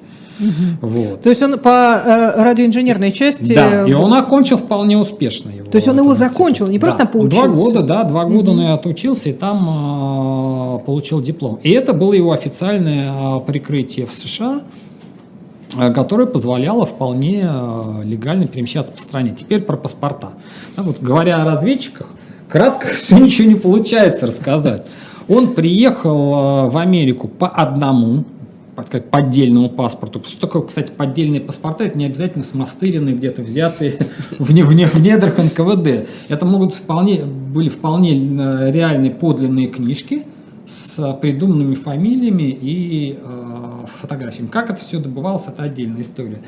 Вот. 0.81 1.22
То 1.22 1.29
есть 1.29 1.42
он 1.42 1.59
по 1.59 1.68
э, 2.03 2.42
радиоинженерной 2.42 3.12
части... 3.12 3.55
Да, 3.55 3.87
и 3.87 3.92
он 3.92 4.12
окончил 4.14 4.57
вполне 4.57 4.96
успешно 4.96 5.50
его. 5.50 5.70
То 5.70 5.76
есть 5.76 5.87
он 5.87 5.98
его 5.98 6.12
институт. 6.12 6.31
закончил, 6.31 6.66
не 6.68 6.79
просто 6.79 7.05
Да, 7.05 7.05
Два 7.05 7.20
поучился? 7.20 7.62
года, 7.62 7.83
да, 7.83 8.05
два 8.05 8.24
года 8.24 8.50
он 8.53 8.61
и 8.62 8.66
отучился, 8.66 9.29
и 9.29 9.33
там 9.33 9.59
а, 9.68 10.79
получил 10.79 11.20
диплом. 11.20 11.59
И 11.62 11.70
это 11.70 11.92
было 11.92 12.14
его 12.14 12.33
официальное 12.33 13.40
прикрытие 13.40 14.07
в 14.07 14.14
США, 14.14 14.62
а, 15.76 15.90
которое 15.92 16.26
позволяло 16.26 16.87
вполне 16.87 17.44
а, 17.46 18.00
легально 18.04 18.46
перемещаться 18.46 18.92
по 18.92 19.00
стране. 19.00 19.35
Теперь 19.38 19.62
про 19.62 19.76
паспорта. 19.76 20.30
Да, 20.76 20.83
вот, 20.83 21.00
говоря 21.00 21.42
о 21.42 21.44
разведчиках, 21.44 22.09
кратко 22.48 22.88
все 22.94 23.18
ничего 23.18 23.48
не 23.48 23.54
получается 23.56 24.26
рассказать. 24.26 24.87
Он 25.28 25.54
приехал 25.54 26.33
а, 26.35 26.70
в 26.70 26.76
Америку 26.76 27.28
по 27.28 27.48
одному, 27.48 28.24
сказать, 28.87 29.11
поддельному 29.11 29.68
паспорту. 29.68 30.22
Что 30.26 30.40
такое, 30.46 30.62
кстати, 30.62 30.90
поддельные 30.90 31.40
паспорта? 31.42 31.85
Это 31.85 31.98
не 31.98 32.06
обязательно 32.06 32.44
смастыренные, 32.44 33.14
где-то 33.14 33.42
взятые 33.42 33.96
в, 34.38 34.52
не- 34.52 34.62
в, 34.62 34.72
не- 34.72 34.87
в 34.87 34.98
недрах 34.98 35.37
НКВД. 35.38 36.09
Это 36.28 36.46
могут 36.46 36.74
вполне, 36.74 37.24
были 37.24 37.68
вполне 37.68 38.14
э, 38.14 38.70
реальные 38.72 39.11
подлинные 39.11 39.66
книжки 39.68 40.24
с 40.66 41.12
придуманными 41.20 41.75
фамилиями 41.75 42.57
и 42.61 43.18
э, 43.23 43.87
фотографиями. 44.01 44.49
Как 44.49 44.70
это 44.70 44.81
все 44.81 44.99
добывалось, 44.99 45.44
это 45.46 45.62
отдельная 45.62 46.03
история. 46.03 46.38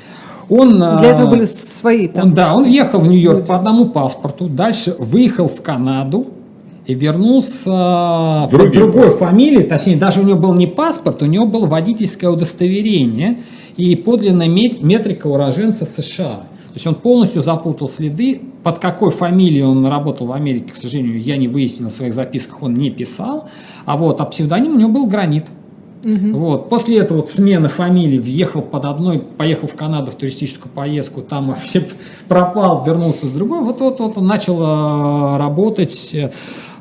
Он, 0.49 0.77
Для 0.77 1.05
этого 1.13 1.29
э, 1.29 1.31
были 1.31 1.45
свои 1.45 2.09
там... 2.09 2.29
он, 2.29 2.35
да, 2.35 2.55
он 2.55 2.65
въехал 2.65 3.01
в 3.01 3.09
Нью-Йорк 3.09 3.39
люди. 3.39 3.49
по 3.49 3.57
одному 3.57 3.87
паспорту, 3.87 4.49
дальше 4.49 4.95
выехал 4.99 5.49
в 5.49 5.63
Канаду 5.63 6.29
и 6.87 6.95
вернулся 6.95 8.49
под 8.51 8.51
другим 8.51 8.91
другой 8.91 9.11
фамилией, 9.11 9.63
точнее, 9.63 9.97
даже 9.97 10.21
у 10.21 10.25
него 10.25 10.39
был 10.39 10.55
не 10.55 10.67
паспорт, 10.67 11.23
у 11.23 11.27
него 11.27 11.47
было 11.47 11.67
водительское 11.67 12.31
удостоверение 12.31 13.39
и 13.77 13.95
подлинная 13.97 14.49
мет- 14.49 14.83
метрика 14.83 15.27
уроженца 15.29 15.85
США. 15.85 16.41
То 16.73 16.77
есть 16.77 16.87
он 16.87 16.95
полностью 16.95 17.43
запутал 17.43 17.87
следы, 17.87 18.41
под 18.63 18.79
какой 18.79 19.11
фамилией 19.11 19.63
он 19.63 19.85
работал 19.85 20.27
в 20.27 20.33
Америке, 20.33 20.73
к 20.73 20.77
сожалению, 20.77 21.21
я 21.21 21.37
не 21.37 21.47
выяснил 21.47 21.89
в 21.89 21.93
своих 21.93 22.15
записках, 22.15 22.63
он 22.63 22.73
не 22.73 22.89
писал, 22.89 23.51
а 23.85 23.99
вот, 23.99 24.23
а 24.23 24.25
псевдоним 24.25 24.77
у 24.77 24.79
него 24.79 24.91
был 24.91 25.07
Гранит. 25.07 25.45
Вот. 26.33 26.69
После 26.69 26.99
этого 26.99 27.19
вот 27.19 27.31
смены 27.31 27.69
фамилии 27.69 28.19
въехал 28.19 28.63
под 28.63 28.87
одной, 28.87 29.21
поехал 29.21 29.69
в 29.69 29.75
Канаду 29.75 30.11
в 30.11 30.15
туристическую 30.15 30.73
поездку, 30.73 31.21
там 31.21 31.49
вообще 31.49 31.87
пропал, 32.29 32.85
вернулся 32.85 33.27
с 33.27 33.31
другой. 33.31 33.61
Вот, 33.61 33.81
вот, 33.81 34.01
вот 34.01 34.19
он 34.19 34.27
начал 34.27 34.61
э, 34.61 35.39
работать 35.39 36.11
э, 36.15 36.33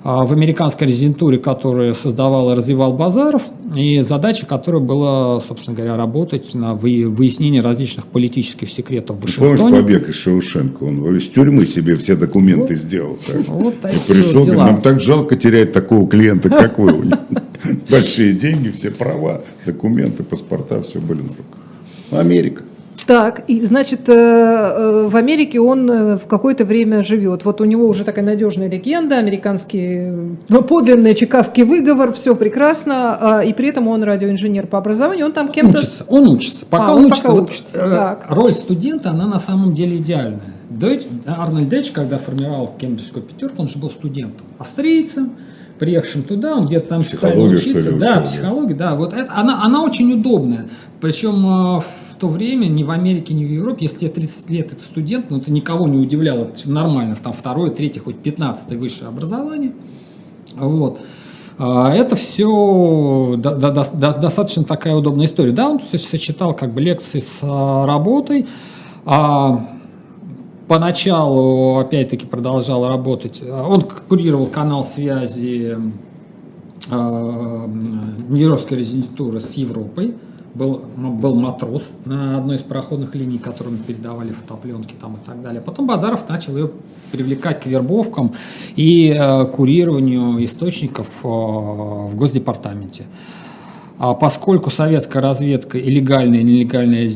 в 0.04 0.34
американской 0.34 0.88
резидентуре, 0.88 1.38
которую 1.38 1.94
создавал 1.94 2.52
и 2.52 2.56
развивал 2.56 2.94
Базаров, 2.94 3.44
и 3.76 4.00
задача 4.02 4.46
которой 4.46 4.82
была, 4.82 5.40
собственно 5.42 5.76
говоря, 5.76 5.96
работать 5.96 6.54
на 6.56 6.74
вы- 6.74 7.08
выяснении 7.08 7.60
различных 7.60 8.08
политических 8.08 8.70
секретов 8.72 9.18
в 9.18 9.20
Помнишь 9.22 9.38
Вашингтоне. 9.60 9.76
побег 9.82 10.10
из 10.10 10.16
Шоушенка? 10.16 10.84
Он 10.84 11.16
из 11.16 11.30
тюрьмы 11.30 11.66
себе 11.68 11.96
все 11.96 12.16
документы 12.16 12.76
сделал. 12.76 13.18
так. 13.26 13.38
Вот 13.48 13.76
И 13.76 13.78
такие 13.82 14.02
пришел, 14.16 14.40
вот 14.40 14.48
говорит, 14.48 14.54
дела. 14.54 14.66
нам 14.72 14.82
так 14.82 15.00
жалко 15.02 15.36
терять 15.36 15.72
такого 15.74 16.08
клиента, 16.08 16.50
как 16.50 16.80
вы. 16.80 17.06
Большие 17.90 18.34
деньги, 18.34 18.70
все 18.70 18.90
права, 18.92 19.42
документы, 19.66 20.24
паспорта, 20.24 20.82
все 20.82 21.00
были 21.00 21.22
на 21.22 21.30
руках. 21.30 22.20
Америка. 22.20 22.64
Так, 23.06 23.44
и 23.48 23.64
значит, 23.66 24.08
э, 24.10 24.14
э, 24.14 25.08
в 25.08 25.16
Америке 25.16 25.60
он 25.60 25.90
э, 25.90 26.18
в 26.18 26.28
какое-то 26.28 26.66
время 26.66 27.02
живет. 27.02 27.46
Вот 27.46 27.62
у 27.62 27.66
него 27.66 27.88
уже 27.88 28.04
такая 28.04 28.24
надежная 28.24 28.70
легенда, 28.70 29.18
американский 29.18 30.38
подлинный 30.48 31.16
чикагский 31.16 31.64
выговор, 31.64 32.14
все 32.14 32.36
прекрасно, 32.36 33.18
а, 33.20 33.42
и 33.42 33.54
при 33.54 33.70
этом 33.70 33.88
он 33.88 34.04
радиоинженер 34.04 34.68
по 34.68 34.78
образованию, 34.78 35.26
он 35.26 35.32
там 35.32 35.50
кем-то... 35.52 35.80
Учится, 35.80 36.06
он 36.08 36.30
учится. 36.30 36.66
Пока 36.66 36.88
А, 36.88 36.92
он, 36.96 36.98
он 36.98 37.06
учится, 37.06 37.24
пока 37.24 37.34
вот, 37.34 37.50
учится, 37.50 37.78
так. 37.80 38.26
роль 38.30 38.54
студента, 38.54 39.10
она 39.10 39.26
на 39.26 39.40
самом 39.40 39.74
деле 39.74 39.98
идеальная. 39.98 40.54
Дойч, 40.70 41.04
Арнольд 41.26 41.70
Дойч, 41.70 41.92
когда 41.92 42.18
формировал 42.18 42.74
Кембриджскую 42.78 43.24
пятерку, 43.24 43.62
он 43.62 43.68
же 43.68 43.78
был 43.78 43.90
студентом, 43.90 44.46
австрийцем, 44.58 45.32
приехавшим 45.80 46.24
туда, 46.24 46.56
он 46.56 46.68
где-то 46.68 46.90
там 46.90 47.04
Психологию, 47.04 47.58
что 47.58 47.70
ли, 47.72 47.76
учится. 47.76 47.92
Да, 47.92 47.98
учил, 47.98 48.16
да? 48.16 48.22
психология, 48.22 48.76
да. 48.76 48.96
Вот 48.96 49.14
это, 49.14 49.32
она, 49.34 49.64
она 49.64 49.84
очень 49.84 50.14
удобная. 50.14 50.68
Причем 51.02 51.80
в 51.80 52.11
то 52.22 52.28
время 52.28 52.68
ни 52.68 52.84
в 52.84 52.92
Америке, 52.92 53.34
ни 53.34 53.44
в 53.44 53.50
Европе, 53.52 53.86
если 53.86 53.98
тебе 53.98 54.10
30 54.12 54.50
лет 54.52 54.72
это 54.72 54.84
студент, 54.84 55.32
ну 55.32 55.38
это 55.38 55.52
никого 55.52 55.88
не 55.88 55.98
удивляло, 55.98 56.44
это 56.44 56.70
нормально, 56.70 57.18
там 57.22 57.34
второе, 57.34 57.72
третье, 57.72 58.00
хоть 58.00 58.20
15 58.20 58.78
высшее 58.78 59.08
образование. 59.08 59.74
Вот. 60.56 61.00
А, 61.58 61.92
Это 61.92 62.16
все 62.16 63.38
достаточно 63.38 64.64
такая 64.64 64.96
удобная 64.96 65.26
история. 65.26 65.52
Да, 65.52 65.68
он 65.68 65.82
со- 65.82 65.98
сочетал 65.98 66.54
как 66.54 66.76
бы 66.76 66.82
лекции 66.82 67.22
с 67.22 67.40
а, 67.42 67.88
работой. 67.88 68.46
А, 69.04 69.78
Поначалу, 70.68 71.80
опять-таки, 71.80 72.28
продолжал 72.28 72.88
работать. 72.88 73.42
А, 73.44 73.68
Он 73.68 73.82
курировал 73.82 74.46
канал 74.46 74.84
связи 74.84 75.76
а, 76.92 77.68
Нью-Йоркской 78.30 78.78
резидентуры 78.78 79.40
с 79.40 79.54
Европой. 79.56 80.14
Был, 80.54 80.84
ну, 80.98 81.14
был 81.14 81.36
матрос 81.36 81.90
на 82.04 82.38
одной 82.38 82.58
из 82.58 82.62
пароходных 82.62 83.16
линий, 83.16 83.38
которым 83.38 83.78
передавали 83.78 84.34
фотопленки 84.34 84.94
там 85.00 85.16
и 85.16 85.20
так 85.26 85.42
далее. 85.42 85.62
Потом 85.62 85.88
Базаров 85.88 86.28
начал 86.28 86.58
ее 86.58 86.72
привлекать 87.12 87.62
к 87.62 87.66
вербовкам 87.66 88.34
и 88.76 89.16
э, 89.18 89.46
курированию 89.46 90.44
источников 90.44 91.22
э, 91.24 91.28
в 91.28 92.16
Госдепартаменте. 92.16 93.06
А 94.04 94.16
поскольку 94.16 94.72
советская 94.72 95.22
разведка 95.22 95.78
и 95.78 95.88
легальная, 95.88 96.40
и 96.40 96.44
нелегальная 96.44 97.08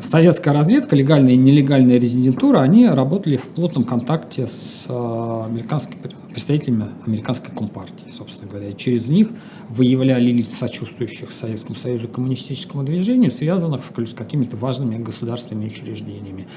советская 0.00 0.54
разведка, 0.54 0.96
легальная 0.96 1.34
и 1.34 1.36
нелегальная 1.36 1.98
резидентура, 1.98 2.60
они 2.60 2.88
работали 2.88 3.36
в 3.36 3.50
плотном 3.50 3.84
контакте 3.84 4.46
с 4.46 4.86
э, 4.88 5.42
американскими 5.46 6.00
представителями 6.30 6.86
американской 7.06 7.54
компартии, 7.54 8.06
собственно 8.10 8.50
говоря. 8.50 8.70
И 8.70 8.76
через 8.78 9.08
них 9.08 9.28
выявляли 9.68 10.30
лиц, 10.30 10.54
сочувствующих 10.54 11.32
Советскому 11.38 11.76
Союзу 11.76 12.08
коммунистическому 12.08 12.82
движению, 12.82 13.30
связанных 13.30 13.82
с 13.84 14.14
какими-то 14.14 14.56
важными 14.56 14.96
государственными 14.96 15.66
учреждениями. 15.66 16.48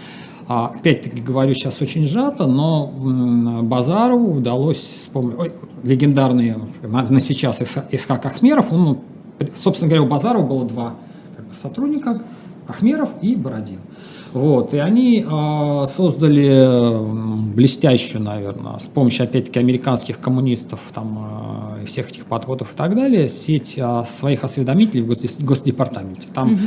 А, 0.48 0.68
опять-таки 0.68 1.22
говорю 1.22 1.54
сейчас 1.54 1.82
очень 1.82 2.08
сжато, 2.08 2.48
но 2.48 2.88
Базарову 3.64 4.38
удалось 4.38 4.78
вспомнить 4.78 5.38
ой, 5.38 5.52
легендарные 5.84 6.60
на, 6.82 7.20
сейчас 7.20 7.62
Исхак 7.92 8.26
Ахмеров. 8.26 8.72
Он, 8.72 9.00
собственно 9.56 9.90
говоря, 9.90 10.06
у 10.06 10.10
Базарова 10.10 10.46
было 10.46 10.66
два 10.66 10.96
как 11.36 11.48
бы, 11.48 11.54
сотрудника, 11.54 12.22
Ахмеров 12.68 13.10
и 13.22 13.36
Бородин. 13.36 13.80
Вот, 14.34 14.74
и 14.74 14.80
они 14.80 15.24
э, 15.24 15.88
создали 15.96 17.54
блестящую, 17.54 18.24
наверное, 18.24 18.80
с 18.80 18.88
помощью, 18.88 19.26
опять-таки, 19.26 19.60
американских 19.60 20.20
коммунистов, 20.20 20.92
там, 20.92 21.78
э, 21.82 21.86
всех 21.86 22.10
этих 22.10 22.26
подходов 22.26 22.74
и 22.74 22.76
так 22.76 22.96
далее, 22.96 23.30
сеть 23.30 23.76
э, 23.78 24.04
своих 24.08 24.44
осведомителей 24.44 25.04
в 25.04 25.46
Госдепартаменте. 25.46 26.28
Там 26.34 26.54
угу. 26.54 26.62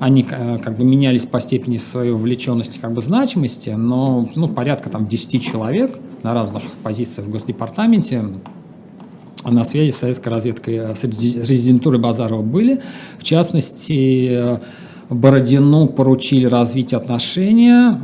они 0.00 0.26
э, 0.28 0.58
как 0.58 0.76
бы 0.76 0.82
менялись 0.82 1.24
по 1.24 1.38
степени 1.38 1.76
своей 1.76 2.10
вовлеченности, 2.10 2.80
как 2.80 2.92
бы 2.92 3.00
значимости, 3.00 3.70
но 3.70 4.28
ну, 4.34 4.48
порядка 4.48 4.90
там 4.90 5.06
10 5.06 5.40
человек 5.40 5.96
на 6.24 6.34
разных 6.34 6.64
позициях 6.82 7.28
в 7.28 7.30
Госдепартаменте 7.30 8.24
на 9.44 9.64
связи 9.64 9.90
с 9.90 9.98
советской 9.98 10.28
разведкой, 10.28 10.96
с 10.96 11.02
резидентурой 11.04 12.00
Базарова 12.00 12.42
были. 12.42 12.80
В 13.18 13.24
частности, 13.24 14.58
Бородину 15.08 15.88
поручили 15.88 16.46
развить 16.46 16.94
отношения 16.94 18.00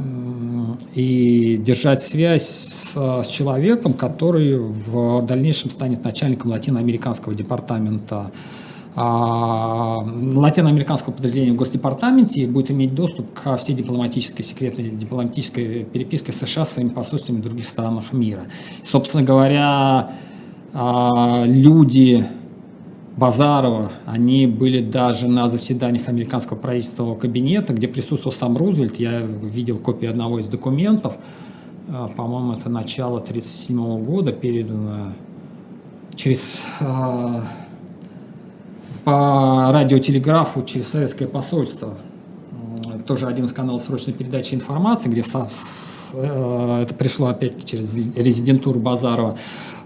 и 0.94 1.56
держать 1.56 2.02
связь 2.02 2.46
с, 2.46 3.24
с 3.24 3.26
человеком, 3.28 3.92
который 3.92 4.58
в 4.58 5.22
дальнейшем 5.22 5.70
станет 5.70 6.04
начальником 6.04 6.50
латиноамериканского 6.50 7.34
департамента 7.34 8.30
а, 9.00 9.98
латиноамериканского 9.98 11.12
подразделения 11.12 11.52
в 11.52 11.56
Госдепартаменте 11.56 12.40
и 12.40 12.46
будет 12.46 12.72
иметь 12.72 12.94
доступ 12.94 13.32
ко 13.32 13.56
всей 13.56 13.74
дипломатической, 13.74 14.42
секретной 14.42 14.90
дипломатической 14.90 15.84
переписке 15.84 16.32
США 16.32 16.64
с 16.64 16.72
своими 16.72 16.88
посольствами 16.88 17.36
в 17.36 17.42
других 17.42 17.68
странах 17.68 18.12
мира. 18.12 18.46
Собственно 18.82 19.22
говоря, 19.22 20.10
люди 20.72 22.26
Базарова, 23.18 23.90
они 24.06 24.46
были 24.46 24.80
даже 24.80 25.26
на 25.26 25.48
заседаниях 25.48 26.08
американского 26.08 26.56
правительственного 26.56 27.16
кабинета, 27.16 27.72
где 27.72 27.88
присутствовал 27.88 28.32
сам 28.32 28.56
Рузвельт. 28.56 29.00
Я 29.00 29.22
видел 29.22 29.78
копию 29.78 30.10
одного 30.10 30.38
из 30.38 30.48
документов. 30.48 31.16
А, 31.88 32.06
по-моему, 32.08 32.52
это 32.52 32.68
начало 32.68 33.18
1937 33.18 34.04
года, 34.04 34.30
передано 34.30 35.14
через 36.14 36.62
а, 36.80 37.42
по 39.02 39.72
радиотелеграфу 39.72 40.62
через 40.62 40.88
советское 40.88 41.26
посольство. 41.26 41.98
Тоже 43.06 43.26
один 43.26 43.46
из 43.46 43.52
каналов 43.52 43.82
срочной 43.82 44.12
передачи 44.12 44.54
информации, 44.54 45.08
где 45.08 45.24
со, 45.24 45.48
э, 46.12 46.82
это 46.82 46.94
пришло 46.94 47.28
опять 47.28 47.64
через 47.64 48.14
резидентуру 48.14 48.78
Базарова. 48.78 49.38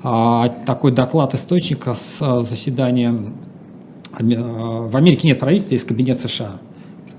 А, 0.03 0.49
такой 0.67 0.93
доклад 0.93 1.35
источника 1.35 1.95
с 1.95 2.19
а, 2.21 2.41
заседания 2.41 3.15
а, 4.13 4.23
в 4.23 4.97
Америке 4.97 5.29
нет 5.29 5.39
правительства, 5.39 5.75
есть 5.75 5.87
кабинет 5.87 6.19
США. 6.19 6.59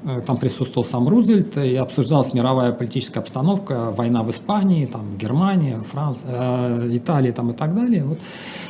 Э, 0.05 0.21
там 0.21 0.37
присутствовал 0.37 0.83
сам 0.85 1.07
Рузвельт 1.07 1.57
и 1.57 1.75
обсуждалась 1.75 2.33
мировая 2.33 2.73
политическая 2.73 3.21
обстановка, 3.21 3.91
война 3.95 4.23
в 4.23 4.29
Испании, 4.29 4.85
там, 4.85 5.17
Германия, 5.17 5.79
Франция, 5.89 6.29
э, 6.31 6.97
Италия 6.97 7.31
там, 7.31 7.51
и 7.51 7.53
так 7.53 7.73
далее. 7.73 8.03
Вот 8.03 8.19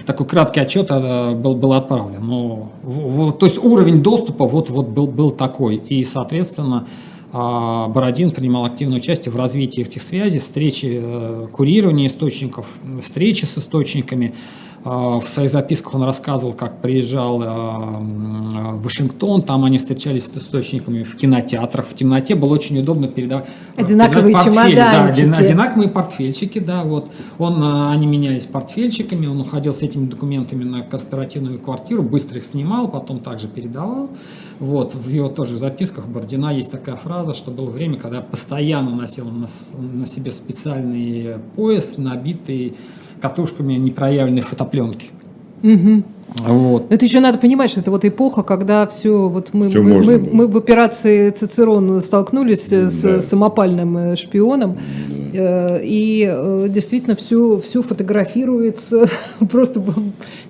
такой 0.05 0.27
краткий 0.27 0.59
отчет 0.59 0.87
э, 0.91 1.33
был, 1.33 1.55
был 1.55 1.73
отправлен. 1.73 2.25
Но, 2.25 2.71
вот, 2.83 3.39
то 3.39 3.47
есть 3.47 3.57
уровень 3.57 4.03
доступа 4.03 4.45
вот, 4.45 4.69
вот 4.69 4.89
был, 4.89 5.07
был 5.07 5.31
такой. 5.31 5.77
И, 5.77 6.03
соответственно, 6.03 6.87
а 6.87 7.12
Бородин 7.33 8.29
принимал 8.29 8.65
активное 8.65 8.97
участие 8.97 9.33
в 9.33 9.35
развитии 9.35 9.81
этих 9.81 10.03
связей, 10.03 10.37
встречи, 10.37 10.99
э, 11.01 11.47
курирования 11.51 12.05
источников, 12.05 12.67
встречи 13.01 13.45
с 13.45 13.57
источниками. 13.57 14.35
А, 14.85 15.21
в 15.21 15.27
своих 15.27 15.49
записках 15.49 15.95
он 15.95 16.03
рассказывал, 16.03 16.51
как 16.51 16.81
приезжал 16.81 17.41
э, 17.41 17.47
в 17.47 18.83
Вашингтон, 18.83 19.43
там 19.43 19.63
они 19.63 19.77
встречались 19.77 20.25
с 20.25 20.37
источниками 20.37 21.03
в 21.03 21.15
кинотеатрах, 21.15 21.87
в 21.87 21.93
темноте 21.93 22.35
было 22.35 22.53
очень 22.53 22.77
удобно 22.79 23.07
передавать 23.07 23.45
одинаковые 23.77 24.33
портфели, 24.33 24.75
да, 24.75 25.05
одинаковые 25.05 25.89
портфельчики, 25.89 26.59
да, 26.59 26.83
вот. 26.83 27.09
Он, 27.39 27.63
э, 27.63 27.91
они 27.91 28.07
менялись 28.07 28.45
портфельчиками, 28.45 29.25
он 29.25 29.39
уходил 29.39 29.73
с 29.73 29.81
этими 29.83 30.05
документами 30.05 30.65
на 30.65 30.81
конспиративную 30.81 31.59
квартиру, 31.59 32.03
быстро 32.03 32.39
их 32.39 32.45
снимал, 32.45 32.89
потом 32.89 33.21
также 33.21 33.47
передавал. 33.47 34.09
Вот, 34.59 34.95
в 34.95 35.09
его 35.09 35.29
тоже 35.29 35.57
записках 35.57 36.07
Бордина 36.07 36.53
есть 36.53 36.71
такая 36.71 36.97
фраза, 36.97 37.33
что 37.33 37.51
было 37.51 37.69
время, 37.69 37.97
когда 37.97 38.17
я 38.17 38.23
постоянно 38.23 38.93
носил 38.93 39.25
на, 39.29 39.47
на 39.77 40.05
себе 40.05 40.33
специальный 40.33 41.37
пояс, 41.55 41.97
набитый 41.97 42.75
катушками 43.23 43.75
непроявленной 43.75 44.41
фотопленки. 44.41 45.09
Угу. 45.63 46.03
Вот. 46.39 46.91
Это 46.91 47.05
еще 47.05 47.19
надо 47.19 47.37
понимать, 47.37 47.69
что 47.69 47.79
это 47.79 47.91
вот 47.91 48.05
эпоха, 48.05 48.43
когда 48.43 48.87
все, 48.87 49.29
вот 49.29 49.53
мы, 49.53 49.69
все 49.69 49.81
мы, 49.81 50.03
мы, 50.03 50.19
мы 50.19 50.47
в 50.47 50.57
операции 50.57 51.29
Цицерон 51.29 52.01
столкнулись 52.01 52.69
да. 52.69 52.89
с 52.89 53.21
самопальным 53.21 53.97
э, 53.97 54.15
шпионом, 54.15 54.77
да. 55.07 55.23
Э, 55.33 55.79
и 55.83 56.27
э, 56.31 56.67
действительно 56.69 57.15
все, 57.15 57.59
все 57.59 57.81
фотографируется, 57.81 59.07
просто 59.51 59.81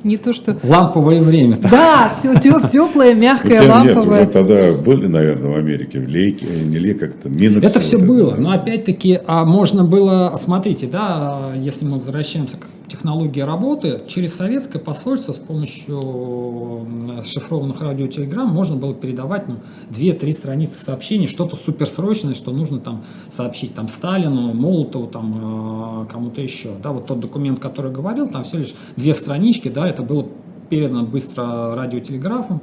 не 0.03 0.17
то 0.17 0.33
что... 0.33 0.57
Ламповое 0.63 1.21
время. 1.21 1.55
-то. 1.55 1.69
Да, 1.69 2.11
все 2.13 2.35
теплое, 2.39 3.13
мягкое, 3.13 3.67
ламповое. 3.67 4.21
Нет, 4.21 4.35
уже 4.35 4.45
тогда 4.45 4.73
были, 4.73 5.07
наверное, 5.07 5.51
в 5.51 5.55
Америке, 5.57 5.99
в 5.99 6.07
Лейке, 6.07 6.45
не 6.45 6.79
Лейке, 6.79 6.99
как-то 6.99 7.29
Минокс. 7.29 7.65
Это 7.65 7.79
все 7.79 7.97
было, 7.97 8.35
но 8.35 8.51
опять-таки 8.51 9.19
а 9.25 9.45
можно 9.45 9.83
было, 9.83 10.35
смотрите, 10.37 10.87
да, 10.87 11.51
если 11.55 11.85
мы 11.85 11.99
возвращаемся 11.99 12.57
к 12.57 12.67
технологии 13.03 13.41
работы 13.41 14.03
через 14.07 14.33
советское 14.33 14.79
посольство 14.79 15.33
с 15.33 15.37
помощью 15.37 16.87
шифрованных 17.25 17.81
радиотелеграмм 17.81 18.47
можно 18.47 18.77
было 18.77 18.93
передавать 18.93 19.49
ну, 19.49 19.57
2-3 19.91 20.31
страницы 20.31 20.79
сообщений, 20.79 21.27
что-то 21.27 21.57
суперсрочное, 21.57 22.33
что 22.33 22.53
нужно 22.53 22.79
там 22.79 23.03
сообщить 23.29 23.75
там 23.75 23.89
Сталину, 23.89 24.53
Молотову, 24.53 25.07
там 25.07 26.03
э, 26.03 26.11
кому-то 26.13 26.39
еще. 26.39 26.69
Да, 26.81 26.93
вот 26.93 27.05
тот 27.07 27.19
документ, 27.19 27.59
который 27.59 27.91
говорил, 27.91 28.29
там 28.29 28.45
все 28.45 28.59
лишь 28.59 28.73
две 28.95 29.13
странички, 29.13 29.67
да, 29.67 29.85
это 29.85 30.01
было 30.01 30.25
передано 30.69 31.05
быстро 31.05 31.75
радиотелеграфом 31.75 32.61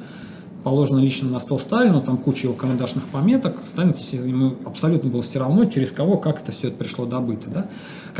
положено 0.63 0.99
лично 0.99 1.31
на 1.31 1.41
стол 1.41 1.59
Сталину, 1.59 2.03
там 2.03 2.19
куча 2.19 2.47
его 2.47 2.55
карандашных 2.55 3.05
пометок. 3.05 3.59
Сталин, 3.73 3.95
ему 4.25 4.55
абсолютно 4.65 5.11
было 5.11 5.23
все 5.23 5.39
равно, 5.39 5.65
через 5.65 5.93
кого, 5.93 6.19
как 6.19 6.43
это 6.43 6.53
все 6.53 6.69
это 6.69 6.77
пришло 6.77 7.07
добыто. 7.07 7.51
Да? 7.51 7.67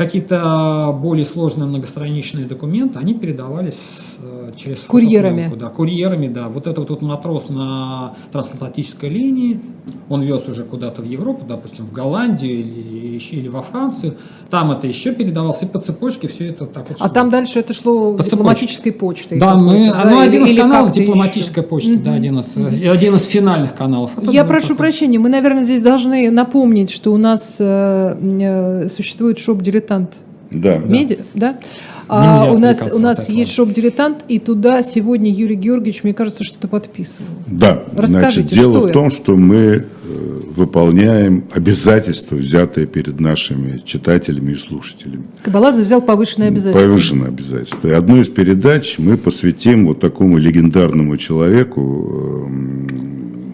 Какие-то 0.01 0.97
более 0.99 1.27
сложные 1.27 1.67
многостраничные 1.67 2.47
документы, 2.47 2.97
они 2.97 3.13
передавались 3.13 3.81
э, 4.19 4.51
через 4.55 4.79
Курьерами. 4.79 5.53
Да, 5.55 5.69
курьерами, 5.69 6.27
да. 6.27 6.47
Вот 6.47 6.65
это 6.65 6.81
вот 6.81 7.01
матрос 7.03 7.49
на 7.49 8.15
трансатлантической 8.31 9.09
линии, 9.09 9.61
он 10.09 10.23
вез 10.23 10.47
уже 10.47 10.63
куда-то 10.63 11.03
в 11.03 11.05
Европу, 11.05 11.45
допустим, 11.47 11.85
в 11.85 11.93
Голландию 11.93 12.51
или, 12.51 13.13
еще, 13.13 13.35
или 13.35 13.47
во 13.47 13.61
Францию. 13.61 14.17
Там 14.49 14.71
это 14.71 14.87
еще 14.87 15.13
передавалось, 15.13 15.61
и 15.61 15.65
по 15.65 15.79
цепочке 15.79 16.27
все 16.27 16.49
это 16.49 16.65
так 16.65 16.89
вот 16.89 16.97
А 16.99 17.09
там 17.09 17.29
дальше 17.29 17.59
это 17.59 17.73
шло 17.73 18.15
по 18.15 18.23
дипломатической 18.23 18.91
почтой? 18.91 19.39
Да, 19.39 19.55
мы, 19.55 19.91
да, 19.91 20.09
ну, 20.09 20.19
один 20.19 20.45
из 20.45 20.57
каналов 20.57 20.91
дипломатическая 20.91 21.63
почта, 21.63 21.93
угу. 21.93 22.01
да, 22.03 22.13
один 22.13 22.39
из, 22.39 22.55
угу. 22.55 22.65
один 22.65 23.15
из 23.15 23.25
финальных 23.25 23.75
каналов. 23.75 24.17
Это 24.17 24.31
Я 24.31 24.45
прошу 24.45 24.69
такой. 24.69 24.77
прощения, 24.77 25.19
мы, 25.19 25.29
наверное, 25.29 25.63
здесь 25.63 25.81
должны 25.81 26.31
напомнить, 26.31 26.89
что 26.89 27.13
у 27.13 27.17
нас 27.17 27.57
э, 27.59 28.17
э 28.19 28.89
существует 28.89 29.39
шоп-дилетант. 29.39 29.90
Да. 30.51 30.77
Медиа, 30.77 31.17
да? 31.33 31.53
да? 31.53 31.59
А, 32.13 32.51
у 32.51 32.57
нас, 32.57 32.89
у 32.91 32.99
нас 32.99 33.29
есть 33.29 33.53
шоп-дилетант, 33.53 34.25
и 34.27 34.37
туда 34.37 34.83
сегодня 34.83 35.31
Юрий 35.31 35.55
Георгиевич, 35.55 36.03
мне 36.03 36.13
кажется, 36.13 36.43
что-то 36.43 36.67
подписывал. 36.67 37.29
Да, 37.47 37.83
Расскажите, 37.95 38.41
значит, 38.41 38.51
дело 38.51 38.79
в 38.81 38.91
том, 38.91 39.09
что 39.09 39.37
мы 39.37 39.57
э, 39.57 39.85
выполняем 40.53 41.45
обязательства, 41.53 42.35
взятые 42.35 42.85
перед 42.85 43.21
нашими 43.21 43.77
читателями 43.77 44.51
и 44.51 44.55
слушателями. 44.55 45.23
Кабаладзе 45.41 45.83
взял 45.83 46.01
повышенное 46.01 46.49
обязательство. 46.49 46.85
Повышенное 46.85 47.27
обязательство. 47.29 47.87
И 47.87 47.93
одну 47.93 48.19
из 48.19 48.27
передач 48.27 48.95
мы 48.97 49.15
посвятим 49.15 49.87
вот 49.87 50.01
такому 50.01 50.37
легендарному 50.37 51.15
человеку 51.15 52.45
эм, 52.45 53.53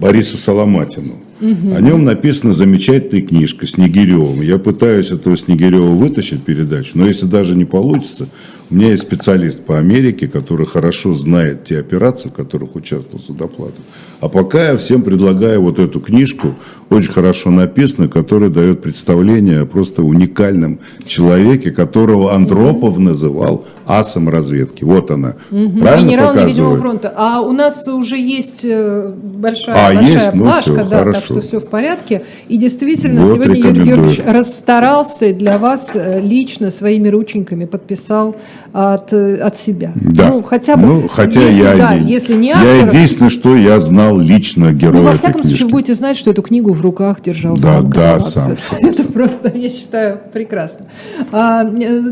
Борису 0.00 0.36
Соломатину. 0.36 1.14
Угу. 1.40 1.74
О 1.74 1.80
нем 1.80 2.04
написана 2.04 2.52
замечательная 2.52 3.22
книжка 3.22 3.66
Снегиревым. 3.66 4.42
Я 4.42 4.58
пытаюсь 4.58 5.10
этого 5.10 5.36
Снегирева 5.36 5.88
вытащить 5.88 6.42
передачу, 6.42 6.92
но 6.94 7.06
если 7.06 7.26
даже 7.26 7.56
не 7.56 7.64
получится, 7.64 8.28
У 8.70 8.76
меня 8.76 8.90
есть 8.90 9.02
специалист 9.02 9.64
по 9.64 9.78
Америке, 9.78 10.28
который 10.28 10.64
хорошо 10.64 11.14
знает 11.14 11.64
те 11.64 11.80
операции, 11.80 12.28
в 12.28 12.32
которых 12.32 12.76
участвовал 12.76 13.20
Судоплатов. 13.20 13.80
А 14.20 14.28
пока 14.28 14.70
я 14.70 14.76
всем 14.76 15.02
предлагаю 15.02 15.60
вот 15.62 15.78
эту 15.78 15.98
книжку, 15.98 16.54
очень 16.90 17.12
хорошо 17.12 17.50
написанную, 17.50 18.10
которая 18.10 18.50
дает 18.50 18.82
представление 18.82 19.60
о 19.62 19.66
просто 19.66 20.02
уникальном 20.02 20.80
человеке, 21.06 21.70
которого 21.70 22.34
Андропов 22.34 22.94
угу. 22.94 23.00
называл 23.00 23.66
асом 23.86 24.28
разведки. 24.28 24.84
Вот 24.84 25.10
она. 25.10 25.36
Угу. 25.50 25.80
Правильно 25.80 26.08
Генерал 26.08 26.34
невидимого 26.34 26.76
фронта. 26.76 27.12
А 27.16 27.40
у 27.40 27.52
нас 27.52 27.88
уже 27.88 28.18
есть 28.18 28.64
э, 28.64 29.08
большая, 29.08 29.74
а, 29.74 29.94
большая 29.94 30.12
есть? 30.12 30.34
Ну, 30.34 30.44
плашка, 30.44 30.62
все, 30.62 30.74
да, 30.76 30.98
хорошо. 30.98 31.12
так 31.12 31.24
что 31.24 31.40
все 31.40 31.60
в 31.60 31.68
порядке. 31.68 32.24
И 32.48 32.56
действительно, 32.56 33.24
вот 33.24 33.34
сегодня 33.34 33.56
Юрий 33.56 33.82
Георгиевич 33.82 34.20
расстарался 34.24 35.32
для 35.32 35.58
вас 35.58 35.90
э, 35.94 36.20
лично 36.20 36.70
своими 36.70 37.08
рученьками 37.08 37.64
подписал 37.64 38.36
от, 38.72 39.12
от 39.12 39.56
себя. 39.56 39.92
Да. 39.94 40.28
Ну, 40.28 40.42
хотя 40.42 40.76
бы. 40.76 40.86
Ну, 40.86 41.08
хотя 41.08 41.40
если, 41.40 41.62
я, 41.62 41.76
да, 41.76 41.94
не, 41.98 42.10
если 42.10 42.34
не 42.34 42.50
автор, 42.50 42.66
я 42.66 42.86
единственное, 42.86 43.30
что 43.30 43.56
я 43.56 43.80
знал 43.80 44.18
лично 44.18 44.72
героя 44.72 45.02
Ну, 45.02 45.08
во 45.08 45.16
всяком 45.16 45.42
случае, 45.42 45.66
вы 45.66 45.72
будете 45.72 45.94
знать, 45.94 46.16
что 46.16 46.30
эту 46.30 46.42
книгу 46.42 46.72
в 46.72 46.80
руках 46.80 47.20
держал 47.22 47.56
да, 47.56 47.80
сам 47.80 47.90
Да, 47.90 48.20
сам. 48.20 48.56
Это 48.80 49.04
просто, 49.04 49.50
я 49.56 49.68
считаю, 49.68 50.20
прекрасно. 50.32 50.86
А, 51.32 51.68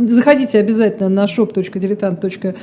заходите 0.09 0.59
обязательно 0.59 1.09
на 1.09 1.25
shop.diletant.ru 1.25 2.55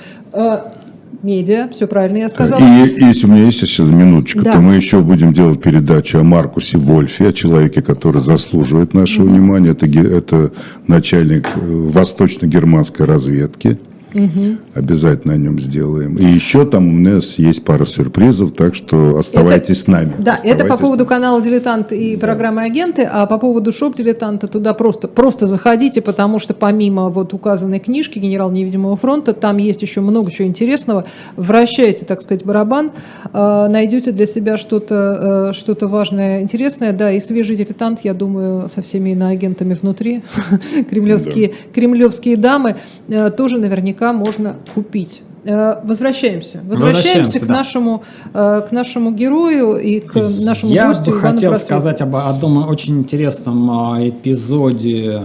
медиа, 1.24 1.70
все 1.72 1.88
правильно 1.88 2.18
я 2.20 2.30
сказала. 2.30 2.60
И 2.60 3.04
если 3.04 3.28
у 3.28 3.30
меня 3.30 3.46
есть 3.46 3.60
сейчас 3.60 3.90
минуточка, 3.90 4.42
да. 4.42 4.54
то 4.54 4.60
мы 4.60 4.76
еще 4.76 5.02
будем 5.02 5.34
делать 5.34 5.62
передачу 5.62 6.20
о 6.20 6.24
Маркусе 6.24 6.78
Вольфе, 6.78 7.30
о 7.30 7.34
человеке, 7.34 7.82
который 7.82 8.22
заслуживает 8.22 8.94
нашего 8.94 9.26
mm 9.26 9.36
внимания. 9.36 9.70
Это, 9.72 9.86
это 9.86 10.52
начальник 10.88 11.48
э, 11.56 11.60
восточно-германской 11.62 13.06
разведки. 13.06 13.78
Угу. 14.16 14.58
Обязательно 14.76 15.34
о 15.34 15.38
нем 15.38 15.60
сделаем. 15.60 16.16
И 16.16 16.24
еще 16.24 16.66
там 16.66 16.88
у 16.88 16.98
нас 16.98 17.38
есть 17.38 17.66
пара 17.66 17.84
сюрпризов, 17.84 18.54
так 18.54 18.74
что 18.74 19.18
оставайтесь 19.20 19.82
это, 19.82 19.82
с 19.82 19.88
нами. 19.88 20.14
Да, 20.18 20.34
оставайтесь 20.36 20.62
это 20.62 20.70
по 20.70 20.78
поводу 20.78 21.06
канала 21.06 21.42
«Дилетант» 21.42 21.92
и 21.92 22.16
да. 22.16 22.28
программы 22.28 22.64
«Агенты», 22.64 23.02
а 23.04 23.26
по 23.26 23.38
поводу 23.38 23.74
шоп 23.74 23.98
«Дилетанта» 23.98 24.48
туда 24.48 24.74
просто, 24.74 25.10
просто 25.10 25.48
заходите, 25.48 26.02
потому 26.02 26.40
что 26.40 26.54
помимо 26.54 27.10
вот 27.10 27.34
указанной 27.34 27.80
книжки 27.80 28.18
«Генерал 28.18 28.52
невидимого 28.52 28.96
фронта», 28.96 29.34
там 29.34 29.58
есть 29.58 29.82
еще 29.82 30.00
много 30.00 30.32
чего 30.32 30.48
интересного. 30.48 31.06
Вращайте, 31.36 32.06
так 32.06 32.22
сказать, 32.22 32.46
барабан, 32.46 32.92
э, 33.34 33.68
найдете 33.70 34.14
для 34.14 34.28
себя 34.28 34.56
что-то 34.56 35.50
э, 35.52 35.54
что 35.54 35.76
важное, 35.88 36.42
интересное. 36.42 36.94
Да, 36.94 37.12
и 37.12 37.20
свежий 37.20 37.58
«Дилетант», 37.58 38.00
я 38.04 38.14
думаю, 38.14 38.70
со 38.70 38.82
всеми 38.82 39.10
иноагентами 39.10 39.74
внутри, 39.74 40.24
кремлевские, 40.90 41.54
кремлевские 41.74 42.38
дамы, 42.38 42.78
э, 43.10 43.30
тоже 43.32 43.58
наверняка 43.58 44.05
наверняка 44.06 44.14
можно 44.14 44.56
купить. 44.74 45.22
Э, 45.44 45.82
возвращаемся. 45.84 46.62
Возвращаемся, 46.64 46.96
Возвращаемся 46.96 47.40
к, 47.40 47.48
да. 47.48 47.54
нашему, 47.54 48.04
э, 48.34 48.62
к 48.68 48.72
нашему 48.72 49.12
герою 49.12 49.78
и 49.78 50.00
к 50.00 50.16
нашему 50.16 50.72
Я 50.72 50.88
гостю. 50.88 51.06
Я 51.06 51.12
бы 51.12 51.20
хотел 51.22 51.50
Просвету. 51.52 51.66
сказать 51.66 52.02
об 52.02 52.16
одном 52.16 52.68
очень 52.68 53.00
интересном 53.00 53.70
а, 53.70 53.98
эпизоде, 54.00 55.22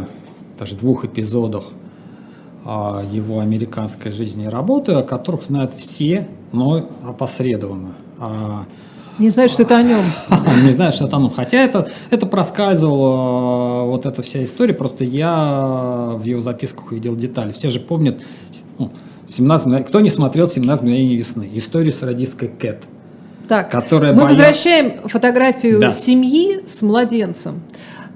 даже 0.58 0.74
двух 0.74 1.06
эпизодах 1.06 1.64
а, 2.66 3.02
его 3.10 3.40
американской 3.40 4.12
жизни 4.12 4.44
и 4.44 4.48
работы, 4.48 4.92
о 4.92 5.02
которых 5.02 5.44
знают 5.44 5.72
все, 5.72 6.28
но 6.52 6.86
опосредованно. 7.06 7.94
Не 9.18 9.29
знаю, 9.29 9.49
что 9.49 9.62
это 9.62 9.77
о 9.77 9.83
нем. 9.83 10.05
Не 10.64 10.73
знаю, 10.73 10.92
что 10.92 11.07
это 11.07 11.16
о 11.16 11.20
нем. 11.20 11.31
Хотя 11.31 11.59
это, 11.59 11.88
это 12.11 12.27
проскальзывало, 12.27 13.85
вот 13.85 14.07
эта 14.07 14.23
вся 14.23 14.44
история, 14.44 14.75
просто 14.75 15.05
я 15.05 16.12
в 16.16 16.25
его 16.25 16.40
записках 16.40 16.92
увидел 16.92 17.16
детали. 17.16 17.53
Все 17.53 17.70
же 17.70 17.81
помнят, 17.81 18.20
ну, 18.79 18.90
17, 19.27 19.87
кто 19.87 20.01
не 20.01 20.11
смотрел 20.11 20.46
«17 20.46 20.77
мгновений 20.83 21.16
весны», 21.16 21.49
историю 21.55 21.92
с 21.92 22.03
радисткой 22.03 22.49
Кэт. 22.49 22.85
Так, 23.49 23.70
которая 23.70 24.12
мы 24.12 24.23
боя... 24.23 24.29
возвращаем 24.31 25.09
фотографию 25.09 25.81
да. 25.81 25.92
семьи 25.92 26.61
с 26.66 26.83
младенцем. 26.83 27.62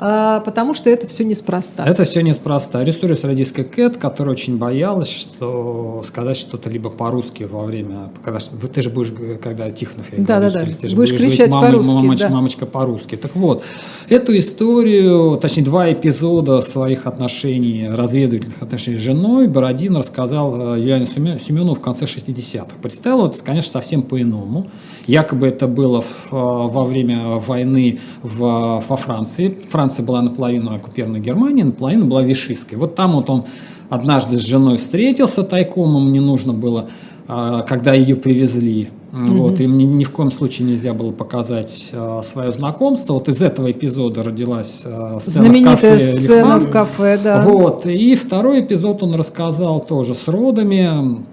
А, 0.06 0.40
потому 0.40 0.74
что 0.74 0.90
это 0.90 1.06
все 1.06 1.24
неспроста. 1.24 1.82
Это 1.86 2.04
все 2.04 2.20
неспроста. 2.20 2.80
Аристория 2.80 3.16
Радийская 3.22 3.64
Кэт, 3.64 3.96
которая 3.96 4.34
очень 4.34 4.58
боялась, 4.58 5.08
что 5.08 6.04
сказать 6.06 6.36
что-то 6.36 6.68
либо 6.68 6.90
по-русски 6.90 7.44
во 7.44 7.64
время, 7.64 8.10
когда 8.22 8.38
ты 8.38 8.82
же 8.82 8.90
будешь, 8.90 9.14
когда 9.42 9.70
Тихонов, 9.70 10.12
я 10.12 10.18
да, 10.22 10.40
говорю, 10.40 10.52
да, 10.52 10.60
да. 10.60 10.72
ты 10.78 10.88
же 10.88 10.96
будешь, 10.96 11.12
будешь 11.12 11.18
кричать 11.18 11.50
говорить, 11.50 11.70
по-русски, 11.70 11.92
мамочка, 11.94 12.28
да. 12.28 12.34
мамочка 12.34 12.66
по-русски. 12.66 13.16
Так 13.16 13.34
вот, 13.34 13.64
эту 14.10 14.36
историю, 14.36 15.38
точнее 15.40 15.64
два 15.64 15.90
эпизода 15.90 16.60
своих 16.60 17.06
отношений, 17.06 17.88
разведывательных 17.88 18.60
отношений 18.60 18.98
с 18.98 19.00
женой 19.00 19.48
Бородин 19.48 19.96
рассказал 19.96 20.74
э, 20.74 20.80
Юлиане 20.80 21.06
Семенову 21.06 21.76
в 21.76 21.80
конце 21.80 22.04
60-х. 22.04 22.76
Представил 22.82 23.24
это, 23.24 23.42
конечно, 23.42 23.70
совсем 23.70 24.02
по-иному. 24.02 24.66
Якобы 25.06 25.48
это 25.48 25.66
было 25.66 26.02
в, 26.02 26.32
э, 26.32 26.36
во 26.36 26.84
время 26.84 27.36
войны 27.36 28.00
в, 28.22 28.82
во 28.86 28.96
Франции. 28.96 29.58
Франция 29.70 29.93
была 30.02 30.22
наполовину 30.22 30.74
оккупирована 30.74 31.18
Германией, 31.18 31.64
наполовину 31.64 32.06
была 32.06 32.22
Вишистской. 32.22 32.78
Вот 32.78 32.94
там 32.94 33.12
вот 33.12 33.30
он 33.30 33.44
однажды 33.90 34.38
с 34.38 34.42
женой 34.42 34.76
встретился 34.76 35.42
тайком, 35.42 35.96
ему 35.96 36.10
не 36.10 36.20
нужно 36.20 36.52
было, 36.52 36.88
э, 37.28 37.62
когда 37.66 37.94
ее 37.94 38.16
привезли. 38.16 38.90
Mm-hmm. 39.12 39.36
Вот, 39.36 39.60
им 39.60 39.78
ни, 39.78 39.84
ни 39.84 40.02
в 40.02 40.10
коем 40.10 40.32
случае 40.32 40.66
нельзя 40.66 40.92
было 40.92 41.12
показать 41.12 41.90
э, 41.92 42.20
свое 42.24 42.50
знакомство. 42.50 43.12
Вот 43.12 43.28
из 43.28 43.40
этого 43.42 43.70
эпизода 43.70 44.24
родилась 44.24 44.80
э, 44.84 45.18
сцена 45.20 45.46
Знаменитая 45.46 45.76
в 45.76 45.80
кафе. 45.80 46.18
сцена 46.18 46.58
в 46.58 46.70
кафе, 46.70 47.20
да. 47.22 47.42
Вот, 47.42 47.86
и 47.86 48.16
второй 48.16 48.60
эпизод 48.60 49.04
он 49.04 49.14
рассказал 49.14 49.78
тоже 49.78 50.14
с 50.14 50.26
родами. 50.26 51.24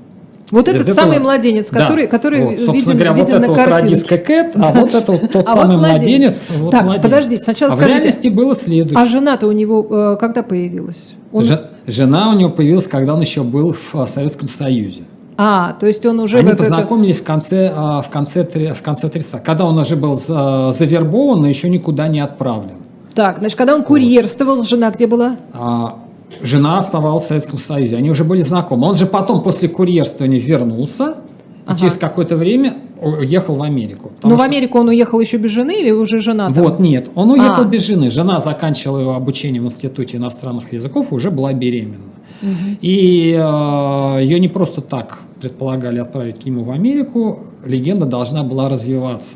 Вот 0.51 0.67
этот 0.67 0.81
этого... 0.81 0.95
самый 0.95 1.19
младенец, 1.19 1.69
который, 1.69 2.05
да. 2.05 2.11
который 2.11 2.43
вот, 2.43 2.73
виден, 2.73 2.93
говоря, 2.93 3.13
виден 3.13 3.33
вот 3.33 3.57
это 3.57 3.85
вот 3.85 4.23
Кэт, 4.25 4.51
а 4.55 4.71
вот 4.75 4.93
это 4.93 5.11
вот 5.11 5.31
тот 5.31 5.47
а 5.47 5.55
самый 5.55 5.77
вот 5.77 5.87
младенец. 5.87 6.49
Вот 6.57 6.71
так, 6.71 6.83
младенец. 6.83 7.03
подождите, 7.03 7.43
сначала 7.43 7.73
а 7.73 7.75
скажите. 7.75 7.93
в 7.93 7.97
реальности 7.97 8.27
было 8.27 8.55
следующее. 8.55 8.99
А 9.03 9.07
жена-то 9.07 9.47
у 9.47 9.51
него 9.51 9.87
э, 9.89 10.17
когда 10.19 10.43
появилась? 10.43 11.09
Он... 11.31 11.45
Жена 11.87 12.29
у 12.29 12.35
него 12.35 12.49
появилась, 12.49 12.87
когда 12.87 13.13
он 13.13 13.21
еще 13.21 13.43
был 13.43 13.73
в 13.73 13.95
э, 13.95 14.07
Советском 14.07 14.49
Союзе. 14.49 15.03
А, 15.37 15.73
то 15.73 15.87
есть 15.87 16.05
он 16.05 16.19
уже... 16.19 16.37
Они 16.37 16.53
познакомились 16.53 17.15
это... 17.15 17.23
в 17.23 17.27
конце, 17.27 17.73
э, 17.75 18.01
в 18.01 18.09
конце, 18.11 18.43
в 18.43 18.81
конце 18.81 19.09
30 19.09 19.43
когда 19.43 19.65
он 19.65 19.77
уже 19.77 19.95
был 19.95 20.15
завербован, 20.15 21.41
но 21.41 21.47
еще 21.47 21.69
никуда 21.69 22.07
не 22.07 22.19
отправлен. 22.19 22.81
Так, 23.13 23.39
значит, 23.39 23.57
когда 23.57 23.75
он 23.75 23.83
курьерствовал, 23.83 24.57
вот. 24.57 24.67
жена 24.67 24.91
где 24.91 25.07
была? 25.07 25.37
А, 25.53 25.97
жена 26.41 26.79
оставалась 26.79 27.23
в 27.23 27.27
Советском 27.27 27.59
Союзе, 27.59 27.97
они 27.97 28.09
уже 28.09 28.23
были 28.23 28.41
знакомы. 28.41 28.87
Он 28.87 28.95
же 28.95 29.05
потом 29.05 29.43
после 29.43 29.69
курьерствования 29.69 30.39
вернулся, 30.39 31.17
ага. 31.65 31.75
и 31.75 31.79
через 31.79 31.93
какое-то 31.95 32.35
время 32.35 32.75
уехал 33.01 33.55
в 33.55 33.63
Америку. 33.63 34.11
Но 34.23 34.29
что... 34.29 34.37
в 34.37 34.41
Америку 34.41 34.79
он 34.79 34.89
уехал 34.89 35.19
еще 35.19 35.37
без 35.37 35.51
жены 35.51 35.81
или 35.81 35.91
уже 35.91 36.19
жена 36.19 36.51
там? 36.51 36.63
Вот, 36.63 36.79
нет, 36.79 37.09
он 37.15 37.31
уехал 37.31 37.63
а. 37.63 37.65
без 37.65 37.85
жены. 37.85 38.11
Жена 38.11 38.39
заканчивала 38.39 38.99
его 38.99 39.15
обучение 39.15 39.61
в 39.61 39.65
Институте 39.65 40.17
иностранных 40.17 40.71
языков 40.73 41.11
и 41.11 41.15
уже 41.15 41.31
была 41.31 41.53
беременна. 41.53 42.11
Угу. 42.41 42.77
И 42.81 43.35
э, 43.37 44.17
ее 44.21 44.39
не 44.39 44.47
просто 44.47 44.81
так 44.81 45.21
предполагали 45.39 45.99
отправить 45.99 46.41
к 46.41 46.45
нему 46.45 46.63
в 46.63 46.71
Америку, 46.71 47.39
легенда 47.65 48.05
должна 48.05 48.43
была 48.43 48.69
развиваться. 48.69 49.31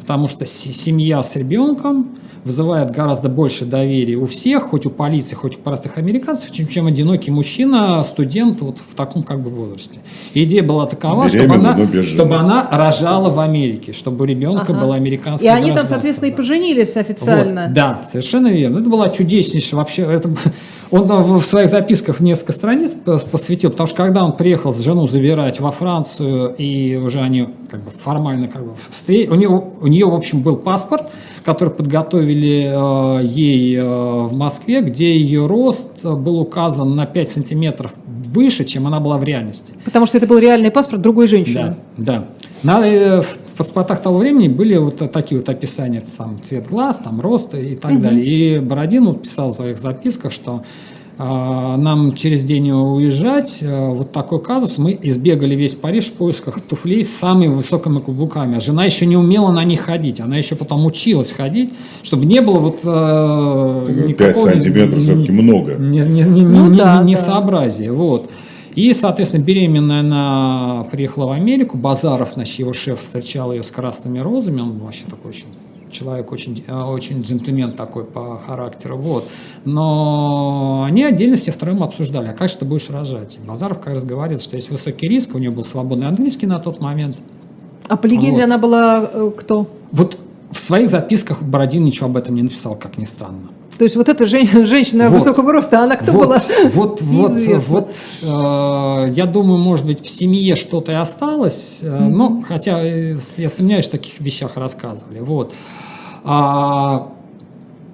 Потому 0.00 0.28
что 0.28 0.44
семья 0.44 1.22
с 1.22 1.34
ребенком 1.36 2.18
вызывает 2.44 2.90
гораздо 2.90 3.28
больше 3.28 3.64
доверия 3.64 4.16
у 4.16 4.26
всех, 4.26 4.64
хоть 4.64 4.86
у 4.86 4.90
полиции, 4.90 5.34
хоть 5.34 5.56
у 5.56 5.58
простых 5.58 5.98
американцев, 5.98 6.50
чем, 6.50 6.68
чем 6.68 6.86
одинокий 6.86 7.30
мужчина, 7.30 8.04
студент 8.04 8.60
вот 8.60 8.78
в 8.78 8.94
таком 8.94 9.22
как 9.22 9.40
бы 9.40 9.50
возрасте. 9.50 10.00
идея 10.34 10.62
была 10.62 10.86
такова, 10.86 11.28
чтобы 11.28 11.54
она, 11.54 11.78
чтобы 12.04 12.36
она 12.36 12.68
рожала 12.70 13.30
в 13.30 13.40
Америке, 13.40 13.92
чтобы 13.92 14.24
у 14.24 14.26
ребенка 14.26 14.72
ага. 14.72 14.80
была 14.80 14.96
американская 14.96 15.50
И 15.50 15.54
они 15.54 15.72
там, 15.72 15.86
соответственно, 15.86 16.30
да. 16.30 16.34
и 16.34 16.36
поженились 16.36 16.96
официально. 16.96 17.64
Вот, 17.64 17.72
да, 17.72 18.02
совершенно 18.04 18.48
верно. 18.48 18.78
Это 18.78 18.90
была 18.90 19.08
чудеснейшая 19.08 19.78
вообще, 19.78 20.02
это, 20.02 20.30
он 20.94 21.40
в 21.40 21.44
своих 21.44 21.70
записках 21.70 22.20
несколько 22.20 22.52
страниц 22.52 22.94
посвятил, 23.30 23.70
потому 23.70 23.88
что 23.88 23.96
когда 23.96 24.24
он 24.24 24.36
приехал 24.36 24.72
с 24.72 24.78
жену 24.78 25.08
забирать 25.08 25.58
во 25.58 25.72
Францию, 25.72 26.54
и 26.54 26.94
уже 26.94 27.20
они 27.20 27.48
как 27.68 27.82
бы 27.82 27.90
формально 27.90 28.46
как 28.46 28.64
бы 28.64 28.72
встреч... 28.90 29.28
у, 29.28 29.34
него, 29.34 29.74
у 29.80 29.88
нее, 29.88 30.06
в 30.06 30.14
общем, 30.14 30.42
был 30.42 30.56
паспорт, 30.56 31.10
который 31.44 31.70
подготовили 31.70 32.70
э, 32.72 33.24
ей 33.24 33.76
э, 33.76 33.82
в 33.82 34.32
Москве, 34.34 34.82
где 34.82 35.18
ее 35.18 35.46
рост 35.46 36.04
был 36.04 36.38
указан 36.38 36.94
на 36.94 37.06
5 37.06 37.28
сантиметров 37.28 37.92
выше, 38.06 38.64
чем 38.64 38.86
она 38.86 39.00
была 39.00 39.18
в 39.18 39.24
реальности. 39.24 39.74
Потому 39.84 40.06
что 40.06 40.18
это 40.18 40.28
был 40.28 40.38
реальный 40.38 40.70
паспорт 40.70 41.02
другой 41.02 41.26
женщины. 41.26 41.76
Да, 41.96 42.18
да. 42.20 42.24
На, 42.64 42.86
э, 42.86 43.20
в 43.20 43.38
паспортах 43.56 44.00
того 44.02 44.18
времени 44.18 44.48
были 44.48 44.76
вот 44.76 44.98
такие 45.12 45.38
вот 45.38 45.48
описания, 45.48 46.02
там, 46.16 46.42
цвет 46.42 46.66
глаз, 46.68 46.98
там, 47.04 47.20
рост 47.20 47.54
и 47.54 47.76
так 47.76 47.92
угу. 47.92 48.00
далее. 48.00 48.24
И 48.24 48.58
Бородин 48.58 49.04
вот 49.04 49.22
писал 49.22 49.50
в 49.50 49.52
своих 49.52 49.78
записках, 49.78 50.32
что 50.32 50.64
а, 51.16 51.76
нам 51.76 52.16
через 52.16 52.42
день 52.42 52.72
уезжать, 52.72 53.60
а, 53.62 53.90
вот 53.90 54.10
такой 54.10 54.42
казус, 54.42 54.78
мы 54.78 54.98
избегали 55.00 55.54
весь 55.54 55.74
Париж 55.74 56.06
в 56.06 56.12
поисках 56.12 56.60
туфлей 56.60 57.04
с 57.04 57.14
самыми 57.14 57.48
высокими 57.48 58.00
каблуками, 58.00 58.56
а 58.56 58.60
жена 58.60 58.84
еще 58.84 59.06
не 59.06 59.16
умела 59.16 59.52
на 59.52 59.62
них 59.62 59.82
ходить, 59.82 60.20
она 60.20 60.36
еще 60.36 60.56
потом 60.56 60.84
училась 60.86 61.32
ходить, 61.32 61.72
чтобы 62.02 62.24
не 62.24 62.40
было 62.40 62.58
вот... 62.58 62.80
Э, 62.82 64.12
5 64.18 64.36
сантиметров 64.36 65.02
все-таки 65.02 65.30
много. 65.30 65.74
Не, 65.74 66.00
не, 66.00 66.22
не, 66.22 66.42
ну, 66.42 66.68
не, 66.68 66.78
да, 66.78 67.00
несообразия, 67.04 67.88
да. 67.88 67.94
вот. 67.94 68.30
И, 68.74 68.92
соответственно, 68.92 69.42
беременная 69.42 70.00
она 70.00 70.86
приехала 70.90 71.26
в 71.26 71.32
Америку, 71.32 71.76
Базаров, 71.76 72.32
значит, 72.34 72.58
его 72.58 72.72
шеф 72.72 73.00
встречал 73.00 73.52
ее 73.52 73.62
с 73.62 73.70
красными 73.70 74.18
розами, 74.18 74.60
он 74.60 74.78
вообще 74.78 75.04
такой 75.08 75.30
очень 75.30 75.46
человек 75.94 76.32
очень, 76.32 76.64
э, 76.66 76.82
очень 76.82 77.22
джентльмен 77.22 77.72
такой 77.72 78.04
по 78.04 78.40
характеру, 78.44 78.98
вот. 78.98 79.28
Но 79.64 80.84
они 80.86 81.04
отдельно 81.04 81.36
все 81.36 81.52
втроем 81.52 81.82
обсуждали, 81.82 82.28
а 82.28 82.32
как 82.32 82.50
же 82.50 82.58
ты 82.58 82.64
будешь 82.64 82.90
рожать? 82.90 83.38
Базаров 83.46 83.78
как 83.78 83.94
раз 83.94 84.04
говорит, 84.04 84.42
что 84.42 84.56
есть 84.56 84.70
высокий 84.70 85.08
риск, 85.08 85.34
у 85.34 85.38
него 85.38 85.54
был 85.54 85.64
свободный 85.64 86.08
английский 86.08 86.46
на 86.46 86.58
тот 86.58 86.80
момент. 86.80 87.16
А 87.88 87.96
по 87.96 88.06
легенде 88.06 88.32
Вот. 88.32 88.42
она 88.42 88.58
была 88.58 89.08
э, 89.12 89.30
кто? 89.36 89.68
Вот 89.92 90.18
в 90.50 90.58
своих 90.58 90.90
записках 90.90 91.42
Бородин 91.42 91.84
ничего 91.84 92.06
об 92.06 92.16
этом 92.16 92.34
не 92.34 92.42
написал, 92.42 92.76
как 92.76 92.98
ни 92.98 93.04
странно. 93.04 93.50
То 93.78 93.84
есть 93.84 93.96
вот 93.96 94.08
эта 94.08 94.26
жен- 94.26 94.66
женщина 94.66 95.10
Вот. 95.10 95.18
высокого 95.18 95.52
роста, 95.52 95.80
она 95.82 95.96
кто 95.96 96.12
вот, 96.12 96.26
была? 96.28 96.42
Вот, 96.72 97.02
вот, 97.02 97.32
Неизвестно. 97.32 97.74
вот, 97.74 97.94
э, 98.22 99.12
я 99.14 99.26
думаю, 99.26 99.58
может 99.58 99.84
быть, 99.86 100.00
в 100.04 100.08
семье 100.08 100.54
что-то 100.54 100.92
и 100.92 100.94
осталось, 100.94 101.80
э, 101.82 101.98
но 102.08 102.42
хотя 102.46 102.80
э, 102.82 103.16
я 103.36 103.48
сомневаюсь, 103.48 103.88
о 103.88 103.90
таких 103.92 104.20
вещах 104.20 104.52
рассказывали. 104.56 105.18
Вот. 105.20 105.52
А, 106.24 107.08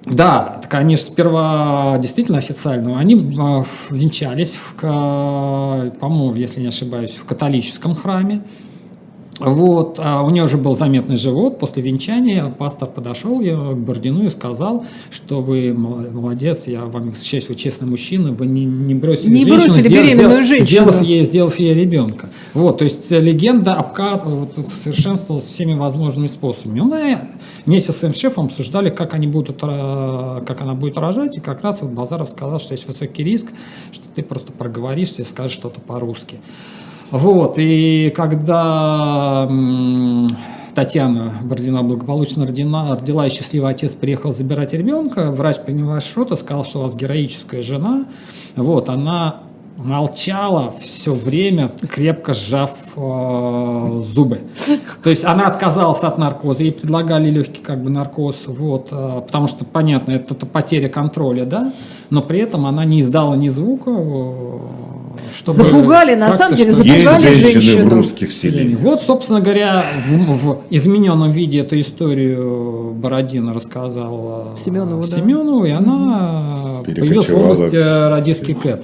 да, 0.05 0.55
это, 0.59 0.67
конечно, 0.67 1.11
сперва 1.11 1.97
действительно 1.99 2.37
официально. 2.37 2.99
Они 2.99 3.15
в- 3.15 3.91
венчались, 3.91 4.55
в, 4.55 4.79
по-моему, 4.79 6.33
если 6.35 6.61
не 6.61 6.67
ошибаюсь, 6.67 7.11
в 7.11 7.25
католическом 7.25 7.95
храме. 7.95 8.41
Вот, 9.39 9.95
а 9.99 10.21
у 10.21 10.29
нее 10.29 10.43
уже 10.43 10.57
был 10.57 10.75
заметный 10.75 11.15
живот. 11.15 11.57
После 11.57 11.81
венчания 11.81 12.47
пастор 12.49 12.89
подошел 12.89 13.41
я 13.41 13.55
к 13.55 13.77
Бордину 13.77 14.25
и 14.25 14.29
сказал, 14.29 14.85
что 15.09 15.41
вы 15.41 15.73
мол- 15.73 16.11
молодец, 16.11 16.67
я 16.67 16.85
вам 16.85 17.09
восхищаюсь, 17.09 17.49
вы 17.49 17.55
честный 17.55 17.87
мужчина, 17.87 18.33
вы 18.33 18.45
не, 18.45 18.65
не 18.65 18.93
бросили 18.93 19.31
Не 19.31 19.45
женщину, 19.45 19.65
бросили 19.73 19.87
сделав- 19.87 20.05
беременную 20.05 20.43
сделав- 20.43 20.47
женщину. 20.47 20.67
Сделав 20.91 21.01
ей, 21.01 21.25
сделав 21.25 21.59
ей 21.59 21.73
ребенка. 21.73 22.29
Вот, 22.53 22.77
то 22.79 22.83
есть 22.83 23.11
э, 23.11 23.19
легенда 23.19 23.73
обкат, 23.73 24.25
вот, 24.25 24.53
совершенствовалась 24.83 25.45
всеми 25.45 25.73
возможными 25.73 26.27
способами. 26.27 26.79
Он 26.81 26.93
и 26.93 27.15
вместе 27.65 27.91
со 27.93 27.97
своим 27.99 28.13
шефом 28.13 28.45
обсуждали, 28.45 28.89
как 28.89 29.15
они 29.15 29.25
будут, 29.27 29.61
как 29.61 30.61
она 30.61 30.73
будет 30.75 30.97
рожать, 30.99 31.37
и 31.37 31.39
как 31.39 31.63
раз 31.63 31.81
вот 31.81 31.91
Базаров 31.91 32.29
сказал, 32.29 32.59
что 32.59 32.73
есть 32.73 32.85
высокий 32.85 33.23
риск, 33.23 33.47
что 33.91 34.03
ты 34.13 34.21
просто 34.21 34.51
проговоришься 34.51 35.23
и 35.23 35.25
скажешь 35.25 35.53
что-то 35.53 35.79
по-русски. 35.81 36.37
Вот, 37.11 37.55
и 37.57 38.11
когда 38.15 39.49
Татьяна 40.73 41.33
Бородина 41.43 41.83
благополучно 41.83 42.45
родина, 42.45 42.95
родила, 42.97 43.27
и 43.27 43.29
счастливый 43.29 43.71
отец 43.71 43.91
приехал 43.91 44.31
забирать 44.31 44.71
ребенка, 44.73 45.29
врач 45.29 45.57
принял 45.59 45.99
шрота, 45.99 46.37
сказал, 46.37 46.63
что 46.63 46.79
у 46.79 46.83
вас 46.83 46.95
героическая 46.95 47.61
жена. 47.61 48.05
Вот, 48.55 48.87
она 48.87 49.43
молчала 49.77 50.73
все 50.79 51.13
время, 51.13 51.69
крепко 51.89 52.33
сжав 52.33 52.71
э, 52.95 54.01
зубы. 54.05 54.41
То 55.03 55.09
есть 55.09 55.25
она 55.25 55.47
отказалась 55.47 56.03
от 56.03 56.17
наркоза, 56.17 56.63
ей 56.63 56.71
предлагали 56.71 57.29
легкий 57.29 57.61
как 57.61 57.83
бы 57.83 57.89
наркоз, 57.89 58.45
вот, 58.47 58.89
э, 58.91 59.21
потому 59.25 59.47
что, 59.47 59.65
понятно, 59.65 60.11
это, 60.11 60.33
это 60.33 60.45
потеря 60.45 60.89
контроля, 60.89 61.45
да, 61.45 61.73
но 62.09 62.21
при 62.21 62.39
этом 62.39 62.65
она 62.65 62.85
не 62.85 63.01
издала 63.01 63.35
ни 63.35 63.47
звука, 63.47 63.91
э, 63.91 64.59
чтобы... 65.35 65.57
Запугали, 65.57 66.15
на 66.15 66.37
самом 66.37 66.55
деле, 66.55 66.71
что- 66.73 66.81
Есть 66.83 67.03
Запугали 67.03 67.33
женщины 67.33 67.59
в 67.59 67.63
женщину. 67.63 67.95
русских 67.95 68.31
селениях. 68.31 68.79
вот, 68.79 69.01
собственно 69.01 69.41
говоря, 69.41 69.83
в, 70.07 70.31
в 70.47 70.61
измененном 70.69 71.31
виде 71.31 71.59
эту 71.59 71.79
историю 71.79 72.93
Бородина 72.95 73.53
рассказал 73.53 74.53
э, 74.55 74.59
Семенову, 74.63 75.01
да. 75.03 75.07
Семенову, 75.07 75.65
и 75.65 75.71
она 75.71 76.81
появилась 76.85 77.29
в 77.29 77.37
области 77.37 77.75
э, 77.75 78.09
радистский 78.09 78.53
кэт. 78.53 78.83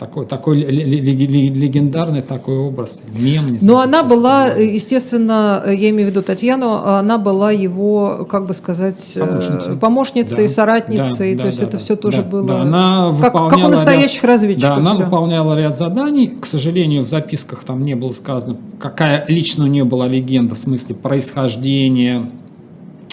Такой, 0.00 0.24
такой 0.24 0.56
ле- 0.56 0.70
ле- 0.70 1.00
ле- 1.00 1.26
ле- 1.26 1.48
легендарный 1.48 2.22
такой 2.22 2.56
образ, 2.56 3.02
мем. 3.12 3.52
не 3.52 3.58
Но 3.60 3.80
она 3.80 4.02
была, 4.02 4.48
э, 4.48 4.64
естественно, 4.64 5.62
э, 5.66 5.74
я 5.74 5.90
имею 5.90 6.08
в 6.08 6.10
виду 6.10 6.22
Татьяну, 6.22 6.72
она 6.72 7.18
была 7.18 7.52
его, 7.52 8.26
как 8.28 8.46
бы 8.46 8.54
сказать, 8.54 8.96
э, 9.14 9.20
Помощницей. 9.20 9.76
помощницей, 9.76 10.48
Да. 10.48 10.54
соратницей, 10.54 11.34
Да, 11.36 11.42
то 11.42 11.46
есть 11.48 11.58
да, 11.60 11.64
это 11.66 11.72
да, 11.76 11.78
все 11.84 11.96
тоже 11.96 12.22
да, 12.22 12.22
было 12.30 12.46
да, 12.48 12.60
она 12.62 13.14
как, 13.20 13.32
как 13.34 13.58
у 13.58 13.68
настоящих 13.68 14.22
ряд- 14.22 14.32
разведчиков. 14.32 14.70
Да, 14.70 14.76
она 14.76 14.94
всё. 14.94 15.04
выполняла 15.04 15.54
ряд 15.58 15.76
заданий. 15.76 16.28
К 16.40 16.46
сожалению, 16.46 17.04
в 17.04 17.06
записках 17.08 17.64
там 17.64 17.84
не 17.84 17.94
было 17.94 18.12
сказано, 18.12 18.56
какая 18.78 19.26
лично 19.28 19.64
у 19.64 19.66
нее 19.68 19.84
была 19.84 20.08
легенда 20.08 20.54
в 20.54 20.58
смысле 20.58 20.94
происхождения 20.94 22.30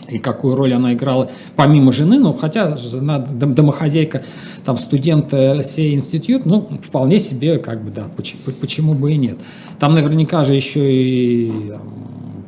и 0.10 0.20
какую 0.20 0.56
роль 0.56 0.74
она 0.74 0.94
играла 0.94 1.30
помимо 1.56 1.92
жены, 1.92 2.20
ну, 2.20 2.34
хотя 2.34 2.78
жена 2.78 3.20
дом- 3.20 3.54
домохозяйка, 3.54 4.24
там, 4.66 4.78
студент 4.78 5.34
э, 5.34 5.62
сей 5.64 5.96
институт, 5.96 6.46
ну, 6.46 6.68
вполне 6.82 7.20
себе, 7.20 7.58
как 7.58 7.84
бы, 7.84 7.92
да, 7.92 8.08
почему, 8.16 8.42
почему 8.60 8.94
бы 8.94 9.14
и 9.14 9.18
нет. 9.18 9.38
Там 9.80 9.94
наверняка 9.94 10.44
же 10.44 10.54
еще 10.54 10.92
и 10.92 11.74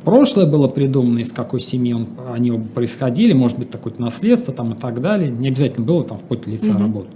прошлое 0.04 0.46
было 0.46 0.68
придумано, 0.68 1.20
из 1.20 1.32
какой 1.32 1.60
семьи 1.60 1.92
он, 1.92 2.08
они 2.32 2.50
оба 2.50 2.66
происходили, 2.66 3.32
может 3.32 3.58
быть, 3.58 3.70
такое-то 3.70 4.00
наследство 4.00 4.52
там 4.52 4.72
и 4.72 4.76
так 4.76 5.00
далее. 5.00 5.30
Не 5.30 5.48
обязательно 5.48 5.86
было 5.86 6.04
там 6.04 6.18
в 6.18 6.22
поте 6.22 6.50
лица 6.50 6.76
работать. 6.78 7.12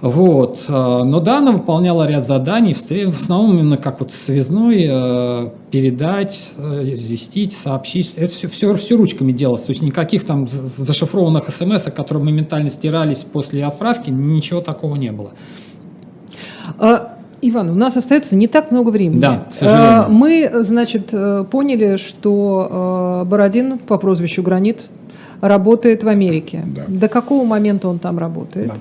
Вот. 0.00 0.64
э, 0.68 0.72
Но 0.72 1.20
да, 1.20 1.38
она 1.38 1.52
выполняла 1.52 2.06
ряд 2.06 2.24
заданий, 2.26 2.72
в 2.72 3.22
основном 3.22 3.58
именно 3.58 3.76
как 3.76 4.00
вот 4.00 4.12
связной, 4.12 4.86
э, 4.88 5.48
передать, 5.72 6.52
э, 6.56 6.84
известить, 6.94 7.52
сообщить. 7.52 8.14
Это 8.16 8.32
все, 8.32 8.48
все, 8.48 8.74
все 8.74 8.96
ручками 8.96 9.32
делалось. 9.32 9.62
То 9.62 9.70
есть 9.72 9.82
никаких 9.82 10.24
там 10.24 10.46
за- 10.48 10.62
зашифрованных 10.84 11.48
смс, 11.50 11.82
которые 11.94 12.22
моментально 12.22 12.70
стирались 12.70 13.24
после 13.24 13.64
отправки, 13.64 14.10
ничего 14.10 14.60
такого 14.60 14.94
не 14.94 15.10
было. 15.10 15.30
А, 16.78 17.16
Иван, 17.42 17.70
у 17.70 17.74
нас 17.74 17.96
остается 17.96 18.36
не 18.36 18.46
так 18.46 18.70
много 18.70 18.90
времени. 18.90 19.18
Да, 19.18 19.46
к 19.50 19.54
сожалению. 19.54 20.00
А, 20.02 20.08
Мы, 20.08 20.50
значит, 20.62 21.12
поняли, 21.50 21.96
что 21.96 23.24
Бородин 23.26 23.78
по 23.78 23.98
прозвищу 23.98 24.42
Гранит 24.42 24.88
работает 25.40 26.04
в 26.04 26.08
Америке. 26.08 26.64
Да. 26.66 26.82
До 26.86 27.08
какого 27.08 27.44
момента 27.44 27.88
он 27.88 27.98
там 27.98 28.18
работает? 28.18 28.68
Да. 28.68 28.74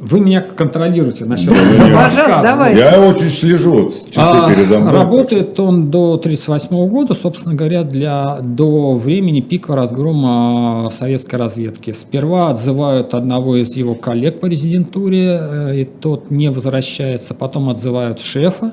Вы 0.00 0.20
меня 0.20 0.40
контролируете 0.40 1.26
насчет 1.26 1.50
рассказа. 1.50 2.42
Давай. 2.42 2.74
Я 2.74 2.98
очень 3.06 3.28
слежу, 3.28 3.90
часы 3.90 4.18
А, 4.18 4.48
передо 4.48 4.78
мной. 4.78 4.94
Работает 4.94 5.60
он 5.60 5.90
до 5.90 6.14
1938 6.14 6.88
года, 6.88 7.12
собственно 7.12 7.54
говоря, 7.54 7.84
для, 7.84 8.38
до 8.40 8.94
времени 8.94 9.40
пика 9.42 9.76
разгрома 9.76 10.90
советской 10.90 11.36
разведки. 11.36 11.92
Сперва 11.92 12.48
отзывают 12.48 13.12
одного 13.12 13.56
из 13.56 13.76
его 13.76 13.94
коллег 13.94 14.40
по 14.40 14.46
резидентуре, 14.46 15.38
э, 15.38 15.80
и 15.82 15.84
тот 15.84 16.30
не 16.30 16.50
возвращается, 16.50 17.34
потом 17.34 17.68
отзывают 17.68 18.20
шефа. 18.20 18.72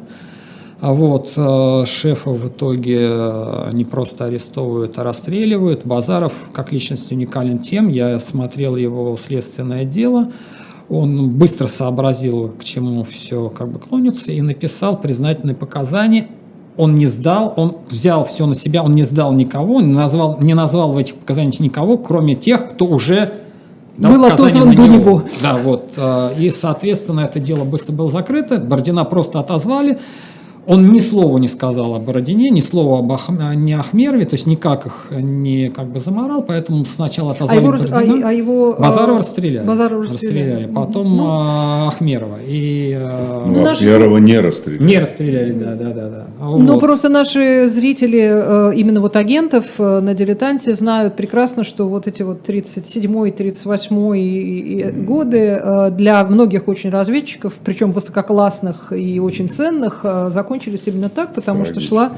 А 0.79 0.93
вот 0.93 1.33
э, 1.35 1.85
шефа 1.87 2.29
в 2.29 2.47
итоге 2.47 2.99
э, 3.01 3.69
не 3.73 3.83
просто 3.83 4.25
арестовывают, 4.25 4.97
а 4.97 5.03
расстреливают. 5.03 5.85
Базаров 5.85 6.49
как 6.53 6.71
личность 6.71 7.11
уникален 7.11 7.59
тем, 7.59 7.89
я 7.89 8.17
смотрел 8.19 8.77
его 8.77 9.17
следственное 9.17 9.83
дело, 9.83 10.31
он 10.89 11.29
быстро 11.31 11.67
сообразил, 11.67 12.49
к 12.49 12.63
чему 12.63 13.03
все 13.03 13.49
как 13.49 13.69
бы 13.69 13.79
клонится, 13.79 14.31
и 14.31 14.41
написал 14.41 14.99
признательные 14.99 15.55
показания. 15.55 16.29
Он 16.77 16.95
не 16.95 17.07
сдал, 17.07 17.53
он 17.55 17.77
взял 17.89 18.23
все 18.23 18.45
на 18.45 18.55
себя, 18.55 18.83
он 18.83 18.93
не 18.93 19.03
сдал 19.03 19.33
никого, 19.33 19.81
не 19.81 19.93
назвал, 19.93 20.37
не 20.39 20.53
назвал 20.53 20.91
в 20.91 20.97
этих 20.97 21.15
показаниях 21.15 21.59
никого, 21.59 21.97
кроме 21.97 22.35
тех, 22.35 22.69
кто 22.69 22.85
уже 22.85 23.33
дал 23.97 24.11
Был 24.11 24.25
отозван 24.25 24.75
до 24.75 24.87
него. 24.87 25.23
Да, 25.41 25.55
вот. 25.55 25.93
э, 25.97 26.33
И, 26.37 26.51
соответственно, 26.51 27.21
это 27.21 27.39
дело 27.39 27.63
быстро 27.63 27.93
было 27.93 28.11
закрыто. 28.11 28.59
Бородина 28.59 29.05
просто 29.05 29.39
отозвали. 29.39 29.97
Он 30.67 30.85
ни 30.91 30.99
слова 30.99 31.37
не 31.37 31.47
сказал 31.47 31.95
о 31.95 31.99
Бородине, 31.99 32.49
ни 32.49 32.59
слова 32.59 32.99
об 32.99 33.09
Ах... 33.13 33.29
не 33.55 33.73
Ахмерове, 33.73 34.25
то 34.25 34.33
есть 34.33 34.47
никак 34.47 34.85
их 34.85 35.05
не 35.11 35.69
как 35.69 35.87
бы 35.87 36.01
заморал, 36.01 36.43
поэтому 36.43 36.83
сначала 36.83 37.31
А 37.31 37.33
отозвали 37.35 37.59
его, 37.61 37.71
рас- 37.71 37.85
а, 37.85 37.87
Бородина. 37.95 38.27
а 38.27 38.31
его, 38.33 38.73
э, 38.77 38.81
Базарова 38.81 39.19
расстреляли. 39.19 39.65
Базарова 39.65 40.03
расстреляли. 40.03 40.49
расстреляли. 40.49 40.73
Потом 40.73 41.17
Ну, 41.17 41.25
а, 41.29 41.87
Ахмерова. 41.87 42.37
И 42.45 42.97
э, 42.99 43.43
Ну, 43.47 43.63
наши- 43.63 43.85
Ахмерова 43.85 44.17
не 44.17 44.39
расстреляли. 44.39 44.83
не 44.85 44.99
расстреляли, 44.99 45.51
да, 45.53 45.73
да, 45.75 45.93
да. 45.93 46.09
да. 46.09 46.27
Ну, 46.39 46.73
Вот. 46.73 46.79
просто 46.81 47.07
наши 47.07 47.67
зрители, 47.69 48.19
э, 48.71 48.73
именно 48.75 48.99
вот 48.99 49.15
агентов 49.15 49.65
э, 49.79 49.99
на 50.01 50.13
«Дилетанте» 50.13 50.75
знают 50.75 51.15
прекрасно, 51.15 51.63
что 51.63 51.87
вот 51.87 52.07
эти 52.07 52.23
вот 52.23 52.43
37-й, 52.45 53.31
38-й 53.31 54.19
и- 54.21 54.79
и 54.79 54.91
годы 54.91 55.37
э, 55.63 55.91
для 55.91 56.23
многих 56.25 56.67
очень 56.67 56.89
разведчиков, 56.89 57.53
причем 57.63 57.91
высококлассных 57.93 58.91
и 58.91 59.19
очень 59.21 59.49
ценных, 59.49 60.01
э, 60.03 60.29
закончились 60.57 60.83
именно 60.87 61.09
так, 61.09 61.33
потому 61.33 61.63
что 61.65 61.75
Трагично. 61.75 61.97
шла 61.97 62.11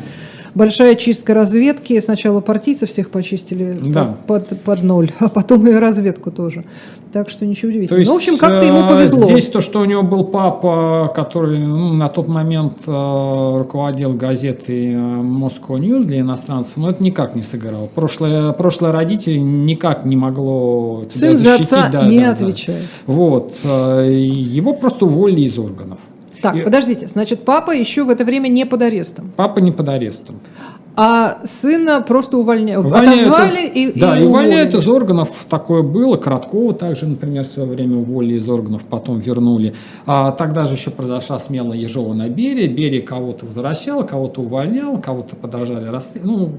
большая 0.56 0.96
чистка 0.96 1.34
разведки. 1.34 2.00
Сначала 2.00 2.42
партийцев 2.42 2.90
всех 2.90 3.10
почистили 3.12 3.78
Да. 3.86 4.16
под, 4.28 4.48
под 4.64 4.84
ноль, 4.84 5.12
а 5.20 5.30
потом 5.30 5.68
и 5.68 5.74
разведку 5.74 6.32
тоже. 6.32 6.64
Так 7.12 7.30
что 7.30 7.44
ничего 7.46 7.72
То 7.72 7.78
удивительного. 7.78 8.00
есть, 8.00 8.08
ну, 8.10 8.14
в 8.14 8.18
общем, 8.18 8.38
как-то 8.38 8.64
ему 8.66 8.82
э, 8.84 8.88
повезло. 8.88 9.26
Здесь 9.26 9.48
то, 9.48 9.62
что 9.62 9.80
у 9.82 9.86
него 9.86 10.04
был 10.04 10.26
папа, 10.26 11.12
который 11.16 11.58
ну, 11.60 11.94
на 11.94 12.08
тот 12.08 12.28
момент 12.28 12.74
э, 12.86 13.58
руководил 13.58 14.14
газетой 14.14 14.94
э, 14.94 14.96
Moscow 14.96 15.80
News 15.80 16.04
для 16.04 16.20
иностранцев, 16.20 16.78
но 16.78 16.92
это 16.92 17.04
никак 17.04 17.36
не 17.36 17.42
сыграло. 17.42 17.88
Прошлое, 17.88 18.52
прошлое 18.54 18.92
родители 18.92 19.38
никак 19.38 20.06
не 20.06 20.16
могло 20.18 21.06
тебя 21.10 21.30
Сын 21.30 21.36
за 21.38 21.44
защитить. 21.44 21.74
отца 21.74 21.90
да, 21.92 22.06
не 22.08 22.20
да, 22.20 22.26
да. 22.26 22.32
отвечает. 22.34 22.84
Вот. 23.08 23.54
э, 23.64 24.08
Его 24.12 24.74
просто 24.74 25.06
уволили 25.06 25.42
из 25.42 25.58
органов. 25.58 26.00
Так, 26.42 26.56
И 26.56 26.62
подождите, 26.62 27.08
значит, 27.08 27.44
папа 27.46 27.72
еще 27.72 28.04
в 28.04 28.10
это 28.10 28.24
время 28.26 28.48
не 28.48 28.66
под 28.66 28.82
арестом, 28.82 29.32
Папа 29.36 29.60
не 29.60 29.72
под 29.72 29.90
арестом. 29.90 30.40
а 30.96 31.40
сына 31.46 32.02
просто 32.02 32.38
увольняют, 32.38 32.86
Увольняют- 32.86 33.28
отозвали 33.32 33.68
и, 33.68 34.00
да, 34.00 34.20
и 34.20 34.24
увольняют 34.26 34.74
из 34.76 34.88
органов. 34.88 35.46
Такое 35.50 35.82
было. 35.82 36.18
Короткова 36.18 36.74
также, 36.74 37.08
например, 37.08 37.46
в 37.46 37.48
свое 37.48 37.70
время 37.70 37.98
уволили 37.98 38.36
из 38.38 38.50
органов, 38.50 38.84
потом 38.84 39.20
вернули. 39.20 39.74
А 40.06 40.32
тогда 40.32 40.66
же 40.66 40.74
еще 40.74 40.92
произошла 40.92 41.40
смела 41.40 41.74
Ежова 41.74 42.14
на 42.14 42.28
Берии. 42.28 42.68
Берия 42.68 43.02
кого-то 43.02 43.46
возвращал, 43.46 44.06
кого-то 44.06 44.42
увольнял, 44.42 44.98
кого-то 45.02 45.36
продолжали 45.38 45.86
расстрелять. 45.88 46.26
Ну, 46.26 46.52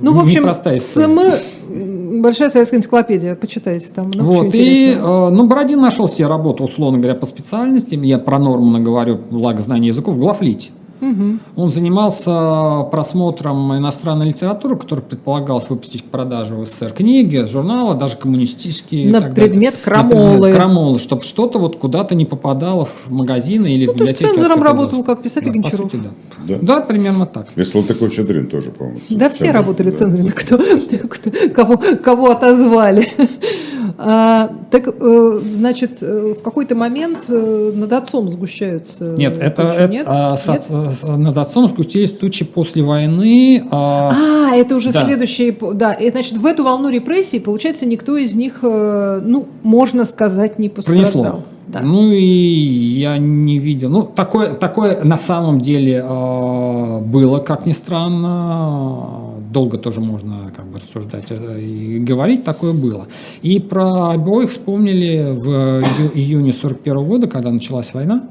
Ну, 0.00 0.12
в 0.12 0.20
общем, 0.20 0.42
непростая 0.42 0.78
история. 0.78 1.36
СМ, 1.36 2.20
большая 2.20 2.50
советская 2.50 2.80
энциклопедия, 2.80 3.34
почитайте, 3.34 3.88
там 3.94 4.10
чего 4.12 4.24
Вот, 4.24 4.54
и, 4.54 4.92
э, 4.92 4.98
ну, 4.98 5.46
Бородин 5.46 5.80
нашел 5.80 6.08
себе 6.08 6.26
работу, 6.26 6.64
условно 6.64 6.98
говоря, 6.98 7.18
по 7.18 7.26
специальностям. 7.26 8.02
Я 8.02 8.18
про 8.18 8.38
Нормана 8.38 8.80
говорю, 8.80 9.18
благо 9.30 9.62
знания 9.62 9.88
языков, 9.88 10.16
в 10.16 10.18
Главлите. 10.18 10.70
Мгм. 11.04 11.40
Он 11.56 11.70
занимался 11.70 12.84
просмотром 12.90 13.76
иностранной 13.76 14.26
литературы, 14.28 14.76
которую 14.76 15.04
предполагалось 15.04 15.68
выпустить 15.68 16.02
к 16.02 16.06
продаже 16.06 16.54
в 16.54 16.64
СССР. 16.64 16.92
Книги, 16.96 17.44
журналы, 17.46 17.94
даже 17.98 18.16
коммунистические. 18.16 19.04
и 19.04 19.08
На 19.10 19.20
предмет 19.20 19.74
На 19.74 19.80
крамолы. 19.80 20.38
предмет 20.40 20.54
крамолы, 20.56 20.98
чтобы 20.98 21.22
что-то 21.22 21.58
вот 21.58 21.76
куда-то 21.76 22.14
не 22.14 22.24
попадало 22.24 22.86
в 22.86 23.10
магазины 23.10 23.66
или 23.74 23.86
Ну, 23.86 23.92
в 23.92 23.96
то 23.96 24.04
есть 24.04 24.12
библиотеки. 24.20 24.38
цензором 24.40 24.62
работал 24.62 25.04
как 25.04 25.22
писатель 25.22 25.48
Да, 25.48 25.54
по 25.54 25.60
Гончаров. 25.62 25.90
сути, 25.92 26.02
да. 26.02 26.10
Да? 26.48 26.58
Да, 26.62 26.80
примерно 26.80 27.26
так. 27.26 27.48
Если 27.56 27.76
он 27.78 27.84
такой 27.84 28.10
Щедрин 28.10 28.46
тоже, 28.48 28.70
по-моему. 28.70 29.00
Да, 29.10 29.28
все 29.28 29.50
работали 29.50 29.90
да. 29.90 29.96
цензорами, 29.98 30.28
кто, 30.30 30.56
кто- 31.08 31.30
кого, 31.54 31.76
кого 32.02 32.30
отозвали. 32.30 33.08
А, 33.96 34.48
так, 34.70 34.88
э, 34.88 35.40
значит, 35.54 35.98
э, 36.02 36.34
в 36.38 36.42
какой-то 36.42 36.74
момент 36.74 37.18
э, 37.28 37.72
над 37.76 37.92
отцом 37.92 38.28
сгущаются. 38.28 39.14
Нет, 39.16 39.36
это, 39.38 39.62
это, 39.62 39.92
нет? 39.92 40.06
а, 40.08 40.30
Нет? 40.48 40.64
С- 40.94 41.02
над 41.06 41.36
отцом 41.38 41.68
спустились 41.68 42.12
тучи 42.12 42.44
после 42.44 42.82
войны. 42.82 43.64
а, 43.70 44.12
А, 44.50 44.56
это 44.56 44.76
уже 44.76 44.92
Да. 44.92 45.04
следующий, 45.04 45.50
по- 45.52 45.72
да. 45.74 45.92
И, 45.92 46.10
значит, 46.10 46.36
в 46.38 46.46
эту 46.46 46.64
волну 46.64 46.88
репрессий, 46.90 47.40
получается, 47.40 47.86
никто 47.86 48.16
из 48.16 48.34
них, 48.34 48.60
э, 48.62 49.20
ну, 49.24 49.46
можно 49.62 50.04
сказать, 50.04 50.58
не 50.58 50.68
пострадал. 50.68 51.02
Пронесло. 51.12 51.42
Да. 51.66 51.80
Ну 51.80 52.12
и 52.12 52.22
я 52.22 53.16
не 53.18 53.58
видел. 53.58 53.88
Ну, 53.90 54.02
такое, 54.02 54.52
такое 54.52 55.02
на 55.02 55.16
самом 55.16 55.60
деле 55.60 56.04
э, 56.06 57.00
было, 57.00 57.38
как 57.38 57.66
ни 57.66 57.72
странно. 57.72 59.34
Долго 59.52 59.78
тоже 59.78 60.00
можно 60.00 60.52
как 60.54 60.66
бы 60.66 60.78
рассуждать 60.78 61.26
э, 61.30 61.60
и 61.60 61.98
говорить, 62.00 62.44
такое 62.44 62.72
было. 62.72 63.06
И 63.42 63.60
про 63.60 64.10
обоих 64.12 64.50
вспомнили 64.50 65.32
в 65.32 65.80
ию- 65.80 66.10
июне 66.14 66.52
41 66.52 67.04
года, 67.04 67.26
когда 67.28 67.50
началась 67.50 67.94
война. 67.94 68.24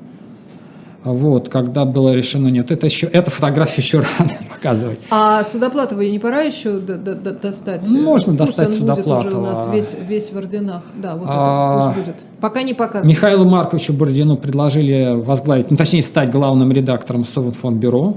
Вот, 1.04 1.50
когда 1.50 1.84
было 1.86 2.14
решено, 2.14 2.48
нет, 2.48 2.72
это 2.72 2.86
еще, 2.88 3.08
эта 3.08 3.30
фотография 3.30 3.82
еще 3.82 4.00
рано 4.00 4.32
показывать. 4.50 5.00
А 5.10 5.44
Судоплатова 5.44 6.02
не 6.02 6.18
пора 6.20 6.42
еще 6.44 6.80
д- 6.80 6.96
д- 6.98 7.16
д- 7.16 7.34
достать? 7.34 7.82
Ну, 7.88 8.02
можно 8.02 8.34
Пусть 8.38 8.56
достать 8.56 8.80
он 8.80 8.88
будет 8.88 9.00
уже 9.00 9.02
у 9.02 9.04
Судоплатова. 9.32 9.46
нас 9.46 9.70
весь, 9.74 9.90
весь 10.08 10.32
в 10.32 10.38
орденах. 10.38 10.84
Да, 11.02 11.16
вот 11.16 11.26
А, 11.30 11.90
это 11.92 11.94
пусть 11.96 12.08
будет. 12.08 12.16
Пока 12.40 12.64
не 12.64 12.74
показывают. 12.74 13.06
Михаилу 13.08 13.44
Марковичу 13.50 13.94
Бородину 13.94 14.38
предложили 14.38 15.14
возглавить, 15.16 15.70
ну, 15.72 15.76
точнее, 15.78 16.04
стать 16.04 16.32
главным 16.32 16.72
редактором 16.72 17.26
Совинформбюро, 17.26 18.16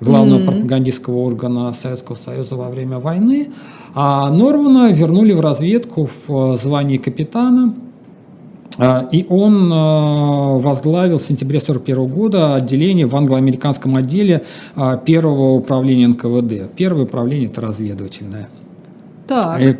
главного 0.00 0.38
Мгм. 0.38 0.46
пропагандистского 0.52 1.16
органа 1.18 1.74
Советского 1.74 2.14
Союза 2.16 2.54
во 2.56 2.70
время 2.70 2.98
войны, 3.00 3.50
а 3.94 4.30
Нормана 4.30 4.92
вернули 4.92 5.32
в 5.32 5.40
разведку 5.40 6.06
в 6.28 6.52
э, 6.52 6.56
звании 6.56 6.96
капитана, 6.96 7.74
и 9.12 9.26
он 9.28 9.72
э, 9.72 10.60
возглавил 10.60 11.18
в 11.18 11.22
сентябре 11.22 11.58
1941 11.58 12.06
года 12.14 12.54
отделение 12.54 13.06
в 13.06 13.14
англо-американском 13.16 13.96
отделе 13.96 14.44
а, 14.74 14.96
первого 14.96 15.54
управления 15.54 16.08
НКВД. 16.08 16.72
Первое 16.76 17.02
управление– 17.04 17.48
это 17.50 17.60
разведывательное. 17.60 18.48
Так, 19.26 19.60
Э, 19.60 19.76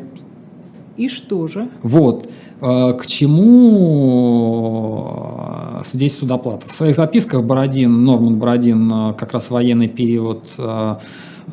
и 0.96 1.08
что 1.08 1.46
же? 1.48 1.68
Вот. 1.82 2.28
К 2.60 3.00
чему 3.06 3.46
здесь 5.94 6.18
Судоплатов? 6.18 6.70
В 6.72 6.74
своих 6.74 6.94
записках 6.94 7.42
Бородин, 7.42 8.04
Норман 8.04 8.36
Бородин, 8.38 9.14
как 9.14 9.32
раз 9.32 9.48
военный 9.48 9.88
период 9.88 10.42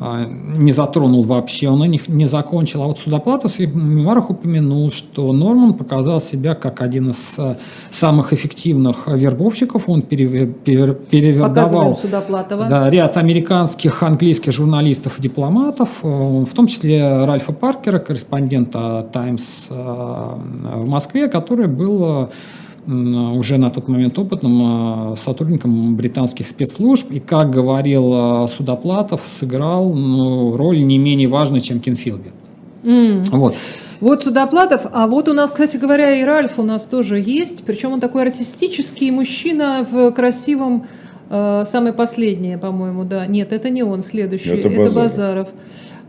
не 0.00 0.72
затронул 0.72 1.24
вообще, 1.24 1.68
он 1.68 1.82
их 1.84 2.08
не 2.08 2.26
закончил. 2.26 2.82
А 2.82 2.86
вот 2.86 2.98
Судоплатов 2.98 3.50
в 3.50 3.54
своих 3.54 3.74
мемуарах 3.74 4.30
упомянул, 4.30 4.90
что 4.92 5.32
Норман 5.32 5.74
показал 5.74 6.20
себя 6.20 6.54
как 6.54 6.80
один 6.80 7.10
из 7.10 7.34
э, 7.38 7.56
самых 7.90 8.32
эффективных 8.32 9.06
вербовщиков. 9.08 9.88
Он 9.88 10.02
переве- 10.02 10.46
пере- 10.46 10.86
Показываем 10.94 11.04
перевербовал 11.10 11.94
да, 12.68 12.90
ряд 12.90 13.16
американских, 13.16 14.02
английских 14.02 14.52
журналистов 14.52 15.18
и 15.18 15.22
дипломатов, 15.22 15.88
э, 16.02 16.06
в 16.08 16.52
том 16.54 16.66
числе 16.66 17.24
Ральфа 17.24 17.52
Паркера, 17.52 17.98
корреспондента 17.98 19.06
Times 19.12 19.66
э, 19.70 19.74
в 19.74 20.88
Москве, 20.88 21.28
который 21.28 21.66
был 21.66 22.28
уже 22.88 23.58
на 23.58 23.70
тот 23.70 23.88
момент 23.88 24.18
опытным 24.18 25.12
э, 25.12 25.16
сотрудником 25.16 25.94
британских 25.94 26.48
спецслужб 26.48 27.10
и, 27.10 27.20
как 27.20 27.50
говорил 27.50 28.44
э, 28.44 28.48
Судоплатов, 28.48 29.20
сыграл 29.28 29.92
ну, 29.92 30.56
роль 30.56 30.82
не 30.82 30.96
менее 30.96 31.28
важную, 31.28 31.60
чем 31.60 31.80
Кинфилби. 31.80 32.30
М. 32.84 33.24
Вот. 33.24 33.54
Вот 34.00 34.22
Судоплатов, 34.22 34.86
а 34.92 35.06
вот 35.06 35.28
у 35.28 35.34
нас, 35.34 35.50
кстати 35.50 35.76
говоря, 35.76 36.18
и 36.18 36.24
Ральф 36.24 36.58
у 36.58 36.62
нас 36.62 36.84
тоже 36.84 37.18
есть, 37.18 37.64
причем 37.64 37.92
он 37.92 38.00
такой 38.00 38.22
артистический 38.22 39.10
мужчина 39.10 39.86
в 39.90 40.10
красивом, 40.12 40.86
э, 41.28 41.64
самое 41.70 41.92
последнее, 41.92 42.56
по-моему, 42.56 43.04
да. 43.04 43.26
Нет, 43.26 43.52
это 43.52 43.68
не 43.68 43.82
он, 43.82 44.02
следующий, 44.02 44.50
Это 44.50 44.68
это, 44.68 44.94
Базаров. 44.94 45.48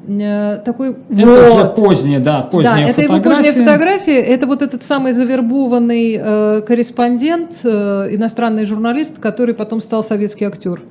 Э, 0.07 0.57
такой 0.65 0.95
Это 1.09 1.25
вот. 1.27 1.51
уже 1.51 1.65
поздняя, 1.75 2.19
да, 2.19 2.41
поздняя 2.41 2.85
да, 2.85 2.91
это 2.91 3.01
его 3.01 3.15
фотография. 3.15 3.43
поздняя 3.53 3.65
фотография. 3.65 4.19
Это 4.21 4.47
вот 4.47 4.61
этот 4.61 4.83
самый 4.83 5.11
завербованный 5.11 6.17
э, 6.19 6.61
корреспондент, 6.61 7.51
э, 7.63 8.07
иностранный 8.15 8.65
журналист, 8.65 9.19
который 9.19 9.53
потом 9.53 9.81
стал 9.81 10.03
советский 10.03 10.45
актер. 10.45 10.81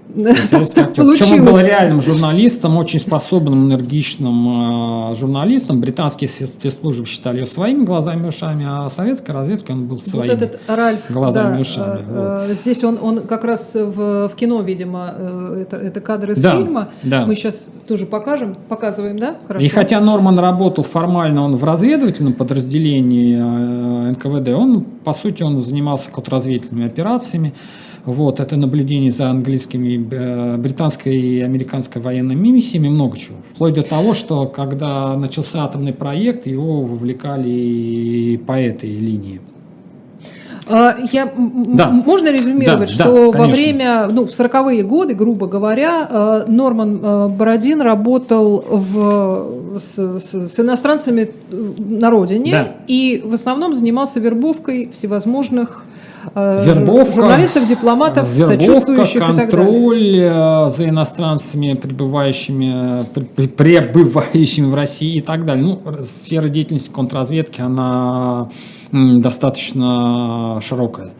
Советский 0.45 0.81
актер. 0.83 1.05
Причем 1.05 1.33
он 1.41 1.45
был 1.47 1.59
реальным 1.59 2.01
журналистом, 2.03 2.77
очень 2.77 3.01
способным, 3.01 3.67
энергичным 3.69 5.11
э, 5.13 5.15
журналистом. 5.15 5.81
Британские 5.81 6.29
спецслужбы 6.29 7.07
считали 7.07 7.37
его 7.39 7.47
своими 7.47 7.85
глазами 7.85 8.25
и 8.25 8.29
ушами, 8.29 8.67
а 8.69 8.89
советская 8.91 9.35
разведка 9.35 9.73
он 9.73 9.87
был 9.87 9.97
Вот 9.97 10.07
своими. 10.07 10.33
этот 10.33 10.61
Ральф, 10.67 11.01
глазами 11.09 11.53
и 11.53 11.55
да, 11.55 11.61
ушами, 11.61 12.01
э, 12.09 12.47
э, 12.51 12.55
здесь 12.63 12.85
он, 12.85 12.99
он 13.01 13.21
как 13.23 13.45
раз 13.45 13.71
в, 13.75 14.29
в 14.29 14.33
кино, 14.37 14.61
видимо, 14.63 15.15
э, 15.17 15.63
это, 15.63 15.77
это 15.77 16.01
кадры 16.01 16.35
из 16.35 16.41
Да, 16.43 16.57
фильма. 16.57 16.89
да. 17.03 17.25
Мы 17.27 17.35
сейчас 17.35 17.67
тоже 17.87 18.05
покажем, 18.07 18.57
показываем, 18.69 18.98
да? 19.19 19.37
Хорошо. 19.47 19.65
И 19.65 19.69
хотя 19.69 20.01
Норман 20.01 20.39
работал 20.39 20.85
формально 20.85 21.43
он 21.43 21.57
в 21.57 21.65
разведывательном 21.65 22.35
подразделении 22.35 23.37
э, 23.37 24.11
НКВД, 24.13 24.49
он, 24.49 24.83
по 25.05 25.13
сути, 25.13 25.43
он 25.43 25.61
занимался 25.61 26.11
контрразведывательными 26.11 26.87
операциями. 26.87 27.55
Вот, 28.05 28.41
это 28.41 28.57
наблюдение 28.57 29.11
за 29.11 29.29
английскими, 29.29 30.09
э, 30.11 30.57
британской 30.57 31.15
и 31.15 31.41
американской 31.41 32.01
военными 32.01 32.49
миссиями, 32.49 32.89
много 32.89 33.19
чего. 33.19 33.37
Вплоть 33.53 33.75
до 33.75 33.83
того, 33.83 34.15
что 34.15 34.47
когда 34.47 35.17
начался 35.17 35.65
атомный 35.65 35.93
проект, 35.93 36.47
его 36.47 36.83
вовлекали 36.83 37.51
и 37.51 38.37
по 38.39 38.53
этой 38.53 38.91
линии. 38.91 39.41
А, 40.71 40.97
Я, 41.13 41.33
Да. 41.37 41.91
Можно 41.91 42.31
резюмировать, 42.33 42.89
Да, 42.99 43.05
что 43.05 43.33
да, 43.33 43.39
во 43.39 43.47
время, 43.47 44.09
ну, 44.11 44.27
в 44.27 44.31
40-е 44.31 44.83
годы, 44.83 45.15
грубо 45.15 45.47
говоря, 45.47 46.07
э, 46.11 46.45
Норман 46.49 47.01
э, 47.03 47.29
Бородин 47.29 47.81
работал 47.81 48.65
в, 48.69 49.79
с, 49.79 49.97
с- 50.21 50.55
с 50.55 50.61
иностранцами 50.61 51.31
на 51.51 52.11
родине 52.11 52.51
Да. 52.51 52.69
и 52.87 53.23
в 53.25 53.35
основном 53.35 53.75
занимался 53.75 54.21
вербовкой 54.21 54.91
всевозможных 54.93 55.85
Вербовка, 56.35 57.15
журналистов, 57.15 57.67
дипломатов, 57.69 58.29
Вербовка, 58.29 58.59
сочувствующих 58.59 59.17
и 59.17 59.19
так 59.21 59.29
далее. 59.37 59.51
контроль 59.51 60.17
э, 60.19 60.71
за 60.71 60.89
иностранцами, 60.89 61.73
пребывающими, 61.75 63.05
пребывающими 63.15 64.67
в 64.67 64.75
России 64.75 65.17
и 65.17 65.21
так 65.23 65.47
далее. 65.47 65.65
Ну, 65.65 65.81
сфера 66.03 66.49
деятельности 66.49 66.91
контрразведки, 66.91 67.61
она 67.63 68.49
достаточно 68.93 70.61
широкая. 70.63 71.11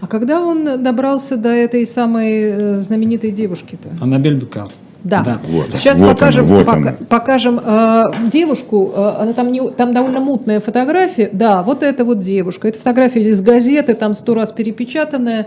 А 0.00 0.06
когда 0.06 0.40
он 0.40 0.82
добрался 0.82 1.36
до 1.36 1.48
этой 1.48 1.86
самой 1.86 2.42
э, 2.42 2.80
знаменитой 2.80 3.30
девушки-то? 3.32 3.88
Аннабель 4.00 4.34
Бюкар. 4.34 4.68
Да. 5.04 5.38
Вот, 5.48 5.68
Сейчас 5.74 5.98
вот 6.00 6.10
покажем, 6.10 6.44
она, 6.46 6.54
вот 6.56 6.66
пока- 6.66 6.78
она. 6.78 6.92
покажем 7.08 7.60
э, 7.64 8.02
девушку. 8.30 8.92
э, 8.94 9.12
она 9.20 9.32
там, 9.32 9.50
не, 9.52 9.60
там 9.70 9.92
довольно 9.94 10.20
мутная 10.20 10.60
фотография. 10.60 11.30
Да, 11.32 11.62
вот 11.62 11.82
эта 11.82 12.04
вот 12.04 12.18
девушка. 12.20 12.68
Это 12.68 12.78
фотография 12.78 13.20
из 13.20 13.40
газеты, 13.40 13.94
там 13.94 14.14
сто 14.14 14.34
раз 14.34 14.52
перепечатанная. 14.52 15.46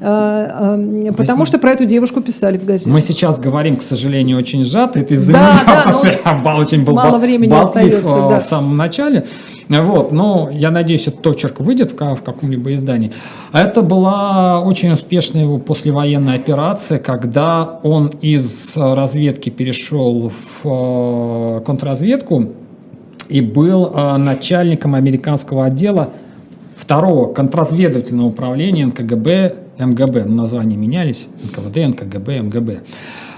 э, 0.00 1.08
э, 1.08 1.12
потому 1.16 1.46
что 1.46 1.58
про 1.58 1.72
эту 1.72 1.84
девушку 1.84 2.20
писали 2.22 2.58
в 2.58 2.64
газете. 2.64 2.90
Мы 2.90 3.00
сейчас 3.00 3.38
говорим, 3.38 3.76
к 3.76 3.82
сожалению, 3.82 4.38
очень 4.38 4.64
сжато. 4.64 5.00
Это 5.00 5.14
из-за 5.14 5.32
Да, 5.32 5.38
меня, 5.52 6.20
да, 6.24 6.34
бал- 6.44 6.58
очень 6.60 6.84
был 6.84 6.94
мало 6.94 7.18
времени 7.18 7.52
остается, 7.52 8.02
да. 8.28 8.40
в 8.40 8.46
самом 8.46 8.76
начале. 8.76 9.26
Вот, 9.80 10.12
но 10.12 10.50
я 10.52 10.70
надеюсь, 10.70 11.06
этот 11.08 11.22
точерк 11.22 11.60
выйдет 11.60 11.92
в 11.92 12.22
каком-либо 12.22 12.74
издании. 12.74 13.12
А 13.52 13.62
это 13.62 13.82
была 13.82 14.60
очень 14.60 14.92
успешная 14.92 15.42
его 15.42 15.58
послевоенная 15.58 16.36
операция, 16.36 16.98
когда 16.98 17.80
он 17.82 18.08
из 18.08 18.72
разведки 18.76 19.50
перешел 19.50 20.30
в 20.30 20.66
э, 20.66 21.60
контрразведку 21.64 22.50
и 23.28 23.40
был 23.40 23.92
э, 23.94 24.16
начальником 24.16 24.94
американского 24.94 25.66
отдела 25.66 26.10
второго 26.76 27.32
контрразведывательного 27.32 28.26
управления 28.26 28.86
НКГБ 28.86 29.62
МГБ. 29.78 30.24
Названия 30.24 30.76
менялись. 30.76 31.28
НКВД, 31.42 31.76
НКГБ, 31.76 32.42
МГБ. 32.42 32.80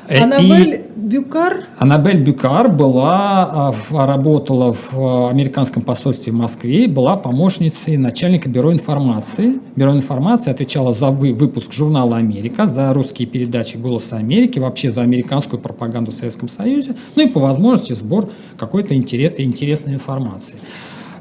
Аннабель 0.09 0.75
и 0.94 0.94
Бюкар? 1.05 1.65
Аннабель 1.79 2.23
Бюкар 2.23 2.71
была, 2.71 3.73
а, 3.91 4.07
работала 4.07 4.73
в 4.73 5.29
американском 5.29 5.83
посольстве 5.83 6.33
в 6.33 6.37
Москве, 6.37 6.89
была 6.89 7.17
помощницей 7.17 7.99
начальника 7.99 8.49
бюро 8.49 8.73
информации. 8.73 9.61
Бюро 9.77 9.93
информации 9.95 10.51
отвечала 10.51 10.95
за 10.95 11.11
выпуск 11.11 11.75
журнала 11.75 12.17
«Америка», 12.17 12.67
за 12.67 12.93
русские 12.95 13.29
передачи 13.29 13.77
«Голоса 13.77 14.17
Америки», 14.17 14.59
вообще 14.59 14.91
за 14.91 15.03
американскую 15.03 15.61
пропаганду 15.61 16.11
в 16.11 16.15
Советском 16.15 16.49
Союзе, 16.49 16.97
ну 17.17 17.23
и 17.23 17.29
по 17.29 17.39
возможности 17.39 17.93
сбор 17.93 18.31
какой-то 18.57 18.97
интересной 18.97 19.95
информации. 19.95 20.57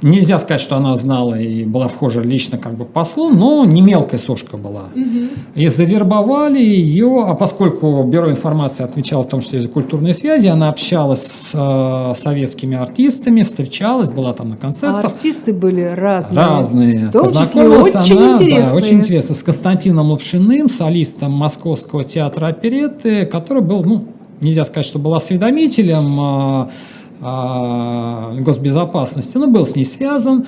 Нельзя 0.04 0.38
сказать, 0.38 0.60
что 0.60 0.76
она 0.76 0.96
знала 0.98 1.40
и 1.40 1.64
была 1.64 1.88
вхожа 1.88 2.20
лично 2.20 2.58
как 2.58 2.76
бы 2.76 2.84
послу, 2.84 3.30
но 3.30 3.64
не 3.64 3.82
мелкая 3.82 4.20
сошка 4.20 4.58
была. 4.58 4.90
Угу. 4.94 5.30
И 5.56 5.68
завербовали 5.70 6.60
ее, 6.60 7.24
а 7.26 7.36
поскольку 7.36 8.04
Бюро 8.04 8.30
информации 8.30 8.84
отвечало 8.84 9.24
в 9.24 9.30
том 9.30 9.40
числе 9.40 9.62
за 9.62 9.70
культурные 9.70 10.14
связи, 10.14 10.48
она 10.48 10.68
общалась 10.68 11.24
с 11.24 11.52
э, 11.54 12.14
советскими 12.20 12.76
артистами, 12.76 13.44
встречалась, 13.44 14.12
была 14.12 14.34
там 14.34 14.50
на 14.50 14.58
концертах. 14.58 15.06
А 15.06 15.08
артисты 15.08 15.54
были 15.54 15.82
разные. 15.82 16.46
Разные. 16.46 17.08
В 17.08 17.12
том 17.12 17.32
числе 17.32 17.70
очень 17.70 18.18
она, 18.18 18.34
интересные. 18.34 18.62
Да, 18.66 18.74
очень 18.74 18.98
интересно. 18.98 19.36
С 19.36 19.44
Константином 19.44 20.12
Лапшиным, 20.12 20.68
солистом 20.68 21.32
Московского 21.32 22.04
театра 22.04 22.48
оперетты, 22.48 23.26
который 23.26 23.64
был, 23.64 23.86
ну, 23.86 24.06
нельзя 24.42 24.66
сказать, 24.66 24.86
что 24.86 25.00
был 25.00 25.14
осведомителем, 25.16 26.20
а, 26.20 26.70
госбезопасности, 28.42 29.38
но 29.38 29.48
был 29.48 29.66
с 29.66 29.76
ней 29.76 29.86
связан. 29.86 30.46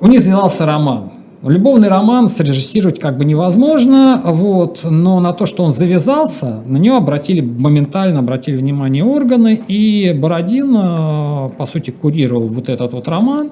У 0.00 0.06
них 0.06 0.22
связался 0.22 0.66
роман. 0.66 1.12
Любовный 1.42 1.88
роман 1.88 2.28
срежиссировать 2.28 3.00
как 3.00 3.18
бы 3.18 3.24
невозможно, 3.24 4.20
вот, 4.24 4.82
но 4.84 5.18
на 5.18 5.32
то, 5.32 5.44
что 5.44 5.64
он 5.64 5.72
завязался, 5.72 6.62
на 6.64 6.76
него 6.76 6.96
обратили 6.98 7.40
моментально 7.40 8.20
обратили 8.20 8.56
внимание 8.56 9.04
органы, 9.04 9.60
и 9.66 10.16
Бородин, 10.16 10.72
а, 10.76 11.48
по 11.48 11.66
сути, 11.66 11.90
курировал 11.90 12.46
вот 12.46 12.68
этот 12.68 12.92
вот 12.92 13.08
роман, 13.08 13.50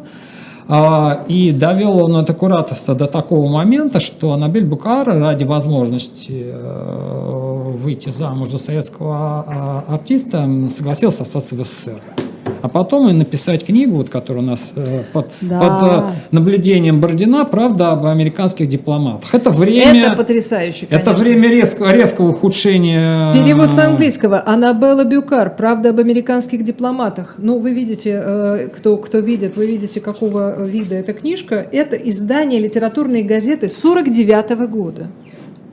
а, 0.69 1.25
и 1.27 1.51
довел 1.51 2.05
он 2.05 2.15
это 2.15 2.33
кураторство 2.33 2.95
до 2.95 3.09
такого 3.09 3.51
момента, 3.51 3.99
что 3.99 4.35
Анабель 4.35 4.67
Букар 4.67 5.09
ради 5.09 5.43
возможности 5.43 6.45
э, 6.45 7.73
выйти 7.77 8.11
замуж 8.11 8.51
за 8.51 8.59
советского 8.59 9.85
артиста 9.89 10.49
согласился 10.71 11.25
остаться 11.25 11.57
в 11.57 11.65
СССР 11.65 12.01
а 12.63 12.69
потом 12.69 13.09
и 13.09 13.13
написать 13.13 13.65
книгу, 13.65 13.97
вот, 13.97 14.09
которая 14.09 14.43
у 14.43 14.47
нас 14.47 14.61
э, 14.75 15.03
под, 15.13 15.31
да. 15.41 15.61
под 15.61 15.89
э, 15.89 16.03
наблюдением 16.31 17.01
Бородина 17.01 17.45
«Правда 17.45 17.93
об 17.93 18.07
американских 18.07 18.69
дипломатах». 18.69 19.35
Это 19.35 19.51
время... 19.51 20.07
Это 20.07 20.17
потрясающе, 20.17 20.87
конечно. 20.87 21.11
Это 21.11 21.19
время 21.19 21.49
резкого, 21.49 21.93
резкого 21.93 22.31
ухудшения... 22.31 23.33
Перевод 23.33 23.71
с 23.71 23.79
английского. 23.79 24.43
Аннабелла 24.47 25.05
Бюкар 25.05 25.55
«Правда 25.57 25.91
об 25.91 25.99
американских 25.99 26.65
дипломатах». 26.65 27.35
Ну, 27.39 27.59
вы 27.59 27.73
видите, 27.73 28.21
э, 28.23 28.69
кто, 28.75 28.97
кто 28.97 29.19
видит, 29.19 29.57
вы 29.57 29.67
видите, 29.67 30.01
какого 30.01 30.65
вида 30.65 30.95
эта 30.95 31.13
книжка. 31.13 31.67
Это 31.73 31.97
издание 31.97 32.61
литературной 32.61 33.23
газеты 33.23 33.69
49 33.69 34.51
-го 34.51 34.67
года. 34.67 35.07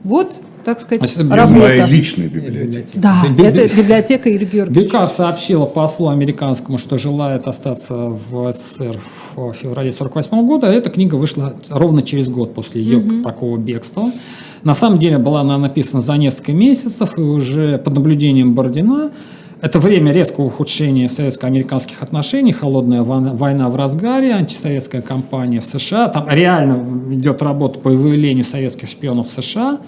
Вот 0.04 0.28
так 0.68 0.80
сказать, 0.82 1.16
это 1.16 1.34
работа. 1.34 1.54
моей 1.54 1.86
личной 1.86 2.28
библиотеки. 2.28 2.90
Да, 2.92 3.22
это 3.38 3.74
библиотека 3.74 4.28
Юрия 4.28 4.46
Георгиевича. 4.46 4.86
Бекар 4.86 5.08
сообщила 5.08 5.64
послу 5.64 6.08
американскому, 6.08 6.76
что 6.76 6.98
желает 6.98 7.48
остаться 7.48 7.94
в 7.94 8.52
СССР 8.52 9.00
в 9.34 9.54
феврале 9.54 9.90
1948 9.90 10.46
года. 10.46 10.66
Эта 10.66 10.90
книга 10.90 11.14
вышла 11.14 11.54
ровно 11.70 12.02
через 12.02 12.28
год 12.28 12.52
после 12.52 12.82
ее 12.82 12.98
угу. 12.98 13.22
такого 13.22 13.56
бегства. 13.56 14.12
На 14.62 14.74
самом 14.74 14.98
деле 14.98 15.16
была 15.16 15.40
она 15.40 15.56
написана 15.56 16.02
за 16.02 16.18
несколько 16.18 16.52
месяцев 16.52 17.16
и 17.16 17.22
уже 17.22 17.78
под 17.78 17.94
наблюдением 17.94 18.54
Бородина. 18.54 19.10
Это 19.62 19.80
время 19.80 20.12
резкого 20.12 20.44
ухудшения 20.44 21.08
советско-американских 21.08 22.02
отношений, 22.02 22.52
холодная 22.52 23.02
война 23.02 23.70
в 23.70 23.76
разгаре, 23.76 24.32
антисоветская 24.32 25.00
кампания 25.00 25.60
в 25.60 25.66
США. 25.66 26.08
Там 26.08 26.28
реально 26.28 27.14
идет 27.14 27.42
работа 27.42 27.80
по 27.80 27.88
выявлению 27.88 28.44
советских 28.44 28.88
шпионов 28.88 29.28
в 29.28 29.42
США. 29.42 29.80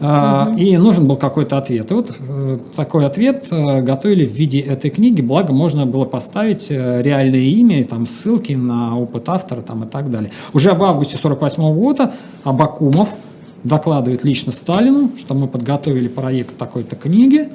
Угу. 0.00 0.56
И 0.58 0.76
нужен 0.76 1.06
был 1.06 1.16
какой-то 1.16 1.58
ответ. 1.58 1.90
И 1.90 1.94
вот 1.94 2.16
э, 2.18 2.58
такой 2.76 3.06
ответ 3.06 3.46
э, 3.50 3.80
готовили 3.82 4.26
в 4.26 4.32
виде 4.32 4.60
этой 4.60 4.90
книги, 4.90 5.20
благо 5.20 5.52
можно 5.52 5.86
было 5.86 6.04
поставить 6.04 6.66
э, 6.70 7.02
реальное 7.02 7.40
имя, 7.40 7.80
и 7.80 7.84
там 7.84 8.06
ссылки 8.06 8.52
на 8.52 8.98
опыт 8.98 9.28
автора 9.28 9.62
там, 9.62 9.84
и 9.84 9.86
так 9.86 10.10
далее. 10.10 10.30
Уже 10.52 10.74
в 10.74 10.82
августе 10.82 11.16
1948 11.16 11.80
года 11.80 12.12
Абакумов 12.44 13.16
докладывает 13.62 14.24
лично 14.24 14.52
Сталину, 14.52 15.12
что 15.18 15.34
мы 15.34 15.48
подготовили 15.48 16.08
проект 16.08 16.56
такой-то 16.56 16.96
книги, 16.96 17.48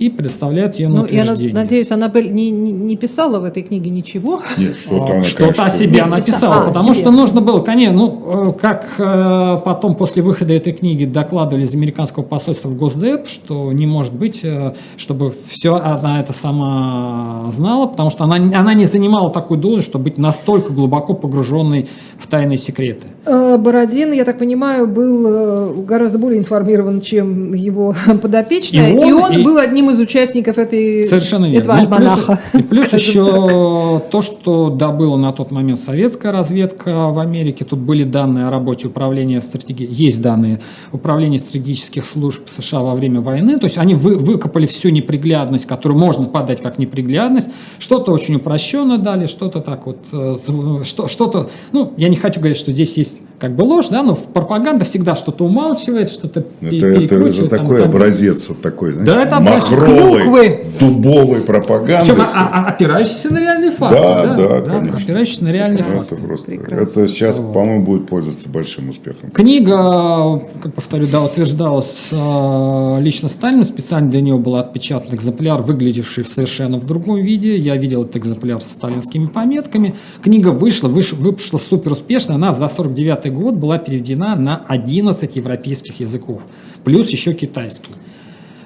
и 0.00 0.08
представляет 0.08 0.78
ее 0.78 0.88
на 0.88 0.96
ну, 0.96 1.02
утверждение. 1.02 1.50
Я 1.50 1.54
надеюсь, 1.54 1.90
Аннабель 1.90 2.32
не, 2.32 2.50
не, 2.50 2.72
не 2.72 2.96
писала 2.96 3.38
в 3.38 3.44
этой 3.44 3.62
книге 3.62 3.90
ничего. 3.90 4.40
Нет, 4.56 4.78
что-то 4.78 5.12
она, 5.12 5.22
Что-то 5.22 5.64
о 5.64 5.70
себе 5.70 6.00
она 6.00 6.22
писала, 6.22 6.62
а, 6.62 6.68
потому 6.68 6.94
себе. 6.94 7.02
что 7.02 7.10
нужно 7.10 7.42
было, 7.42 7.60
конечно, 7.60 7.94
ну, 7.94 8.48
э, 8.48 8.52
как 8.58 8.94
э, 8.98 9.60
потом 9.62 9.94
после 9.94 10.22
выхода 10.22 10.54
этой 10.54 10.72
книги 10.72 11.04
докладывали 11.04 11.64
из 11.64 11.74
американского 11.74 12.22
посольства 12.22 12.68
в 12.68 12.76
Госдеп, 12.76 13.28
что 13.28 13.72
не 13.72 13.86
может 13.86 14.14
быть, 14.14 14.40
э, 14.42 14.72
чтобы 14.96 15.34
все 15.48 15.76
она 15.76 16.20
это 16.20 16.32
сама 16.32 17.44
знала, 17.50 17.86
потому 17.86 18.08
что 18.08 18.24
она, 18.24 18.36
она 18.36 18.72
не 18.72 18.86
занимала 18.86 19.30
такую 19.30 19.60
должность, 19.60 19.90
чтобы 19.90 20.04
быть 20.04 20.16
настолько 20.16 20.72
глубоко 20.72 21.12
погруженной 21.12 21.88
в 22.18 22.26
тайные 22.26 22.56
секреты. 22.56 23.06
Бородин, 23.24 24.12
я 24.12 24.24
так 24.24 24.38
понимаю, 24.38 24.86
был 24.86 25.84
гораздо 25.84 26.18
более 26.18 26.40
информирован, 26.40 27.00
чем 27.00 27.52
его 27.52 27.94
подопечная, 28.22 28.92
и 28.92 28.96
он, 28.96 29.08
и 29.08 29.12
он 29.12 29.32
и... 29.32 29.44
был 29.44 29.58
одним 29.58 29.90
из 29.90 29.98
участников 29.98 30.58
этой, 30.58 31.04
Совершенно 31.04 31.46
этого 31.46 31.76
верно. 31.76 31.96
альманаха. 31.96 32.40
Ну, 32.52 32.62
плюс, 32.62 32.86
и 32.86 32.88
плюс 32.88 32.92
еще 32.92 34.02
то, 34.10 34.22
что 34.22 34.70
добыла 34.70 35.16
на 35.16 35.32
тот 35.32 35.50
момент 35.50 35.78
советская 35.80 36.32
разведка 36.32 37.08
в 37.08 37.18
Америке. 37.18 37.64
Тут 37.64 37.80
были 37.80 38.04
данные 38.04 38.46
о 38.46 38.50
работе 38.50 38.88
управления 38.88 39.40
стратеги... 39.40 39.86
есть 39.88 40.22
данные 40.22 40.60
управления 40.92 41.38
стратегических 41.38 42.04
служб 42.04 42.48
США 42.48 42.80
во 42.80 42.94
время 42.94 43.20
войны. 43.20 43.58
То 43.58 43.64
есть 43.66 43.78
они 43.78 43.94
вы, 43.94 44.16
выкопали 44.16 44.66
всю 44.66 44.88
неприглядность, 44.90 45.66
которую 45.66 45.98
можно 45.98 46.26
подать 46.26 46.62
как 46.62 46.78
неприглядность. 46.78 47.48
Что-то 47.78 48.12
очень 48.12 48.36
упрощенно 48.36 48.98
дали, 48.98 49.26
что-то 49.26 49.60
так 49.60 49.86
вот, 49.86 49.98
э, 50.12 50.36
что, 50.84 51.08
что-то, 51.08 51.50
ну, 51.72 51.92
я 51.96 52.08
не 52.08 52.16
хочу 52.16 52.40
говорить, 52.40 52.58
что 52.58 52.72
здесь 52.72 52.96
есть 52.96 53.09
как 53.40 53.56
бы 53.56 53.62
ложь, 53.62 53.88
да, 53.88 54.02
но 54.02 54.14
пропаганда 54.14 54.84
всегда 54.84 55.16
что-то 55.16 55.46
умалчивает, 55.46 56.10
что-то 56.10 56.44
это, 56.60 56.76
это, 56.76 57.14
это 57.14 57.48
такой 57.48 57.80
там, 57.80 57.88
образец, 57.88 58.46
вот 58.50 58.60
такой, 58.60 58.92
знаете, 58.92 59.12
да, 59.12 59.22
это 59.22 59.40
махровой, 59.40 60.20
клюквы. 60.20 60.66
дубовой 60.78 61.40
пропаганды. 61.40 62.12
Причем, 62.12 62.20
а, 62.20 62.50
а, 62.52 62.68
опирающийся 62.68 63.32
на 63.32 63.40
реальный 63.40 63.70
факт. 63.70 63.94
Да, 63.94 64.26
да, 64.26 64.36
да, 64.36 64.60
да 64.60 64.78
конечно. 64.78 64.98
Опирающийся 64.98 65.44
на 65.44 65.52
реальный 65.52 65.80
это 65.80 65.96
факт. 65.96 66.22
Просто, 66.22 66.52
это 66.52 67.08
сейчас, 67.08 67.38
вот. 67.38 67.54
по-моему, 67.54 67.82
будет 67.86 68.08
пользоваться 68.08 68.46
большим 68.46 68.90
успехом. 68.90 69.30
Книга, 69.30 70.42
как 70.62 70.74
повторю, 70.74 71.06
да, 71.10 71.22
утверждалась 71.22 72.08
э, 72.10 72.98
лично 73.00 73.30
Сталину, 73.30 73.64
специально 73.64 74.10
для 74.10 74.20
него 74.20 74.38
был 74.38 74.56
отпечатан 74.56 75.14
экземпляр, 75.14 75.62
выглядевший 75.62 76.26
совершенно 76.26 76.76
в 76.76 76.84
другом 76.84 77.16
виде. 77.16 77.56
Я 77.56 77.76
видел 77.76 78.02
этот 78.02 78.18
экземпляр 78.18 78.60
с 78.60 78.66
сталинскими 78.66 79.28
пометками. 79.28 79.96
Книга 80.22 80.48
вышла, 80.48 80.88
выш, 80.88 81.14
вышла 81.14 81.56
супер 81.56 81.92
успешно, 81.92 82.34
она 82.34 82.52
за 82.52 82.68
49 82.68 82.99
год 83.30 83.54
была 83.54 83.78
переведена 83.78 84.36
на 84.36 84.56
11 84.68 85.36
европейских 85.36 86.00
языков, 86.00 86.42
плюс 86.84 87.10
еще 87.10 87.34
китайский. 87.34 87.92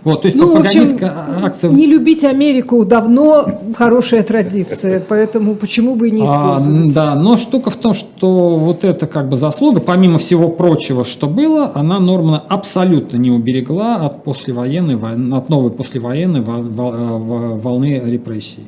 Вот, 0.05 0.23
то 0.23 0.27
есть 0.27 0.37
ну, 0.37 0.53
пропагандистская 0.53 1.11
общем, 1.11 1.45
акция... 1.47 1.71
Не 1.71 1.87
любить 1.87 2.25
Америку 2.25 2.85
давно 2.85 3.61
хорошая 3.75 4.23
традиция, 4.23 5.01
поэтому 5.01 5.55
почему 5.55 5.97
бы 5.97 6.09
и 6.09 6.11
не 6.11 6.27
использовать? 6.27 6.91
А, 6.91 6.95
да, 6.95 7.15
но 7.15 7.39
штука 7.39 7.71
в 7.71 7.77
том, 7.77 7.95
что 7.95 8.57
вот 8.57 8.85
эта 8.85 9.07
как 9.07 9.31
бы 9.31 9.39
заслуга, 9.39 9.81
помимо 9.81 10.19
всего 10.19 10.51
прочего, 10.51 11.07
что 11.07 11.27
было, 11.27 11.73
она 11.75 12.01
Нормана 12.01 12.39
абсолютно 12.39 13.17
не 13.17 13.31
уберегла 13.31 13.97
от 13.97 14.25
послевоенной 14.25 14.97
от 15.39 15.49
новой 15.49 15.71
послевоенной 15.71 16.43
волны 16.43 18.03
репрессий. 18.05 18.65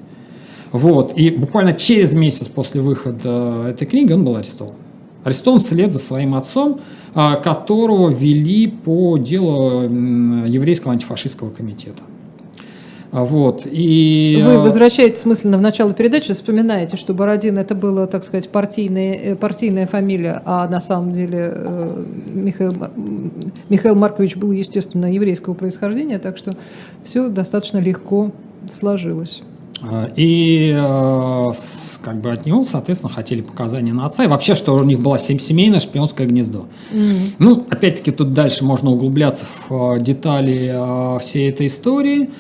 Вот, 0.73 1.13
и 1.17 1.29
буквально 1.29 1.75
через 1.75 2.15
месяц 2.15 2.49
после 2.49 2.81
выхода 2.81 3.67
этой 3.69 3.87
книги 3.87 4.11
он 4.13 4.25
был 4.25 4.37
арестован. 4.37 4.73
Арестован 5.27 5.59
вслед 5.59 5.93
за 5.93 5.99
своим 5.99 6.37
отцом, 6.37 6.81
а, 7.13 7.35
которого 7.35 8.11
вели 8.11 8.69
по 8.69 9.19
делу 9.19 9.83
еврейского 9.83 10.93
антифашистского 10.93 11.51
комитета. 11.51 12.05
А, 13.11 13.25
Вот. 13.25 13.67
И, 13.67 14.41
Вы 14.41 14.53
э, 14.53 14.59
возвращаетесь 14.59 15.25
мысленно 15.25 15.59
в 15.59 15.61
начало 15.61 15.93
передачи, 15.95 16.33
вспоминаете, 16.33 16.97
что 16.97 17.13
Бородин 17.13 17.59
это 17.59 17.75
была, 17.75 18.07
так 18.07 18.23
сказать, 18.23 18.51
партийная, 18.51 19.15
э, 19.15 19.35
партийная 19.35 19.89
фамилия, 19.89 20.41
а 20.45 20.69
на 20.69 20.81
самом 20.81 21.11
деле 21.11 21.53
э, 21.57 22.05
Михаил, 22.33 22.75
Михаил 23.69 23.97
Маркович 23.97 24.37
был, 24.37 24.53
естественно, 24.53 25.13
еврейского 25.13 25.55
происхождения, 25.55 26.21
так 26.21 26.39
что 26.39 26.55
все 27.03 27.31
достаточно 27.31 27.79
легко 27.79 28.31
сложилось. 28.71 29.43
А, 29.83 30.09
И 30.15 30.73
как 32.07 32.21
бы 32.21 32.31
от 32.31 32.47
него, 32.47 32.63
соответственно, 32.63 33.13
хотели 33.13 33.41
показания 33.41 33.93
на 33.93 34.07
отца. 34.07 34.23
И 34.23 34.29
вообще, 34.29 34.55
что 34.55 34.77
у 34.77 34.85
них 34.85 35.01
было 35.01 35.19
сем- 35.19 35.41
семейное 35.41 35.81
шпионское 35.81 36.25
гнездо. 36.29 36.67
Ну, 37.41 37.67
опять-таки, 37.69 38.13
тут 38.13 38.33
дальше 38.33 38.65
можно 38.65 38.91
углубляться 38.93 39.45
в 39.45 39.97
э, 39.97 40.01
детали 40.01 40.71
э, 40.73 41.19
всей 41.19 41.49
этой 41.51 41.67
истории. 41.67 42.31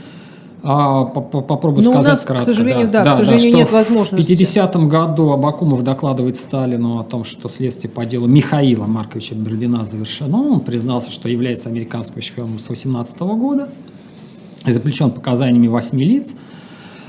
А, 0.63 1.05
по- 1.07 1.21
по- 1.21 1.41
Попробую 1.41 1.83
Ну, 1.85 1.91
у 1.91 1.95
сказать 1.95 2.13
нас, 2.13 2.21
к 2.21 2.27
кратко. 2.29 2.47
сожалению, 2.47 2.91
да, 2.93 3.03
к 3.03 3.17
сожалению, 3.19 3.49
что 3.51 3.59
нет 3.59 3.73
возможности. 3.73 4.25
В 4.25 4.39
50 4.39 4.77
году 4.89 5.33
Абакумов 5.33 5.83
докладывает 5.83 6.37
Сталину 6.37 7.01
о 7.01 7.05
том, 7.05 7.25
что 7.25 7.49
следствие 7.49 7.91
по 7.91 8.07
делу 8.07 8.29
Михаила 8.29 8.87
Марковича 8.87 9.35
Бердина 9.35 9.85
завершено. 9.85 10.39
Он 10.43 10.61
признался, 10.61 11.11
что 11.11 11.29
является 11.29 11.69
американским 11.69 12.23
шпионом 12.23 12.61
с 12.61 12.69
18 12.69 13.19
года. 13.37 13.69
И 14.65 14.71
заключен 14.71 15.11
показаниями 15.11 15.67
восьми 15.67 16.05
лиц. 16.05 16.35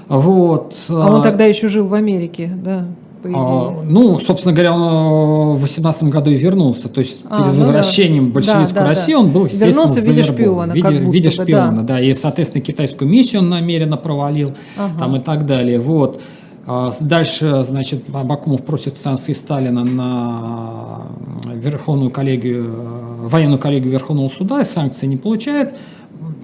Вот. 0.08 0.76
А 0.89 1.14
он 1.14 1.22
а, 1.22 1.24
тогда 1.24 1.45
еще 1.45 1.68
жил 1.68 1.88
в 1.88 1.93
Америке, 1.93 2.51
да, 2.64 2.86
а, 3.24 3.84
ну, 3.84 4.20
собственно 4.20 4.53
говоря, 4.53 4.74
он 4.74 5.55
э, 5.55 5.58
в 5.58 5.62
18 5.62 6.03
году 6.03 6.32
и 6.32 6.38
вернулся. 6.38 6.88
То 6.88 6.99
есть 6.99 7.22
А, 7.30 7.43
перед 7.43 7.53
ну 7.53 7.60
возвращением 7.60 8.26
да. 8.26 8.30
в 8.30 8.34
большевистскую 8.34 8.84
Да, 8.84 8.89
Россию 8.89 9.18
да. 9.18 9.24
он 9.24 9.32
был, 9.32 9.45
естественно, 9.45 9.72
Вернулся 9.72 10.01
в 10.01 10.03
виде 10.05 10.24
шпиона, 10.24 10.74
В 10.74 10.76
виде, 10.76 10.88
в 10.88 11.14
виде 11.14 11.30
шпиона, 11.30 11.78
да. 11.78 11.95
да. 11.95 11.99
И, 11.99 12.14
соответственно, 12.14 12.64
китайскую 12.64 13.10
миссию 13.10 13.41
он 13.41 13.49
намеренно 13.49 13.97
провалил 13.97 14.53
Ага. 14.78 14.99
там 14.99 15.16
и 15.16 15.20
так 15.20 15.45
далее. 15.45 15.80
Вот. 15.80 16.22
А, 16.66 16.91
Дальше, 16.99 17.66
значит, 17.68 18.03
Абакумов 18.14 18.64
просит 18.64 18.97
санкции 18.97 19.34
Сталина 19.34 19.84
на 19.84 21.01
Верховную 21.53 22.12
коллегию, 22.12 22.66
э, 22.66 23.28
военную 23.28 23.60
коллегию 23.60 23.91
Верховного 23.91 24.30
суда, 24.30 24.64
санкции 24.64 25.08
не 25.08 25.18
получает. 25.18 25.76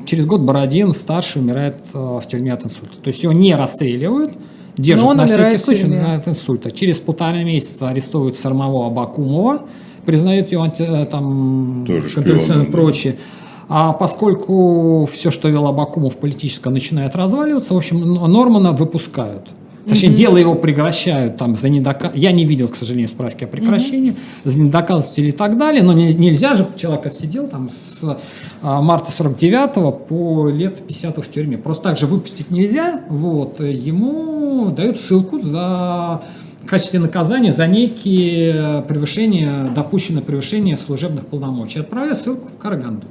Через 0.06 0.26
год 0.26 0.42
Бородин, 0.42 0.94
старший, 0.94 1.42
умирает 1.42 1.78
э, 1.94 1.98
в 1.98 2.24
тюрьме 2.28 2.54
от 2.54 2.66
инсульта. 2.66 2.98
То 3.02 3.08
есть 3.10 3.24
его 3.24 3.34
не 3.34 3.56
расстреливают, 3.56 4.34
держат 4.78 5.06
Но 5.06 5.12
он 5.12 5.18
на 5.18 5.28
всякий 5.28 5.58
случай, 5.58 5.86
он 5.86 5.92
умирает 5.92 6.22
от 6.22 6.28
инсульта. 6.30 6.72
Через 6.72 7.00
полтора 7.00 7.44
месяца 7.44 7.90
арестовывают 7.90 8.38
самого 8.38 8.88
Абакумова, 8.88 9.64
признают 10.06 10.52
его 10.52 10.64
анти- 10.64 10.84
э, 10.84 11.06
там, 11.06 11.86
шпионом, 12.10 12.64
и 12.64 12.72
прочее. 12.72 13.16
А 13.70 13.94
поскольку 13.94 15.08
все, 15.12 15.32
что 15.32 15.48
вел 15.48 15.66
Абакумов 15.68 16.18
политическое, 16.18 16.70
начинает 16.70 17.16
разваливаться, 17.16 17.74
в 17.74 17.78
общем, 17.78 18.14
Нормана 18.14 18.72
выпускают. 18.74 19.48
Точнее, 19.88 20.10
дело 20.10 20.38
его 20.38 20.56
прекращают 20.56 21.38
там 21.38 21.56
за 21.56 21.70
недока... 21.70 22.12
Я 22.16 22.32
не 22.32 22.46
видел, 22.46 22.70
к 22.70 22.76
сожалению, 22.76 23.10
справки 23.10 23.44
о 23.44 23.48
прекращении, 23.48 24.16
за 24.44 24.62
недоказанность 24.62 25.20
или 25.20 25.32
так 25.32 25.58
далее, 25.58 25.84
но 25.84 25.94
не- 25.94 26.14
нельзя 26.14 26.54
же, 26.54 26.68
человек 26.78 27.12
сидел 27.12 27.48
там 27.48 27.70
с 27.70 28.18
а, 28.62 28.82
марта 28.82 29.12
49 29.12 30.08
по 30.08 30.48
лет 30.50 30.88
50 30.88 31.18
в 31.18 31.30
тюрьме. 31.30 31.58
Просто 31.58 31.90
так 31.90 31.98
же 31.98 32.06
выпустить 32.08 32.50
нельзя, 32.50 33.02
вот, 33.10 33.60
э, 33.60 33.72
ему 33.72 34.72
дают 34.72 35.00
ссылку 35.00 35.40
за 35.42 36.24
в 36.62 36.66
качестве 36.66 37.00
наказания 37.02 37.52
за 37.52 37.68
некие 37.68 38.84
превышения, 38.88 39.68
допущенное 39.76 40.22
превышение 40.22 40.78
служебных 40.78 41.26
полномочий. 41.28 41.80
Отправляют 41.80 42.20
ссылку 42.20 42.48
в 42.48 42.58
Караганду. 42.58 43.08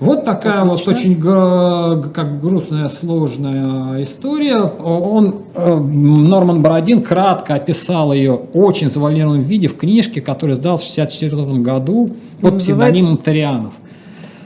Вот 0.00 0.24
такая 0.24 0.64
вот 0.64 0.80
Отлично. 0.80 0.92
очень 0.92 1.14
г- 1.18 1.96
г- 2.02 2.10
как 2.10 2.40
грустная, 2.40 2.88
сложная 2.88 4.02
история. 4.04 4.58
Он, 4.60 5.42
э, 5.56 5.76
Норман 5.76 6.62
Бородин, 6.62 7.02
кратко 7.02 7.54
описал 7.54 8.12
ее 8.12 8.32
очень 8.54 8.90
завуалированном 8.90 9.42
виде 9.42 9.66
в 9.66 9.76
книжке, 9.76 10.20
которую 10.20 10.56
издал 10.56 10.76
в 10.76 10.82
1964 10.82 11.62
году 11.62 12.10
под 12.40 12.52
Называется? 12.54 12.58
псевдонимом 12.64 13.16
Тарианов. 13.16 13.72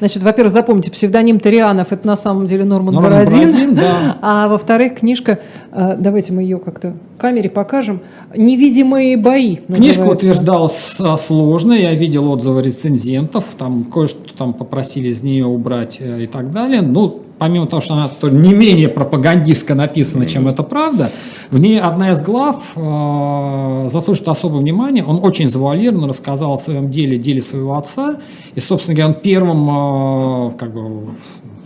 Значит, 0.02 0.24
во-первых, 0.24 0.52
запомните, 0.52 0.90
псевдоним 0.90 1.38
Тарианов– 1.38 1.86
это 1.92 2.04
на 2.08 2.16
самом 2.16 2.48
деле 2.48 2.64
Норман, 2.64 2.94
Норман 2.94 3.24
Бородин. 3.24 3.52
Бородин, 3.52 3.74
да. 3.76 4.18
А 4.20 4.48
во-вторых, 4.48 4.96
книжка, 4.96 5.38
э, 5.70 5.94
давайте 5.96 6.32
мы 6.32 6.42
ее 6.42 6.58
как-то 6.58 6.94
в 7.16 7.20
камере 7.20 7.48
покажем, 7.48 8.00
«Невидимые 8.36 9.16
бои» 9.16 9.58
Книжка 9.58 10.00
называется. 10.00 10.26
утверждалась 10.26 10.96
а, 10.98 11.16
сложно, 11.16 11.72
я 11.72 11.94
видел 11.94 12.28
отзывы 12.32 12.62
рецензентов, 12.62 13.54
там 13.56 13.84
кое-что 13.84 14.36
там 14.36 14.54
попросили 14.54 15.06
из 15.06 15.22
нее 15.22 15.46
убрать 15.46 15.98
э, 16.00 16.24
и 16.24 16.26
так 16.26 16.50
далее. 16.50 16.82
Ну, 16.82 17.22
помимо 17.42 17.66
того, 17.66 17.82
что 17.82 17.94
она 17.94 18.08
не 18.30 18.54
менее 18.54 18.88
пропагандистко 18.88 19.74
написана, 19.74 20.26
чем 20.26 20.46
это 20.46 20.62
правда, 20.62 21.10
в 21.50 21.58
ней 21.58 21.80
одна 21.80 22.12
из 22.12 22.22
глав 22.22 22.62
э, 22.76 23.88
заслуживает 23.90 24.28
особого 24.28 24.60
внимания. 24.60 25.02
Он 25.02 25.18
очень 25.24 25.48
завуалированно 25.48 26.06
рассказал 26.06 26.52
о 26.52 26.56
своем 26.56 26.88
деле, 26.88 27.18
деле 27.18 27.42
своего 27.42 27.76
отца. 27.76 28.18
И, 28.54 28.60
собственно 28.60 28.94
говоря, 28.94 29.12
он 29.16 29.20
первым 29.20 29.68
э, 29.68 30.50
как 30.56 30.72
бы, 30.72 31.06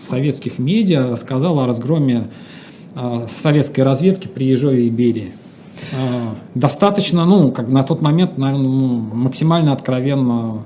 в 0.01 0.09
советских 0.09 0.59
медиа 0.59 1.15
сказал 1.17 1.61
о 1.61 1.67
разгроме 1.67 2.29
э, 2.95 3.27
советской 3.43 3.83
разведки 3.83 4.29
при 4.29 4.47
Ежове 4.47 4.87
и 4.87 4.89
Берии. 4.89 5.35
А, 5.93 6.37
Достаточно, 6.55 7.27
ну, 7.27 7.53
как 7.53 7.69
на 7.69 7.83
тот 7.83 8.01
момент, 8.01 8.39
наверное, 8.39 8.67
ну, 8.67 8.97
максимально 9.13 9.75
откровенно, 9.75 10.63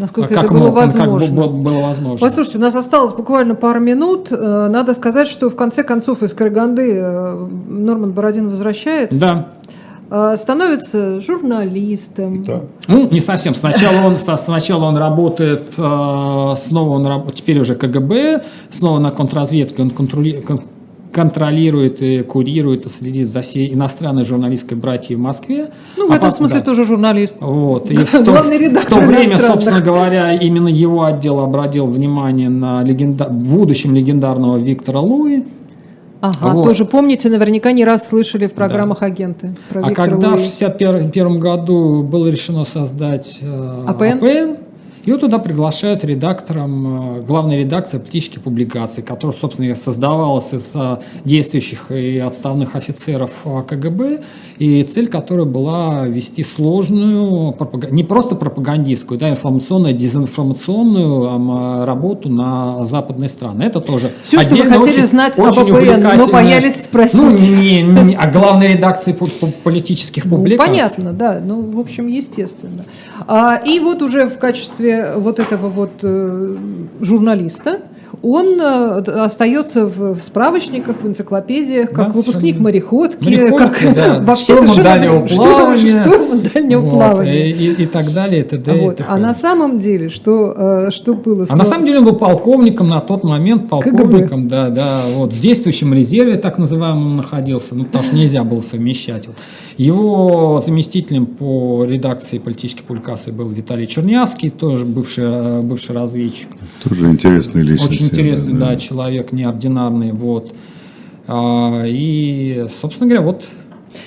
Насколько 0.00 0.34
как 0.34 0.44
это 0.46 0.52
было 0.54 0.66
мог, 0.68 0.76
как 0.76 0.86
возможно. 0.96 1.42
бы 1.42 1.48
было 1.48 1.80
возможно. 1.80 2.26
Послушайте, 2.26 2.58
у 2.58 2.60
нас 2.62 2.74
осталось 2.74 3.12
буквально 3.12 3.54
пару 3.54 3.80
минут. 3.80 4.28
Э, 4.30 4.68
Надо 4.70 4.94
сказать, 4.94 5.28
что 5.28 5.48
в 5.50 5.56
конце 5.56 5.82
концов 5.84 6.22
из 6.22 6.32
Караганды 6.32 6.92
э, 6.94 7.46
Норман 7.68 8.12
Бородин 8.12 8.48
возвращается, 8.48 9.20
Да. 9.20 9.48
э, 10.10 10.36
становится 10.38 11.20
журналистом. 11.20 12.44
Да. 12.44 12.60
Ну, 12.88 13.08
не 13.10 13.20
совсем. 13.20 13.54
Сначала 13.54 14.06
он, 14.06 14.16
сначала 14.16 14.84
он 14.86 14.96
работает, 14.96 15.64
снова 15.74 16.56
он 16.90 17.32
теперь 17.32 17.60
уже 17.60 17.74
КГБ, 17.74 18.42
снова 18.70 18.98
на 18.98 19.10
контрразведке 19.10 19.82
он 19.82 19.90
контроли- 19.90 20.40
кон- 20.40 20.60
контролирует 21.12 22.02
и 22.02 22.22
курирует 22.22 22.86
и 22.86 22.88
следит 22.88 23.28
за 23.28 23.42
всей 23.42 23.72
иностранной 23.74 24.24
журналистской 24.24 24.76
братьей 24.76 25.16
в 25.16 25.20
Москве. 25.20 25.68
Ну, 25.96 26.08
в 26.08 26.12
А 26.12 26.16
этом 26.16 26.28
пап- 26.28 26.36
смысле 26.36 26.58
да. 26.60 26.64
тоже 26.64 26.84
журналист. 26.84 27.36
Вот. 27.40 27.90
И 27.90 27.96
в 27.96 28.10
то, 28.10 28.18
в 28.32 28.86
то 28.86 28.96
время, 29.00 29.38
собственно 29.38 29.80
говоря, 29.80 30.34
именно 30.34 30.68
его 30.68 31.04
отдел 31.04 31.40
обратил 31.40 31.86
внимание 31.86 32.48
на 32.48 32.82
легенда... 32.82 33.26
будущем 33.28 33.94
легендарного 33.94 34.56
Виктора 34.56 35.00
Луи. 35.00 35.44
Ага, 36.22 36.52
Вот. 36.52 36.66
тоже 36.66 36.84
помните, 36.84 37.30
наверняка 37.30 37.72
не 37.72 37.82
раз 37.84 38.06
слышали 38.08 38.46
в 38.46 38.52
программах 38.52 39.02
агенты 39.02 39.54
про 39.70 39.80
А 39.82 39.88
Виктора 39.88 40.06
когда 40.08 40.28
Луи. 40.28 40.36
в 40.36 40.46
1961 40.46 41.40
году 41.40 42.02
было 42.02 42.28
решено 42.28 42.64
создать 42.66 43.38
э, 43.40 43.84
АПН? 43.86 44.56
Его 45.04 45.16
туда 45.18 45.38
приглашают 45.38 46.04
редактором 46.04 47.18
э, 47.18 47.20
главной 47.22 47.58
редакции 47.58 47.98
политических 47.98 48.42
публикаций, 48.42 49.02
которая, 49.02 49.36
собственно, 49.36 49.66
говоря, 49.68 49.80
создавалась 49.80 50.52
из 50.52 50.72
э, 50.74 50.98
действующих 51.24 51.90
и 51.90 52.18
отставных 52.18 52.76
офицеров 52.76 53.30
э, 53.44 53.62
КГБ, 53.68 54.20
и 54.58 54.82
цель 54.82 55.08
которой 55.08 55.46
была 55.46 56.06
вести 56.06 56.42
сложную, 56.42 57.56
не 57.90 58.04
просто 58.04 58.34
пропагандистскую, 58.36 59.18
да, 59.18 59.30
информационную, 59.30 59.94
дезинформационную 59.94 61.80
э, 61.82 61.84
работу 61.84 62.28
на 62.28 62.84
западные 62.84 63.28
страны. 63.28 63.62
Это 63.64 63.80
тоже 63.80 64.12
Всё, 64.22 64.40
что 64.40 64.54
вы 64.54 64.62
хотели 64.64 64.78
очень- 64.78 65.06
знать 65.06 65.38
об 65.38 65.46
очень 65.46 65.70
АПН, 65.72 66.18
но 66.18 66.26
боялись 66.28 66.84
спросить. 66.84 67.14
Ну, 67.14 67.30
не, 67.30 67.82
не- 67.82 68.14
о 68.14 68.30
главной 68.30 68.68
редакции 68.74 69.16
политических 69.64 70.24
Ну, 70.26 70.36
публикаций. 70.36 70.68
понятно, 70.74 71.12
да, 71.12 71.40
ну, 71.44 71.70
в 71.70 71.78
общем, 71.78 72.06
естественно. 72.08 72.84
А, 73.26 73.56
и 73.56 73.78
вот 73.80 74.02
уже 74.02 74.26
в 74.26 74.38
качестве 74.38 74.89
вот 75.16 75.38
этого 75.38 75.68
вот 75.68 75.90
э, 76.02 76.56
журналиста 77.00 77.80
он 78.22 78.60
э, 78.60 78.98
остается 79.24 79.86
в, 79.86 80.14
в 80.18 80.22
справочниках, 80.22 80.96
в 81.02 81.06
энциклопедиях, 81.06 81.88
как 81.90 82.08
Да, 82.08 82.12
выпускник 82.12 82.34
совершенно. 82.56 82.62
мореходки, 82.62 83.24
Мореходки, 83.24 83.84
как 83.84 83.94
да. 83.94 84.18
вообще 84.22 84.44
Штурман 84.44 84.68
совершенно 84.68 84.84
дальнего 84.84 85.26
плавания. 85.26 86.02
штурман 86.02 86.40
дальнего 86.54 86.80
Вот, 86.80 86.94
плавания. 86.94 87.50
И, 87.50 87.52
и- 87.52 87.82
и 87.82 87.86
так 87.86 88.12
далее, 88.12 88.40
и 88.40 88.44
т.д. 88.44 88.72
Вот. 88.74 89.00
А 89.06 89.16
на 89.18 89.34
самом 89.34 89.78
деле, 89.78 90.08
что, 90.10 90.54
э, 90.86 90.90
что 90.90 91.14
было? 91.14 91.46
А 91.48 91.56
на 91.56 91.64
самом 91.64 91.86
деле 91.86 91.98
он 92.00 92.04
был 92.04 92.16
полковником 92.16 92.88
на 92.88 93.00
тот 93.00 93.24
момент, 93.24 93.68
полковником, 93.68 94.42
КГБ. 94.42 94.48
да, 94.48 94.68
да, 94.70 95.02
вот 95.16 95.32
в 95.32 95.40
действующем 95.40 95.94
резерве 95.94 96.36
так 96.36 96.58
называемом 96.58 97.16
находился, 97.16 97.74
ну 97.74 97.84
потому 97.84 98.04
что 98.04 98.16
нельзя 98.16 98.44
было 98.44 98.60
совмещать. 98.60 99.26
Вот. 99.26 99.36
Его 99.78 100.62
заместителем 100.64 101.24
по 101.26 101.84
редакции 101.86 102.38
политических 102.38 102.84
публикаций 102.84 103.32
был 103.32 103.48
Виталий 103.48 103.86
Чернявский, 103.86 104.50
тоже 104.50 104.84
бывший, 104.84 105.24
э, 105.24 105.60
бывший 105.62 105.94
разведчик. 105.94 106.48
Тоже 106.84 107.06
интересная 107.08 107.62
личность. 107.62 107.90
Очень 107.90 108.09
интересный, 108.10 108.54
да, 108.54 108.76
человек 108.76 109.32
неординарный, 109.32 110.12
вот. 110.12 110.54
А, 111.26 111.84
И, 111.86 112.66
собственно 112.80 113.08
говоря, 113.08 113.24
вот 113.24 113.44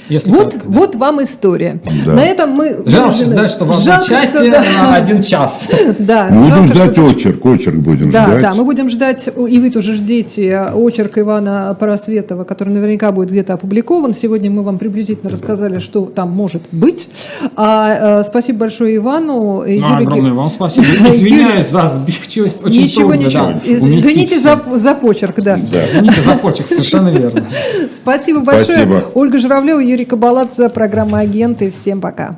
Если 0.10 0.32
вот, 0.32 0.52
кратко, 0.52 0.60
да. 0.70 0.78
вот 0.80 0.96
вам 0.96 1.24
история. 1.24 1.82
Да. 2.06 2.14
На 2.14 2.24
этом 2.26 2.52
мы... 2.52 2.82
Жалко, 2.86 3.10
вынуждены- 3.16 3.26
знаешь, 3.26 3.50
что 3.50 3.66
в 3.66 3.70
одном 3.72 3.84
Жалко, 3.86 4.06
часе 4.10 4.28
что 4.28 4.52
да. 4.52 4.64
на 4.84 4.96
один 4.96 5.22
час. 5.22 5.62
Да, 6.00 6.28
Будем 6.30 6.48
жалко, 6.50 6.68
ждать 6.74 6.92
что- 6.94 7.06
очерк, 7.06 7.46
очерк 7.46 7.76
будем 7.76 8.10
Да, 8.12 8.28
ждать. 8.28 8.42
да, 8.42 8.54
мы 8.54 8.64
будем 8.66 8.90
ждать, 8.90 9.28
и 9.28 9.60
вы 9.60 9.70
тоже 9.70 9.94
ждете 9.94 10.72
очерк 10.74 11.18
Ивана 11.18 11.76
Поросветова, 11.80 12.44
который 12.44 12.70
наверняка 12.74 13.12
будет 13.12 13.30
где-то 13.30 13.54
опубликован. 13.54 14.14
Сегодня 14.14 14.50
мы 14.52 14.62
вам 14.64 14.78
приблизительно 14.80 15.32
рассказали, 15.32 15.80
что 15.80 16.06
там 16.06 16.32
может 16.32 16.64
быть. 16.72 17.08
А, 17.56 18.22
э, 18.22 18.24
спасибо 18.28 18.60
большое 18.60 18.98
Ивану. 18.98 19.64
и 19.64 19.80
Ну, 19.80 19.88
Юрию 19.88 19.98
огромное 20.08 20.32
Ге- 20.32 20.38
вам 20.38 20.50
спасибо. 20.50 20.86
Извиняюсь 21.10 21.70
за 21.70 21.90
сбивчивость. 21.90 22.64
Очень 22.64 22.84
Ничего, 22.84 23.12
трудно, 23.12 23.26
ничего. 23.26 23.46
да, 23.48 23.62
Извините 23.66 24.40
за, 24.40 24.60
за 24.76 24.96
почерк, 24.96 25.36
да. 25.42 25.58
Извините 25.60 26.22
за 26.22 26.34
почерк, 26.36 26.68
совершенно 26.68 27.10
верно. 27.10 27.44
Спасибо 27.96 28.40
большое. 28.42 28.66
Спасибо. 28.66 29.04
Ольга 29.14 29.40
Журавлева, 29.40 29.73
Юрий 29.80 30.06
Кабаладзе, 30.06 30.70
программа 30.70 31.20
«Агенты». 31.20 31.72
Всем 31.72 32.02
пока. 32.02 32.38